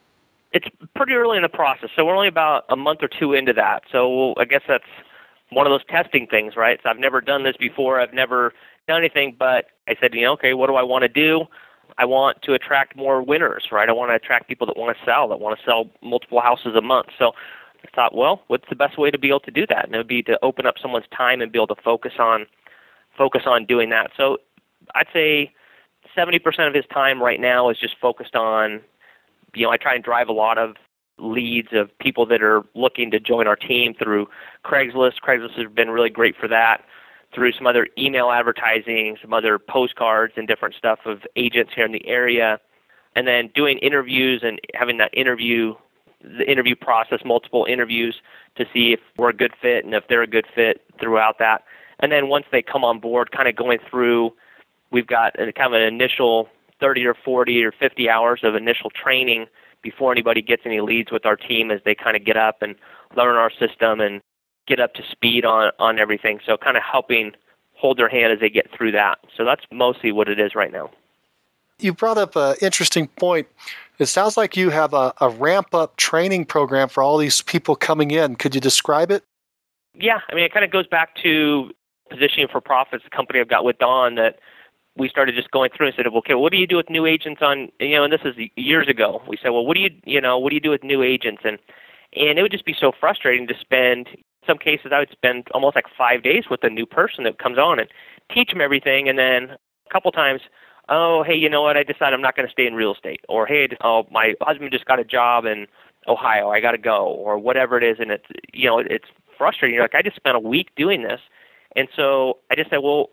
[0.52, 3.54] It's pretty early in the process, so we're only about a month or two into
[3.54, 3.84] that.
[3.92, 4.84] So I guess that's
[5.52, 6.80] one of those testing things, right?
[6.82, 8.00] So I've never done this before.
[8.00, 8.54] I've never
[8.88, 11.46] done anything, but I said, you know, okay, what do I want to do?
[11.98, 13.88] I want to attract more winners, right?
[13.88, 16.76] I want to attract people that want to sell, that want to sell multiple houses
[16.76, 17.10] a month.
[17.18, 17.34] So
[17.86, 19.86] I thought, well, what's the best way to be able to do that?
[19.86, 22.46] And it would be to open up someone's time and be able to focus on
[23.18, 24.12] focus on doing that.
[24.16, 24.38] So
[24.96, 25.54] I'd say
[26.16, 28.82] 70% of his time right now is just focused on,
[29.54, 30.76] you know, I try and drive a lot of
[31.18, 34.30] leads of people that are looking to join our team through
[34.64, 35.16] Craigslist.
[35.22, 36.84] Craigslist has been really great for that.
[37.34, 41.92] Through some other email advertising, some other postcards and different stuff of agents here in
[41.92, 42.60] the area,
[43.16, 45.76] and then doing interviews and having that interview
[46.22, 48.22] the interview process, multiple interviews
[48.56, 51.64] to see if we're a good fit and if they're a good fit throughout that.
[52.00, 54.34] And then once they come on board, kind of going through,
[54.92, 58.90] we've got a, kind of an initial 30 or 40 or 50 hours of initial
[58.90, 59.48] training
[59.82, 62.76] before anybody gets any leads with our team as they kind of get up and
[63.16, 64.22] learn our system and
[64.68, 66.40] get up to speed on on everything.
[66.46, 67.34] So kind of helping
[67.74, 69.20] hold their hand as they get through that.
[69.36, 70.92] So that's mostly what it is right now.
[71.80, 73.48] You brought up an interesting point
[74.00, 77.76] it sounds like you have a, a ramp up training program for all these people
[77.76, 78.38] coming in.
[78.38, 79.24] Could you describe it?
[79.94, 81.72] Yeah, I mean, it kind of goes back to
[82.10, 84.40] positioning for profits, the company I've got with Don, that
[84.96, 87.42] we started just going through and said, okay, what do you do with new agents
[87.42, 89.22] on, you know, and this is years ago.
[89.28, 91.42] We said, well, what do you, you know, what do you do with new agents?
[91.44, 91.60] And,
[92.16, 95.48] and it would just be so frustrating to spend, in some cases, I would spend
[95.54, 97.90] almost like five days with a new person that comes on and
[98.34, 99.10] teach them everything.
[99.10, 100.42] And then a couple times,
[100.90, 101.78] oh, hey, you know what?
[101.78, 104.72] I decided I'm not going to stay in real estate, or hey, oh, my husband
[104.72, 105.68] just got a job in
[106.08, 109.08] Ohio, I got to go, or whatever it is, and it's you know it's
[109.38, 109.76] frustrating.
[109.76, 111.22] You're like, I just spent a week doing this,
[111.76, 113.10] and so I just said, well,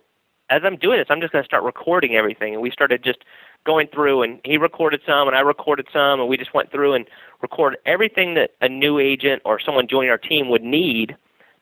[0.48, 3.18] as I'm doing this, I'm just going to start recording everything, and we started just
[3.64, 6.94] going through, and he recorded some, and I recorded some, and we just went through
[6.94, 7.06] and
[7.42, 11.16] recorded everything that a new agent or someone joining our team would need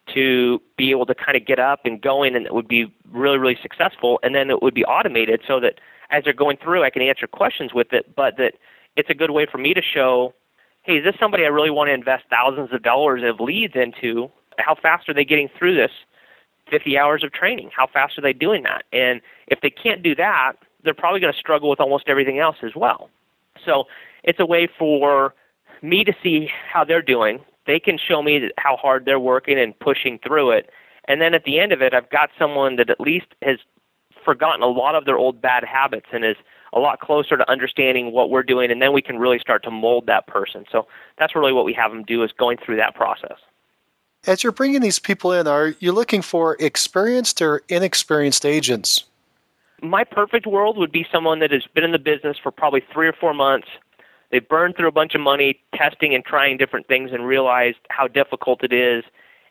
[0.07, 3.39] to be able to kind of get up and going and it would be really
[3.39, 4.21] really successful.
[4.23, 7.27] And then it would be automated so that as they're going through, I can answer
[7.27, 8.55] questions with it, but that
[8.97, 10.35] it's a good way for me to show,
[10.83, 14.31] hey, is this somebody I really want to invest thousands of dollars of leads into?
[14.59, 15.91] How fast are they getting through this
[16.71, 17.71] 50 hours of training?
[17.75, 18.85] How fast are they doing that?
[18.93, 20.53] And if they can't do that,
[20.85, 23.11] they're probably going to struggle with almost everything else as well.
[23.65, 23.85] So
[24.23, 25.35] it's a way for
[25.83, 27.41] me to see how they're doing.
[27.67, 30.71] They can show me how hard they're working and pushing through it.
[31.09, 33.59] And then at the end of it, I've got someone that at least has
[34.25, 36.37] forgotten a lot of their old bad habits and is
[36.73, 39.71] a lot closer to understanding what we're doing and then we can really start to
[39.71, 40.65] mold that person.
[40.71, 40.87] So
[41.19, 43.39] that's really what we have them do is going through that process.
[44.27, 49.05] As you're bringing these people in are you looking for experienced or inexperienced agents?
[49.83, 53.07] My perfect world would be someone that has been in the business for probably three
[53.07, 53.69] or four months.
[54.31, 58.09] They've burned through a bunch of money testing and trying different things and realized how
[58.09, 59.05] difficult it is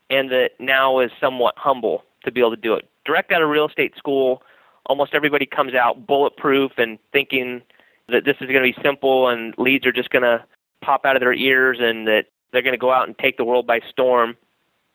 [0.10, 2.90] and that now is somewhat humble to be able to do it.
[3.06, 4.42] Direct out of real estate school
[4.86, 7.62] almost everybody comes out bulletproof and thinking
[8.10, 10.44] that this is going to be simple and leads are just going to
[10.82, 13.46] pop out of their ears and that they're going to go out and take the
[13.46, 14.36] world by storm.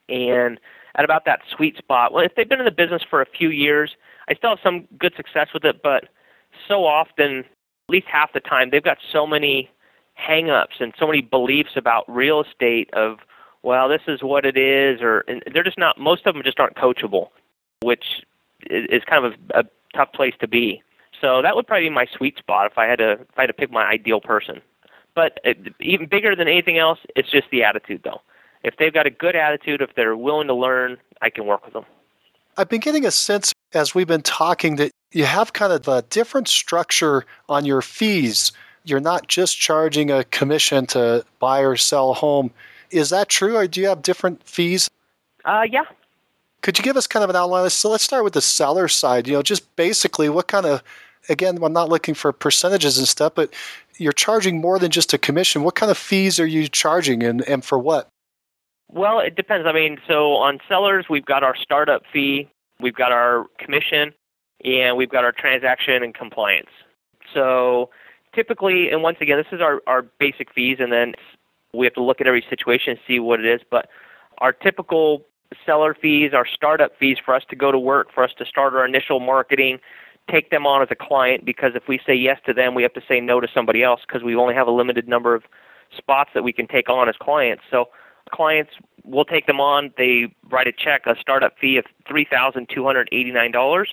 [0.07, 0.59] And
[0.95, 3.49] at about that sweet spot, well, if they've been in the business for a few
[3.49, 3.95] years,
[4.27, 6.05] I still have some good success with it, but
[6.67, 7.45] so often, at
[7.89, 9.69] least half the time, they've got so many
[10.19, 13.19] hangups and so many beliefs about real estate of,
[13.63, 15.99] well, this is what it is, or and they're just not.
[15.99, 17.29] Most of them just aren't coachable,
[17.81, 18.23] which
[18.69, 19.63] is kind of a, a
[19.95, 20.81] tough place to be.
[21.19, 23.47] So that would probably be my sweet spot if I had to if I had
[23.47, 24.61] to pick my ideal person.
[25.15, 25.39] But
[25.79, 28.21] even bigger than anything else, it's just the attitude though.
[28.63, 31.73] If they've got a good attitude, if they're willing to learn, I can work with
[31.73, 31.85] them.
[32.57, 36.01] I've been getting a sense as we've been talking that you have kind of a
[36.03, 38.51] different structure on your fees.
[38.83, 42.51] You're not just charging a commission to buy or sell a home.
[42.91, 44.89] Is that true, or do you have different fees?
[45.45, 45.83] Uh, yeah.
[46.61, 47.69] Could you give us kind of an outline?
[47.69, 49.27] So let's start with the seller side.
[49.27, 50.83] You know, just basically what kind of,
[51.29, 53.53] again, I'm not looking for percentages and stuff, but
[53.97, 55.63] you're charging more than just a commission.
[55.63, 58.09] What kind of fees are you charging and, and for what?
[58.91, 59.67] Well, it depends.
[59.67, 62.49] I mean, so on sellers, we've got our startup fee,
[62.79, 64.13] we've got our commission,
[64.65, 66.69] and we've got our transaction and compliance.
[67.33, 67.91] So
[68.33, 71.13] typically, and once again, this is our, our basic fees, and then
[71.73, 73.61] we have to look at every situation and see what it is.
[73.69, 73.89] But
[74.39, 75.23] our typical
[75.65, 78.73] seller fees, our startup fees for us to go to work, for us to start
[78.73, 79.79] our initial marketing,
[80.29, 82.93] take them on as a client, because if we say yes to them, we have
[82.93, 85.43] to say no to somebody else because we only have a limited number of
[85.95, 87.63] spots that we can take on as clients.
[87.69, 87.89] So
[88.31, 88.73] clients
[89.03, 89.91] will take them on.
[89.97, 93.85] They write a check, a startup fee of $3,289.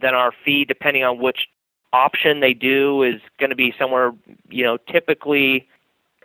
[0.00, 1.48] Then our fee, depending on which
[1.92, 4.12] option they do, is going to be somewhere,
[4.48, 5.68] you know, typically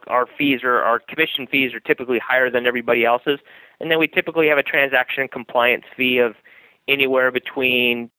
[0.08, 3.40] our fees or our commission fees are typically higher than everybody else's.
[3.80, 6.36] And then we typically have a transaction compliance fee of
[6.88, 8.10] anywhere between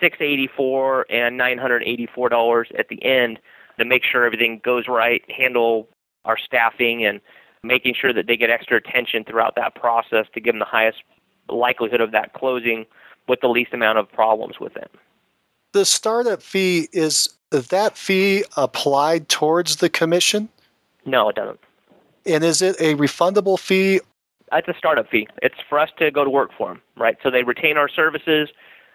[0.00, 3.38] 684 and $984 at the end
[3.78, 5.88] to make sure everything goes right, handle
[6.24, 7.20] our staffing and
[7.62, 11.02] making sure that they get extra attention throughout that process to give them the highest
[11.48, 12.86] likelihood of that closing
[13.28, 14.90] with the least amount of problems with it.
[15.72, 20.48] The startup fee is that fee applied towards the commission?
[21.04, 21.60] No, it doesn't.
[22.24, 24.00] And is it a refundable fee?
[24.58, 25.28] It's a startup fee.
[25.42, 27.16] It's for us to go to work for them, right?
[27.22, 28.48] So they retain our services.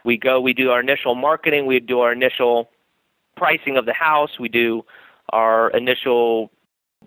[0.03, 2.69] We go, we do our initial marketing, we do our initial
[3.38, 4.83] pricing of the house, we do
[5.29, 6.51] our initial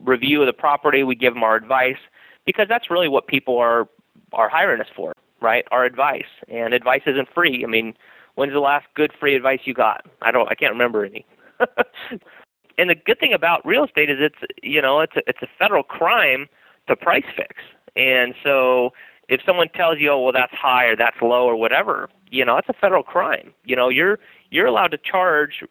[0.00, 1.98] review of the property, we give them our advice
[2.46, 3.88] because that's really what people are
[4.32, 5.64] are hiring us for, right?
[5.70, 6.26] Our advice.
[6.48, 7.64] And advice isn't free.
[7.64, 7.94] I mean,
[8.34, 10.06] when's the last good free advice you got?
[10.22, 11.26] I don't I can't remember any.
[12.78, 15.48] and the good thing about real estate is it's you know, it's a, it's a
[15.58, 16.46] federal crime
[16.88, 17.56] to price fix.
[17.96, 18.92] And so
[19.28, 22.56] if someone tells you, "Oh, well that's high or that's low or whatever," you know,
[22.56, 23.54] it's a federal crime.
[23.64, 24.18] You know, you're
[24.50, 25.64] you're allowed to charge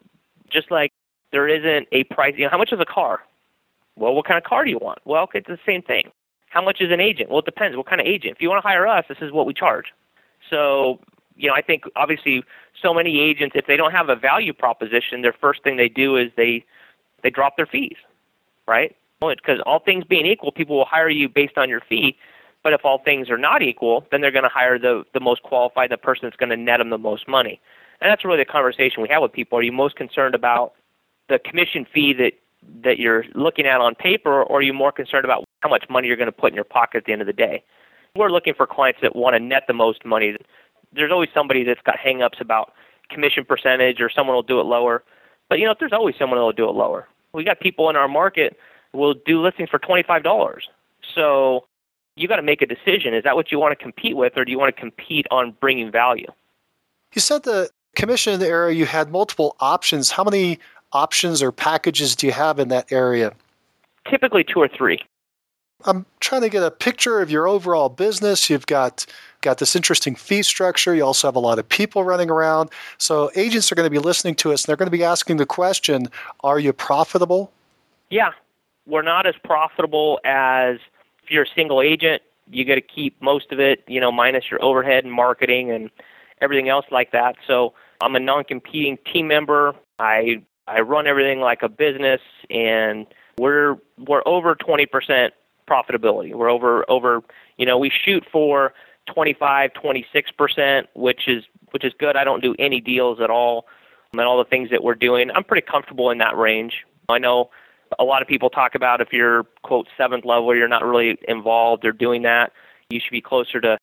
[0.49, 0.91] just like
[1.31, 2.35] there isn't a price.
[2.37, 3.21] You know, how much is a car?
[3.95, 4.99] Well, what kind of car do you want?
[5.05, 6.11] Well, it's the same thing.
[6.49, 7.29] How much is an agent?
[7.29, 7.75] Well, it depends.
[7.75, 8.35] What kind of agent?
[8.35, 9.93] If you want to hire us, this is what we charge.
[10.49, 10.99] So,
[11.35, 12.43] you know, I think obviously
[12.79, 16.15] so many agents, if they don't have a value proposition, their first thing they do
[16.15, 16.63] is they
[17.23, 17.95] they drop their fees,
[18.67, 18.95] right?
[19.29, 22.17] Because all things being equal, people will hire you based on your fee.
[22.63, 25.43] But if all things are not equal, then they're going to hire the the most
[25.43, 27.59] qualified, the person that's going to net them the most money.
[28.01, 29.57] And that's really the conversation we have with people.
[29.59, 30.73] Are you most concerned about
[31.29, 32.33] the commission fee that
[32.83, 36.07] that you're looking at on paper, or are you more concerned about how much money
[36.07, 37.63] you're going to put in your pocket at the end of the day?
[38.15, 40.37] We're looking for clients that want to net the most money.
[40.93, 42.73] There's always somebody that's got hangups about
[43.09, 45.03] commission percentage, or someone will do it lower.
[45.49, 47.07] But you know, there's always someone that will do it lower.
[47.33, 48.57] We got people in our market
[48.93, 50.69] will do listings for twenty-five dollars.
[51.15, 51.65] So
[52.15, 53.13] you got to make a decision.
[53.13, 55.51] Is that what you want to compete with, or do you want to compete on
[55.59, 56.27] bringing value?
[57.13, 60.11] You said the commission in the area you had multiple options.
[60.11, 60.59] How many
[60.91, 63.33] options or packages do you have in that area?
[64.09, 64.99] Typically two or three.
[65.85, 68.49] I'm trying to get a picture of your overall business.
[68.49, 69.05] You've got
[69.41, 70.95] got this interesting fee structure.
[70.95, 72.69] You also have a lot of people running around.
[72.97, 75.37] So agents are going to be listening to us and they're going to be asking
[75.37, 76.07] the question,
[76.41, 77.51] are you profitable?
[78.09, 78.31] Yeah.
[78.85, 80.77] We're not as profitable as
[81.23, 84.51] if you're a single agent, you got to keep most of it, you know, minus
[84.51, 85.89] your overhead and marketing and
[86.41, 87.35] everything else like that.
[87.47, 89.73] So I'm a non-competing team member.
[89.99, 93.07] I I run everything like a business, and
[93.37, 95.31] we're we're over 20%
[95.67, 96.33] profitability.
[96.33, 97.21] We're over over
[97.57, 98.73] you know we shoot for
[99.07, 102.15] 25, 26%, which is which is good.
[102.15, 103.65] I don't do any deals at all,
[104.11, 106.85] and all the things that we're doing, I'm pretty comfortable in that range.
[107.09, 107.49] I know
[107.99, 111.85] a lot of people talk about if you're quote seventh level, you're not really involved
[111.85, 112.53] or doing that.
[112.89, 113.77] You should be closer to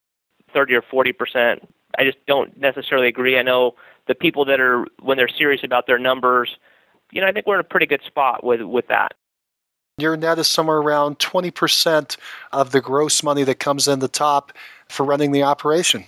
[0.52, 1.74] 30 or 40 percent.
[1.98, 3.38] I just don't necessarily agree.
[3.38, 3.74] I know
[4.06, 6.56] the people that are when they're serious about their numbers,
[7.12, 9.14] you know, I think we're in a pretty good spot with with that.
[9.98, 12.16] Your net is somewhere around 20%
[12.52, 14.52] of the gross money that comes in the top
[14.88, 16.04] for running the operation.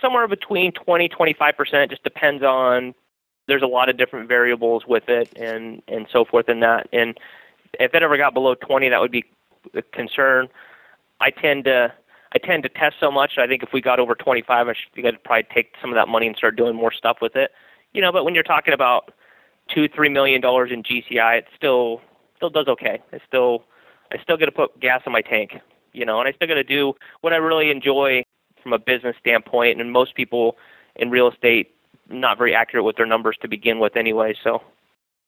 [0.00, 2.94] Somewhere between 20 25% just depends on
[3.48, 6.88] there's a lot of different variables with it and and so forth in that.
[6.92, 7.18] And
[7.80, 9.24] if it ever got below 20, that would be
[9.74, 10.48] a concern.
[11.20, 11.92] I tend to
[12.32, 13.38] I tend to test so much.
[13.38, 16.26] I think if we got over 25, I should probably take some of that money
[16.26, 17.50] and start doing more stuff with it.
[17.94, 19.12] You know, but when you're talking about
[19.68, 22.02] two, three million dollars in GCI, it still
[22.36, 23.00] still does okay.
[23.12, 23.64] I still
[24.12, 25.56] I still got to put gas in my tank.
[25.94, 28.22] You know, and I still got to do what I really enjoy
[28.62, 29.80] from a business standpoint.
[29.80, 30.58] And most people
[30.96, 31.74] in real estate
[32.08, 34.34] not very accurate with their numbers to begin with, anyway.
[34.42, 34.62] So.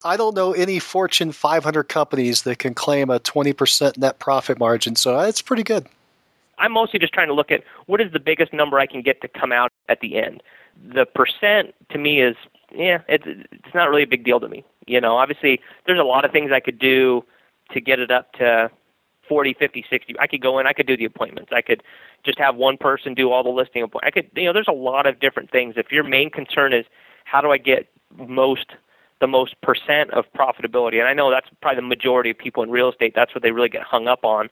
[0.02, 4.96] I don't know any Fortune 500 companies that can claim a 20% net profit margin,
[4.96, 5.86] so that's pretty good.
[6.58, 9.20] I'm mostly just trying to look at what is the biggest number I can get
[9.22, 10.42] to come out at the end.
[10.92, 12.36] The percent to me is,
[12.72, 14.64] yeah, it's it's not really a big deal to me.
[14.86, 17.24] You know, obviously there's a lot of things I could do
[17.72, 18.70] to get it up to
[19.30, 20.18] 40, 50, 60.
[20.18, 21.52] I could go in, I could do the appointments.
[21.54, 21.84] I could
[22.24, 24.04] just have one person do all the listing appointments.
[24.04, 25.74] I could, you know, there's a lot of different things.
[25.76, 26.84] If your main concern is
[27.26, 27.88] how do I get
[28.18, 28.72] most
[29.20, 32.70] the most percent of profitability, and I know that's probably the majority of people in
[32.70, 33.12] real estate.
[33.14, 34.48] That's what they really get hung up on.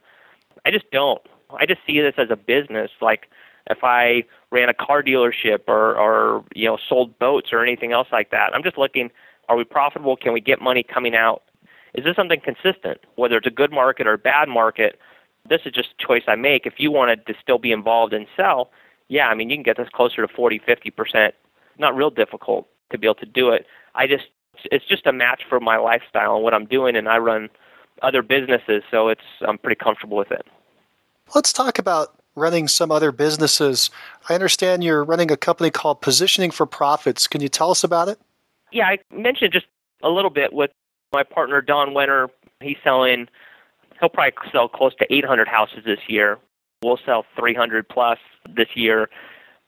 [0.63, 1.21] I just don't.
[1.59, 2.89] I just see this as a business.
[3.01, 3.27] Like
[3.69, 8.07] if I ran a car dealership or, or you know sold boats or anything else
[8.13, 9.11] like that, I'm just looking.
[9.49, 10.15] Are we profitable?
[10.15, 11.43] Can we get money coming out?
[11.93, 12.99] Is this something consistent?
[13.15, 14.99] Whether it's a good market or a bad market,
[15.47, 16.65] this is just a choice I make.
[16.65, 18.71] If you wanted to still be involved and sell,
[19.07, 21.35] yeah, I mean you can get this closer to 40, 50 percent.
[21.77, 23.65] Not real difficult to be able to do it.
[23.95, 24.25] I just
[24.65, 27.49] it's just a match for my lifestyle and what I'm doing, and I run
[28.01, 30.45] other businesses, so it's I'm pretty comfortable with it.
[31.33, 33.89] Let's talk about running some other businesses.
[34.29, 37.27] I understand you're running a company called Positioning for Profits.
[37.27, 38.19] Can you tell us about it?
[38.71, 39.65] Yeah, I mentioned just
[40.03, 40.71] a little bit with
[41.11, 42.27] my partner Don Wenner.
[42.61, 43.27] He's selling.
[43.99, 46.37] He'll probably sell close to 800 houses this year.
[46.83, 48.19] We'll sell 300 plus
[48.55, 49.09] this year.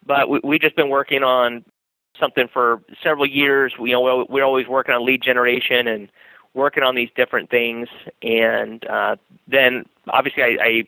[0.05, 1.65] But we, we've just been working on
[2.19, 3.73] something for several years.
[3.79, 6.09] We, you know, we're always working on lead generation and
[6.53, 7.87] working on these different things.
[8.21, 10.83] And uh, then obviously I, I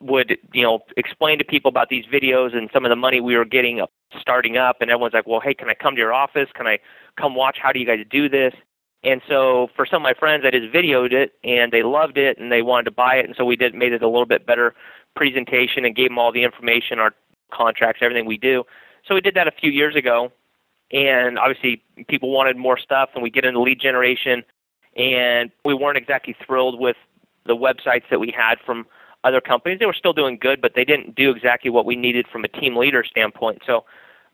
[0.00, 3.36] would you know explain to people about these videos and some of the money we
[3.36, 3.90] were getting up
[4.20, 6.78] starting up and everyone's like well hey can i come to your office can i
[7.16, 8.54] come watch how do you guys do this
[9.04, 12.38] and so for some of my friends i just videoed it and they loved it
[12.38, 14.46] and they wanted to buy it and so we did made it a little bit
[14.46, 14.74] better
[15.14, 17.14] presentation and gave them all the information our
[17.52, 18.64] contracts everything we do
[19.06, 20.30] so we did that a few years ago
[20.90, 24.42] and obviously people wanted more stuff and we get into lead generation
[24.96, 26.96] and we weren't exactly thrilled with
[27.46, 28.86] the websites that we had from
[29.24, 29.78] other companies.
[29.78, 32.48] They were still doing good, but they didn't do exactly what we needed from a
[32.48, 33.62] team leader standpoint.
[33.66, 33.84] So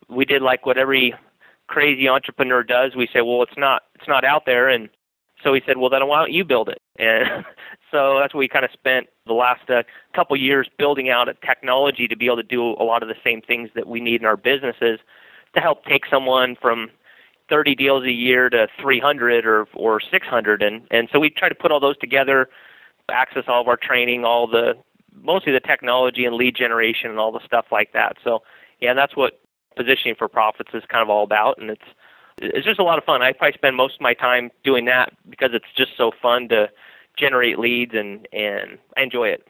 [0.08, 1.14] we did like what every
[1.66, 2.94] crazy entrepreneur does.
[2.96, 4.88] We say, well, it's not it's not out there, and
[5.42, 6.78] so he said, well, then why don't you build it?
[6.96, 7.44] And
[7.90, 9.82] so that's what we kind of spent the last uh,
[10.14, 13.16] couple years building out a technology to be able to do a lot of the
[13.24, 15.00] same things that we need in our businesses
[15.54, 16.90] to help take someone from
[17.48, 21.54] 30 deals a year to 300 or or 600 and and so we try to
[21.54, 22.48] put all those together
[23.10, 24.74] access all of our training, all the
[25.22, 28.16] mostly the technology and lead generation and all the stuff like that.
[28.22, 28.42] So
[28.80, 29.40] yeah, that's what
[29.76, 31.82] positioning for profits is kind of all about, and it's
[32.38, 33.22] it's just a lot of fun.
[33.22, 36.68] I probably spend most of my time doing that because it's just so fun to
[37.16, 39.46] generate leads and and I enjoy it.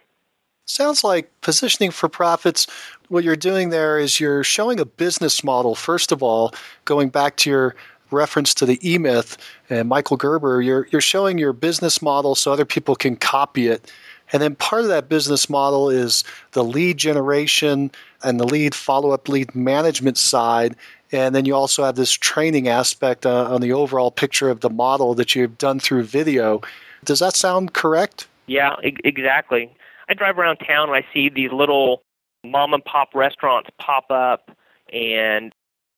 [0.66, 2.66] Sounds like positioning for profits.
[3.08, 6.54] What you're doing there is you're showing a business model, first of all,
[6.86, 7.76] going back to your
[8.10, 9.36] reference to the E Myth
[9.68, 13.92] and Michael Gerber, you're, you're showing your business model so other people can copy it.
[14.34, 17.92] And then part of that business model is the lead generation
[18.24, 20.74] and the lead follow up lead management side.
[21.12, 24.68] And then you also have this training aspect uh, on the overall picture of the
[24.68, 26.60] model that you've done through video.
[27.04, 28.26] Does that sound correct?
[28.46, 29.72] Yeah, e- exactly.
[30.08, 32.02] I drive around town and I see these little
[32.42, 34.50] mom and pop restaurants pop up.
[34.92, 35.52] And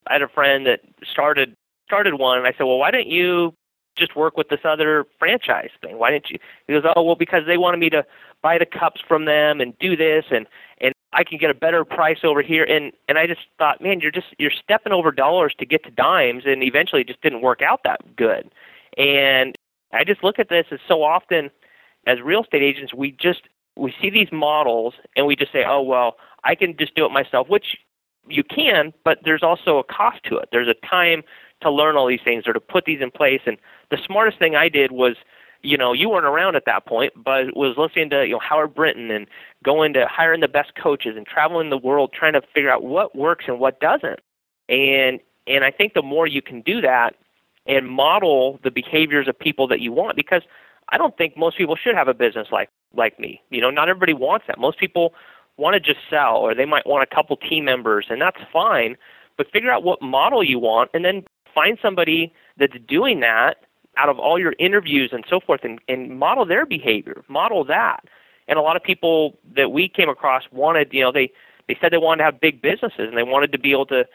[0.07, 0.81] I had a friend that
[1.11, 1.57] started
[1.87, 3.55] started one, and I said, well, why don't you
[3.97, 5.99] just work with this other franchise thing?
[5.99, 6.39] Why didn't you?
[6.67, 8.05] He goes, oh, well, because they wanted me to
[8.47, 10.47] buy the cups from them and do this, and
[10.81, 12.63] and I can get a better price over here.
[12.63, 15.91] And and I just thought, man, you're just you're stepping over dollars to get to
[15.91, 18.49] dimes, and eventually it just didn't work out that good.
[18.97, 19.57] And
[19.93, 21.51] I just look at this as so often
[22.07, 23.43] as real estate agents, we just
[23.77, 27.11] we see these models and we just say, oh well, I can just do it
[27.11, 27.77] myself, which
[28.29, 30.51] you can, but there's also a cost to it.
[30.53, 31.25] There's a time
[31.63, 33.41] to learn all these things or to put these in place.
[33.45, 33.57] And
[33.91, 35.17] the smartest thing I did was,
[35.67, 38.75] you know, you weren't around at that point, but was listening to you know Howard
[38.75, 39.27] Brinton and
[39.65, 43.17] going to hiring the best coaches and traveling the world trying to figure out what
[43.17, 44.21] works and what doesn't.
[44.69, 47.15] And and I think the more you can do that
[47.67, 50.43] and model the behaviors of people that you want, because
[50.91, 53.43] I don't think most people should have a business like like me.
[53.51, 54.59] You know, not everybody wants that.
[54.59, 55.15] Most people
[55.57, 58.97] want to just sell or they might want a couple team members and that's fine
[59.37, 61.25] but figure out what model you want and then
[61.55, 63.66] find somebody that's doing that
[63.97, 68.05] out of all your interviews and so forth and, and model their behavior model that
[68.49, 71.33] And a lot of people that we came across wanted, you know, they
[71.67, 74.07] they said they wanted to have big businesses and they wanted to be able to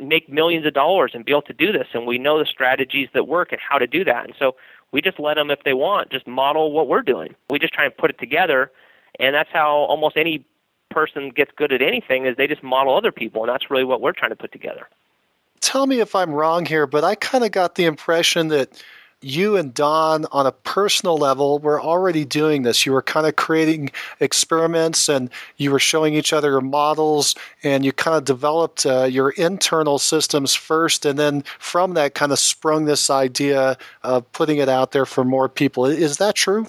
[0.00, 1.88] make millions of dollars and be able to do this.
[1.92, 4.24] And we know the strategies that work and how to do that.
[4.24, 4.54] And so
[4.92, 7.34] we just let them, if they want, just model what we're doing.
[7.48, 8.70] We just try and put it together.
[9.18, 10.44] And that's how almost any
[10.90, 13.42] person gets good at anything is they just model other people.
[13.42, 14.88] And that's really what we're trying to put together.
[15.60, 18.82] Tell me if I'm wrong here, but I kind of got the impression that
[19.22, 22.86] you and Don, on a personal level, were already doing this.
[22.86, 23.90] You were kind of creating
[24.20, 29.04] experiments and you were showing each other your models, and you kind of developed uh,
[29.04, 34.58] your internal systems first, and then from that, kind of sprung this idea of putting
[34.58, 35.86] it out there for more people.
[35.86, 36.66] Is that true?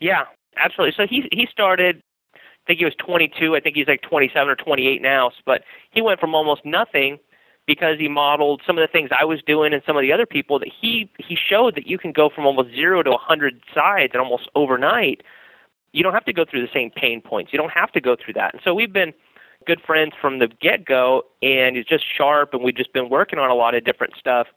[0.00, 0.24] Yeah,
[0.56, 0.94] absolutely.
[0.96, 2.02] So he he started.
[2.34, 3.56] I think he was 22.
[3.56, 5.32] I think he's like 27 or 28 now.
[5.44, 7.18] But he went from almost nothing
[7.66, 10.26] because he modeled some of the things I was doing and some of the other
[10.26, 13.60] people that he he showed that you can go from almost zero to a 100
[13.74, 15.22] sides and almost overnight.
[15.92, 17.52] You don't have to go through the same pain points.
[17.52, 18.54] You don't have to go through that.
[18.54, 19.12] And so we've been
[19.66, 23.38] good friends from the get go, and he's just sharp, and we've just been working
[23.38, 24.48] on a lot of different stuff.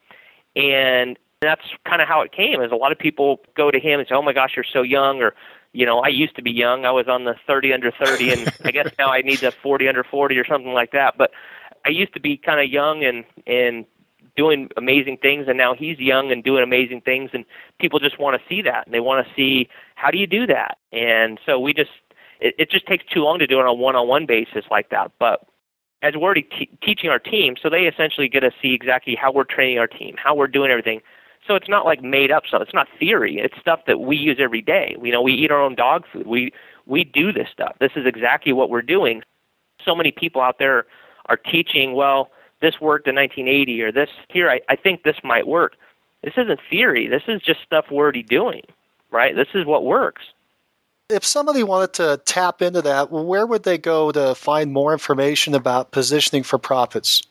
[0.55, 2.61] And that's kind of how it came.
[2.61, 4.81] Is a lot of people go to him and say, "Oh my gosh, you're so
[4.81, 5.35] young," or
[5.73, 6.85] you know, I used to be young.
[6.85, 9.89] I was on the 30 under 30, and I guess now I need the 40
[9.89, 11.17] under 40 or something like that.
[11.17, 11.31] But
[11.85, 13.85] I used to be kind of young and and
[14.35, 17.45] doing amazing things and now he's young and doing amazing things and
[17.79, 20.45] people just want to see that and they want to see how do you do
[20.45, 20.77] that?
[20.91, 21.91] And so we just
[22.41, 25.11] it, it just takes too long to do it on a one-on-one basis like that
[25.19, 25.47] but
[26.01, 29.31] as we're already t- teaching our team so they essentially get to see exactly how
[29.31, 31.01] we're training our team how we're doing everything.
[31.47, 34.37] So it's not like made up stuff it's not theory it's stuff that we use
[34.39, 34.97] every day.
[35.01, 36.51] You know we eat our own dog food we
[36.85, 37.77] we do this stuff.
[37.79, 39.23] This is exactly what we're doing.
[39.83, 40.85] So many people out there
[41.27, 42.31] are teaching, well,
[42.61, 45.75] this worked in 1980 or this here, I, I think this might work.
[46.23, 47.07] This isn't theory.
[47.07, 48.63] This is just stuff we're already doing,
[49.11, 49.35] right?
[49.35, 50.23] This is what works.
[51.09, 55.53] If somebody wanted to tap into that, where would they go to find more information
[55.53, 57.21] about positioning for profits?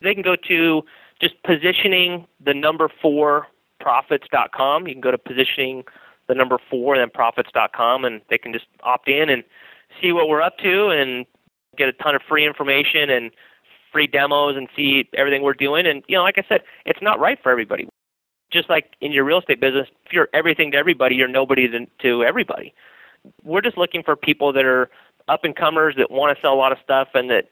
[0.00, 0.84] They can go to
[1.20, 3.48] just positioning the number four
[3.80, 4.86] profits.com.
[4.86, 5.84] You can go to positioning
[6.28, 9.42] the number four and then profits.com and they can just opt in and
[10.00, 11.26] see what we're up to and
[11.76, 13.30] get a ton of free information and
[13.92, 15.86] free demos and see everything we're doing.
[15.86, 17.88] And you know, like I said, it's not right for everybody.
[18.50, 21.68] Just like in your real estate business, if you're everything to everybody, you're nobody
[22.02, 22.74] to everybody.
[23.42, 24.90] We're just looking for people that are
[25.28, 27.48] up and comers that want to sell a lot of stuff and that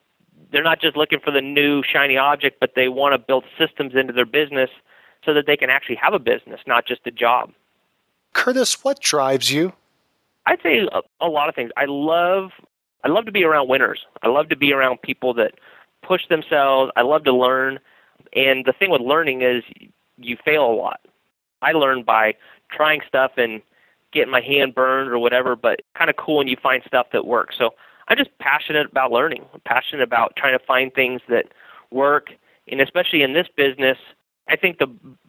[0.50, 3.94] they're not just looking for the new shiny object, but they want to build systems
[3.94, 4.70] into their business
[5.24, 7.52] so that they can actually have a business, not just a job.
[8.34, 9.72] Curtis, what drives you?
[10.46, 11.70] I'd say a, a lot of things.
[11.76, 12.50] I love
[13.04, 14.06] I love to be around winners.
[14.22, 15.54] I love to be around people that
[16.02, 16.92] push themselves.
[16.96, 17.78] I love to learn.
[18.34, 19.64] And the thing with learning is
[20.18, 21.00] you fail a lot.
[21.62, 22.34] I learn by
[22.70, 23.60] trying stuff and
[24.12, 27.26] getting my hand burned or whatever, but kind of cool when you find stuff that
[27.26, 27.56] works.
[27.58, 27.74] So
[28.08, 29.44] I'm just passionate about learning.
[29.54, 31.46] I'm passionate about trying to find things that
[31.90, 32.30] work.
[32.68, 33.98] And especially in this business,
[34.48, 34.86] I think the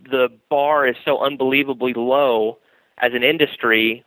[0.09, 2.57] the bar is so unbelievably low
[2.97, 4.03] as an industry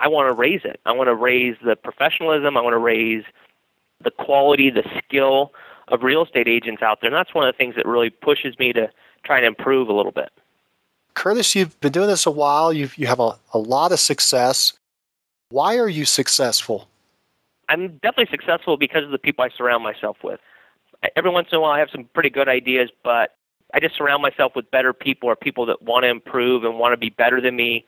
[0.00, 0.80] I want to raise it.
[0.86, 2.56] I want to raise the professionalism.
[2.56, 3.24] I want to raise
[4.02, 5.52] the quality, the skill
[5.88, 7.08] of real estate agents out there.
[7.08, 8.90] And that's one of the things that really pushes me to
[9.24, 10.30] try and improve a little bit.
[11.14, 12.72] Curtis, you've been doing this a while.
[12.72, 14.72] You've, you have a, a lot of success.
[15.50, 16.88] Why are you successful?
[17.68, 20.40] I'm definitely successful because of the people I surround myself with.
[21.16, 23.36] Every once in a while, I have some pretty good ideas, but
[23.74, 26.92] I just surround myself with better people or people that want to improve and want
[26.92, 27.84] to be better than me,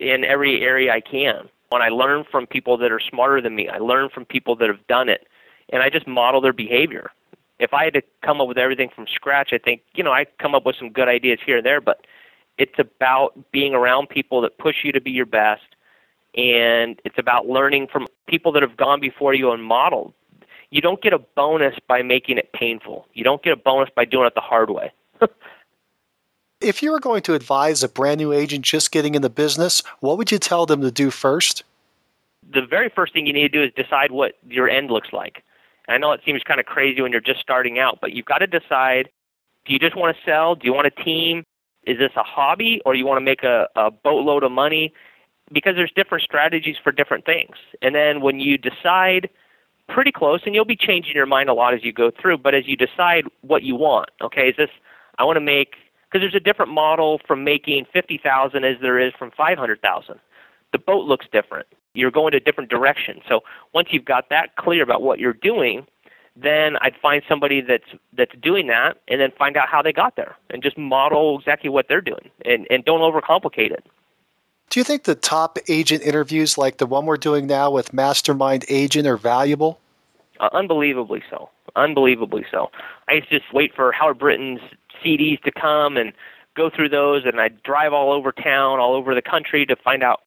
[0.00, 1.48] in every area I can.
[1.68, 4.68] When I learn from people that are smarter than me, I learn from people that
[4.68, 5.28] have done it,
[5.68, 7.12] and I just model their behavior.
[7.60, 10.26] If I had to come up with everything from scratch, I think, you know, I
[10.40, 12.06] come up with some good ideas here and there, but
[12.58, 15.62] it's about being around people that push you to be your best,
[16.34, 20.14] and it's about learning from people that have gone before you and modeled.
[20.70, 23.06] You don't get a bonus by making it painful.
[23.12, 24.92] You don't get a bonus by doing it the hard way.
[26.60, 29.82] If you were going to advise a brand new agent just getting in the business,
[30.00, 31.62] what would you tell them to do first?
[32.52, 35.42] The very first thing you need to do is decide what your end looks like.
[35.88, 38.38] I know it seems kind of crazy when you're just starting out, but you've got
[38.38, 39.08] to decide
[39.66, 40.54] do you just want to sell?
[40.54, 41.44] Do you want a team?
[41.86, 44.92] Is this a hobby or you want to make a, a boatload of money?
[45.52, 47.56] Because there's different strategies for different things.
[47.82, 49.28] And then when you decide
[49.88, 52.54] pretty close, and you'll be changing your mind a lot as you go through, but
[52.54, 54.70] as you decide what you want, okay, is this,
[55.18, 55.74] I want to make
[56.10, 60.18] because there's a different model from making 50,000 as there is from 500,000.
[60.72, 61.66] The boat looks different.
[61.94, 63.20] You're going a different direction.
[63.28, 63.40] So
[63.74, 65.86] once you've got that clear about what you're doing,
[66.36, 70.16] then I'd find somebody that's that's doing that and then find out how they got
[70.16, 73.84] there and just model exactly what they're doing and, and don't overcomplicate it.
[74.70, 78.64] Do you think the top agent interviews like the one we're doing now with Mastermind
[78.68, 79.80] Agent are valuable?
[80.38, 81.50] Uh, unbelievably so.
[81.74, 82.70] Unbelievably so.
[83.08, 84.60] I used to just wait for Howard Brinton's
[85.04, 86.12] CDs to come and
[86.56, 90.02] go through those, and I'd drive all over town, all over the country to find
[90.02, 90.20] out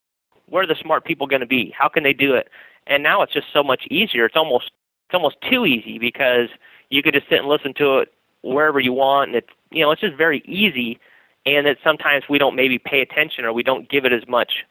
[0.48, 1.74] where are the smart people going to be?
[1.78, 2.50] How can they do it?
[2.88, 4.26] And now it's just so much easier.
[4.26, 4.72] It's almost
[5.08, 6.50] it's almost too easy because
[6.90, 9.92] you could just sit and listen to it wherever you want, and it's you know
[9.92, 11.00] it's just very easy
[11.46, 14.66] and that sometimes we don't maybe pay attention or we don't give it as much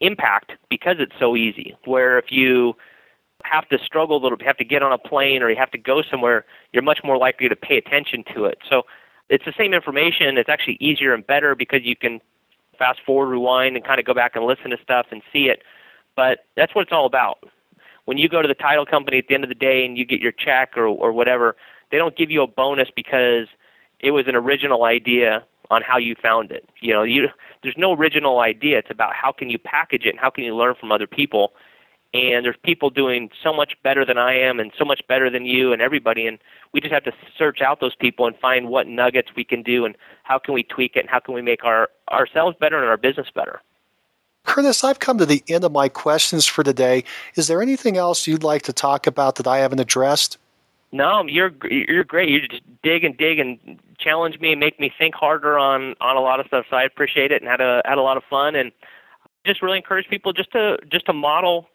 [0.00, 1.76] impact because it's so easy.
[1.84, 2.76] Where if you
[3.44, 5.78] have to struggle a little have to get on a plane or you have to
[5.78, 8.58] go somewhere, you're much more likely to pay attention to it.
[8.68, 8.82] So
[9.30, 10.36] it's the same information.
[10.36, 12.20] It's actually easier and better because you can
[12.78, 15.62] fast forward, rewind, and kind of go back and listen to stuff and see it.
[16.16, 17.38] But that's what it's all about.
[18.06, 20.04] When you go to the title company at the end of the day and you
[20.04, 21.56] get your check or, or whatever,
[21.90, 23.46] they don't give you a bonus because
[24.00, 26.68] it was an original idea on how you found it.
[26.80, 27.28] You know, you
[27.62, 28.78] there's no original idea.
[28.78, 31.52] It's about how can you package it and how can you learn from other people.
[32.12, 35.46] And there's people doing so much better than I am and so much better than
[35.46, 36.38] you and everybody and
[36.72, 39.84] we just have to search out those people and find what nuggets we can do
[39.84, 42.86] and how can we tweak it and how can we make our ourselves better and
[42.86, 43.60] our business better.
[44.44, 47.04] Curtis, I've come to the end of my questions for today.
[47.36, 50.38] Is there anything else you'd like to talk about that I haven't addressed?
[50.92, 52.28] No, you're you're great.
[52.28, 56.16] You just dig and dig and challenge me and make me think harder on on
[56.16, 56.66] a lot of stuff.
[56.70, 58.72] So I appreciate it and had a had a lot of fun and
[59.44, 61.68] just really encourage people just to just to model,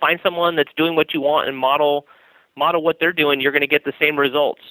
[0.00, 2.06] find someone that's doing what you want and model
[2.56, 3.40] model what they're doing.
[3.40, 4.62] You're going to get the same results.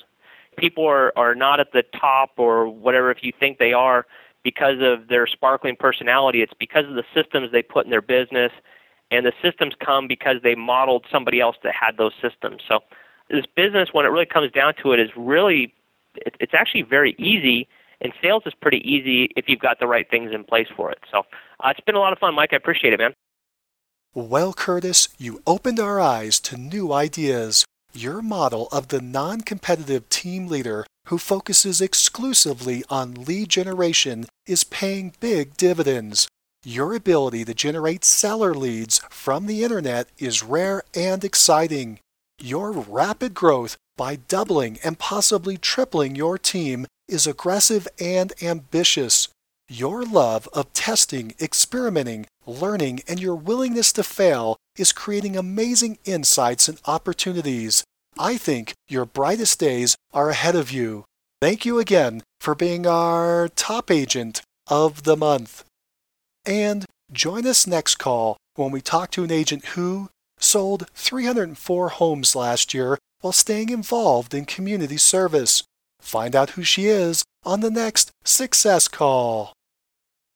[0.58, 4.06] People are are not at the top or whatever if you think they are
[4.44, 6.42] because of their sparkling personality.
[6.42, 8.52] It's because of the systems they put in their business,
[9.10, 12.62] and the systems come because they modeled somebody else that had those systems.
[12.68, 12.82] So
[13.30, 15.74] this business, when it really comes down to it, is really
[16.16, 17.68] it, it's actually very easy,
[18.02, 21.00] and sales is pretty easy if you've got the right things in place for it.
[21.10, 21.20] So
[21.64, 22.54] uh, it's been a lot of fun, Mike.
[22.54, 23.14] I appreciate it, man.
[24.16, 27.66] Well, Curtis, you opened our eyes to new ideas.
[27.94, 34.64] Your model of the non competitive team leader who focuses exclusively on lead generation is
[34.64, 36.28] paying big dividends.
[36.64, 41.98] Your ability to generate seller leads from the internet is rare and exciting.
[42.40, 49.28] Your rapid growth by doubling and possibly tripling your team is aggressive and ambitious.
[49.68, 56.68] Your love of testing, experimenting, learning, and your willingness to fail is creating amazing insights
[56.68, 57.84] and opportunities.
[58.18, 61.06] I think your brightest days are ahead of you.
[61.42, 65.64] Thank you again for being our top agent of the month.
[66.46, 70.10] And join us next call when we talk to an agent who
[70.40, 75.64] sold 304 homes last year while staying involved in community service.
[76.00, 79.54] Find out who she is on the next Success Call.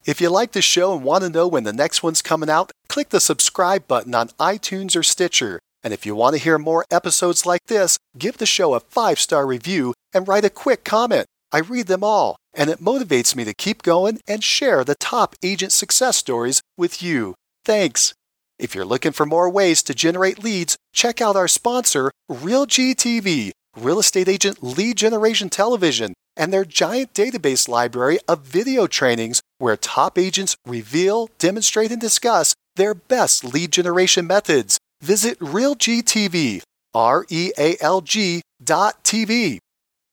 [0.08, 2.72] If you like the show and want to know when the next one's coming out,
[2.88, 5.60] click the subscribe button on iTunes or Stitcher.
[5.84, 9.20] And if you want to hear more episodes like this, give the show a five
[9.20, 11.26] star review and write a quick comment.
[11.52, 15.36] I read them all, and it motivates me to keep going and share the top
[15.44, 17.36] agent success stories with you.
[17.66, 18.14] Thanks.
[18.58, 24.00] If you're looking for more ways to generate leads, check out our sponsor, RealGTV, Real
[24.00, 30.18] Estate Agent Lead Generation Television, and their giant database library of video trainings where top
[30.18, 34.78] agents reveal, demonstrate, and discuss their best lead generation methods.
[35.02, 36.62] Visit RealGTV,
[36.94, 39.60] R E A L G dot TV.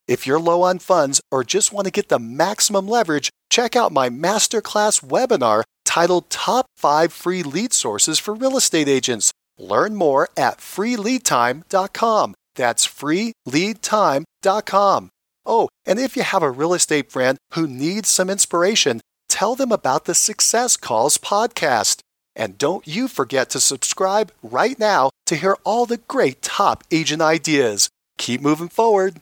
[0.06, 3.92] If you're low on funds or just want to get the maximum leverage, check out
[3.92, 9.32] my masterclass webinar titled Top 5 Free Lead Sources for Real Estate Agents.
[9.58, 12.34] Learn more at freeleadtime.com.
[12.54, 15.08] That's freeleadtime.com.
[15.46, 19.00] Oh, and if you have a real estate friend who needs some inspiration,
[19.34, 21.98] tell them about the Success Calls podcast.
[22.36, 27.22] And don't you forget to subscribe right now to hear all the great top agent
[27.22, 27.88] ideas.
[28.18, 29.18] Keep moving forward.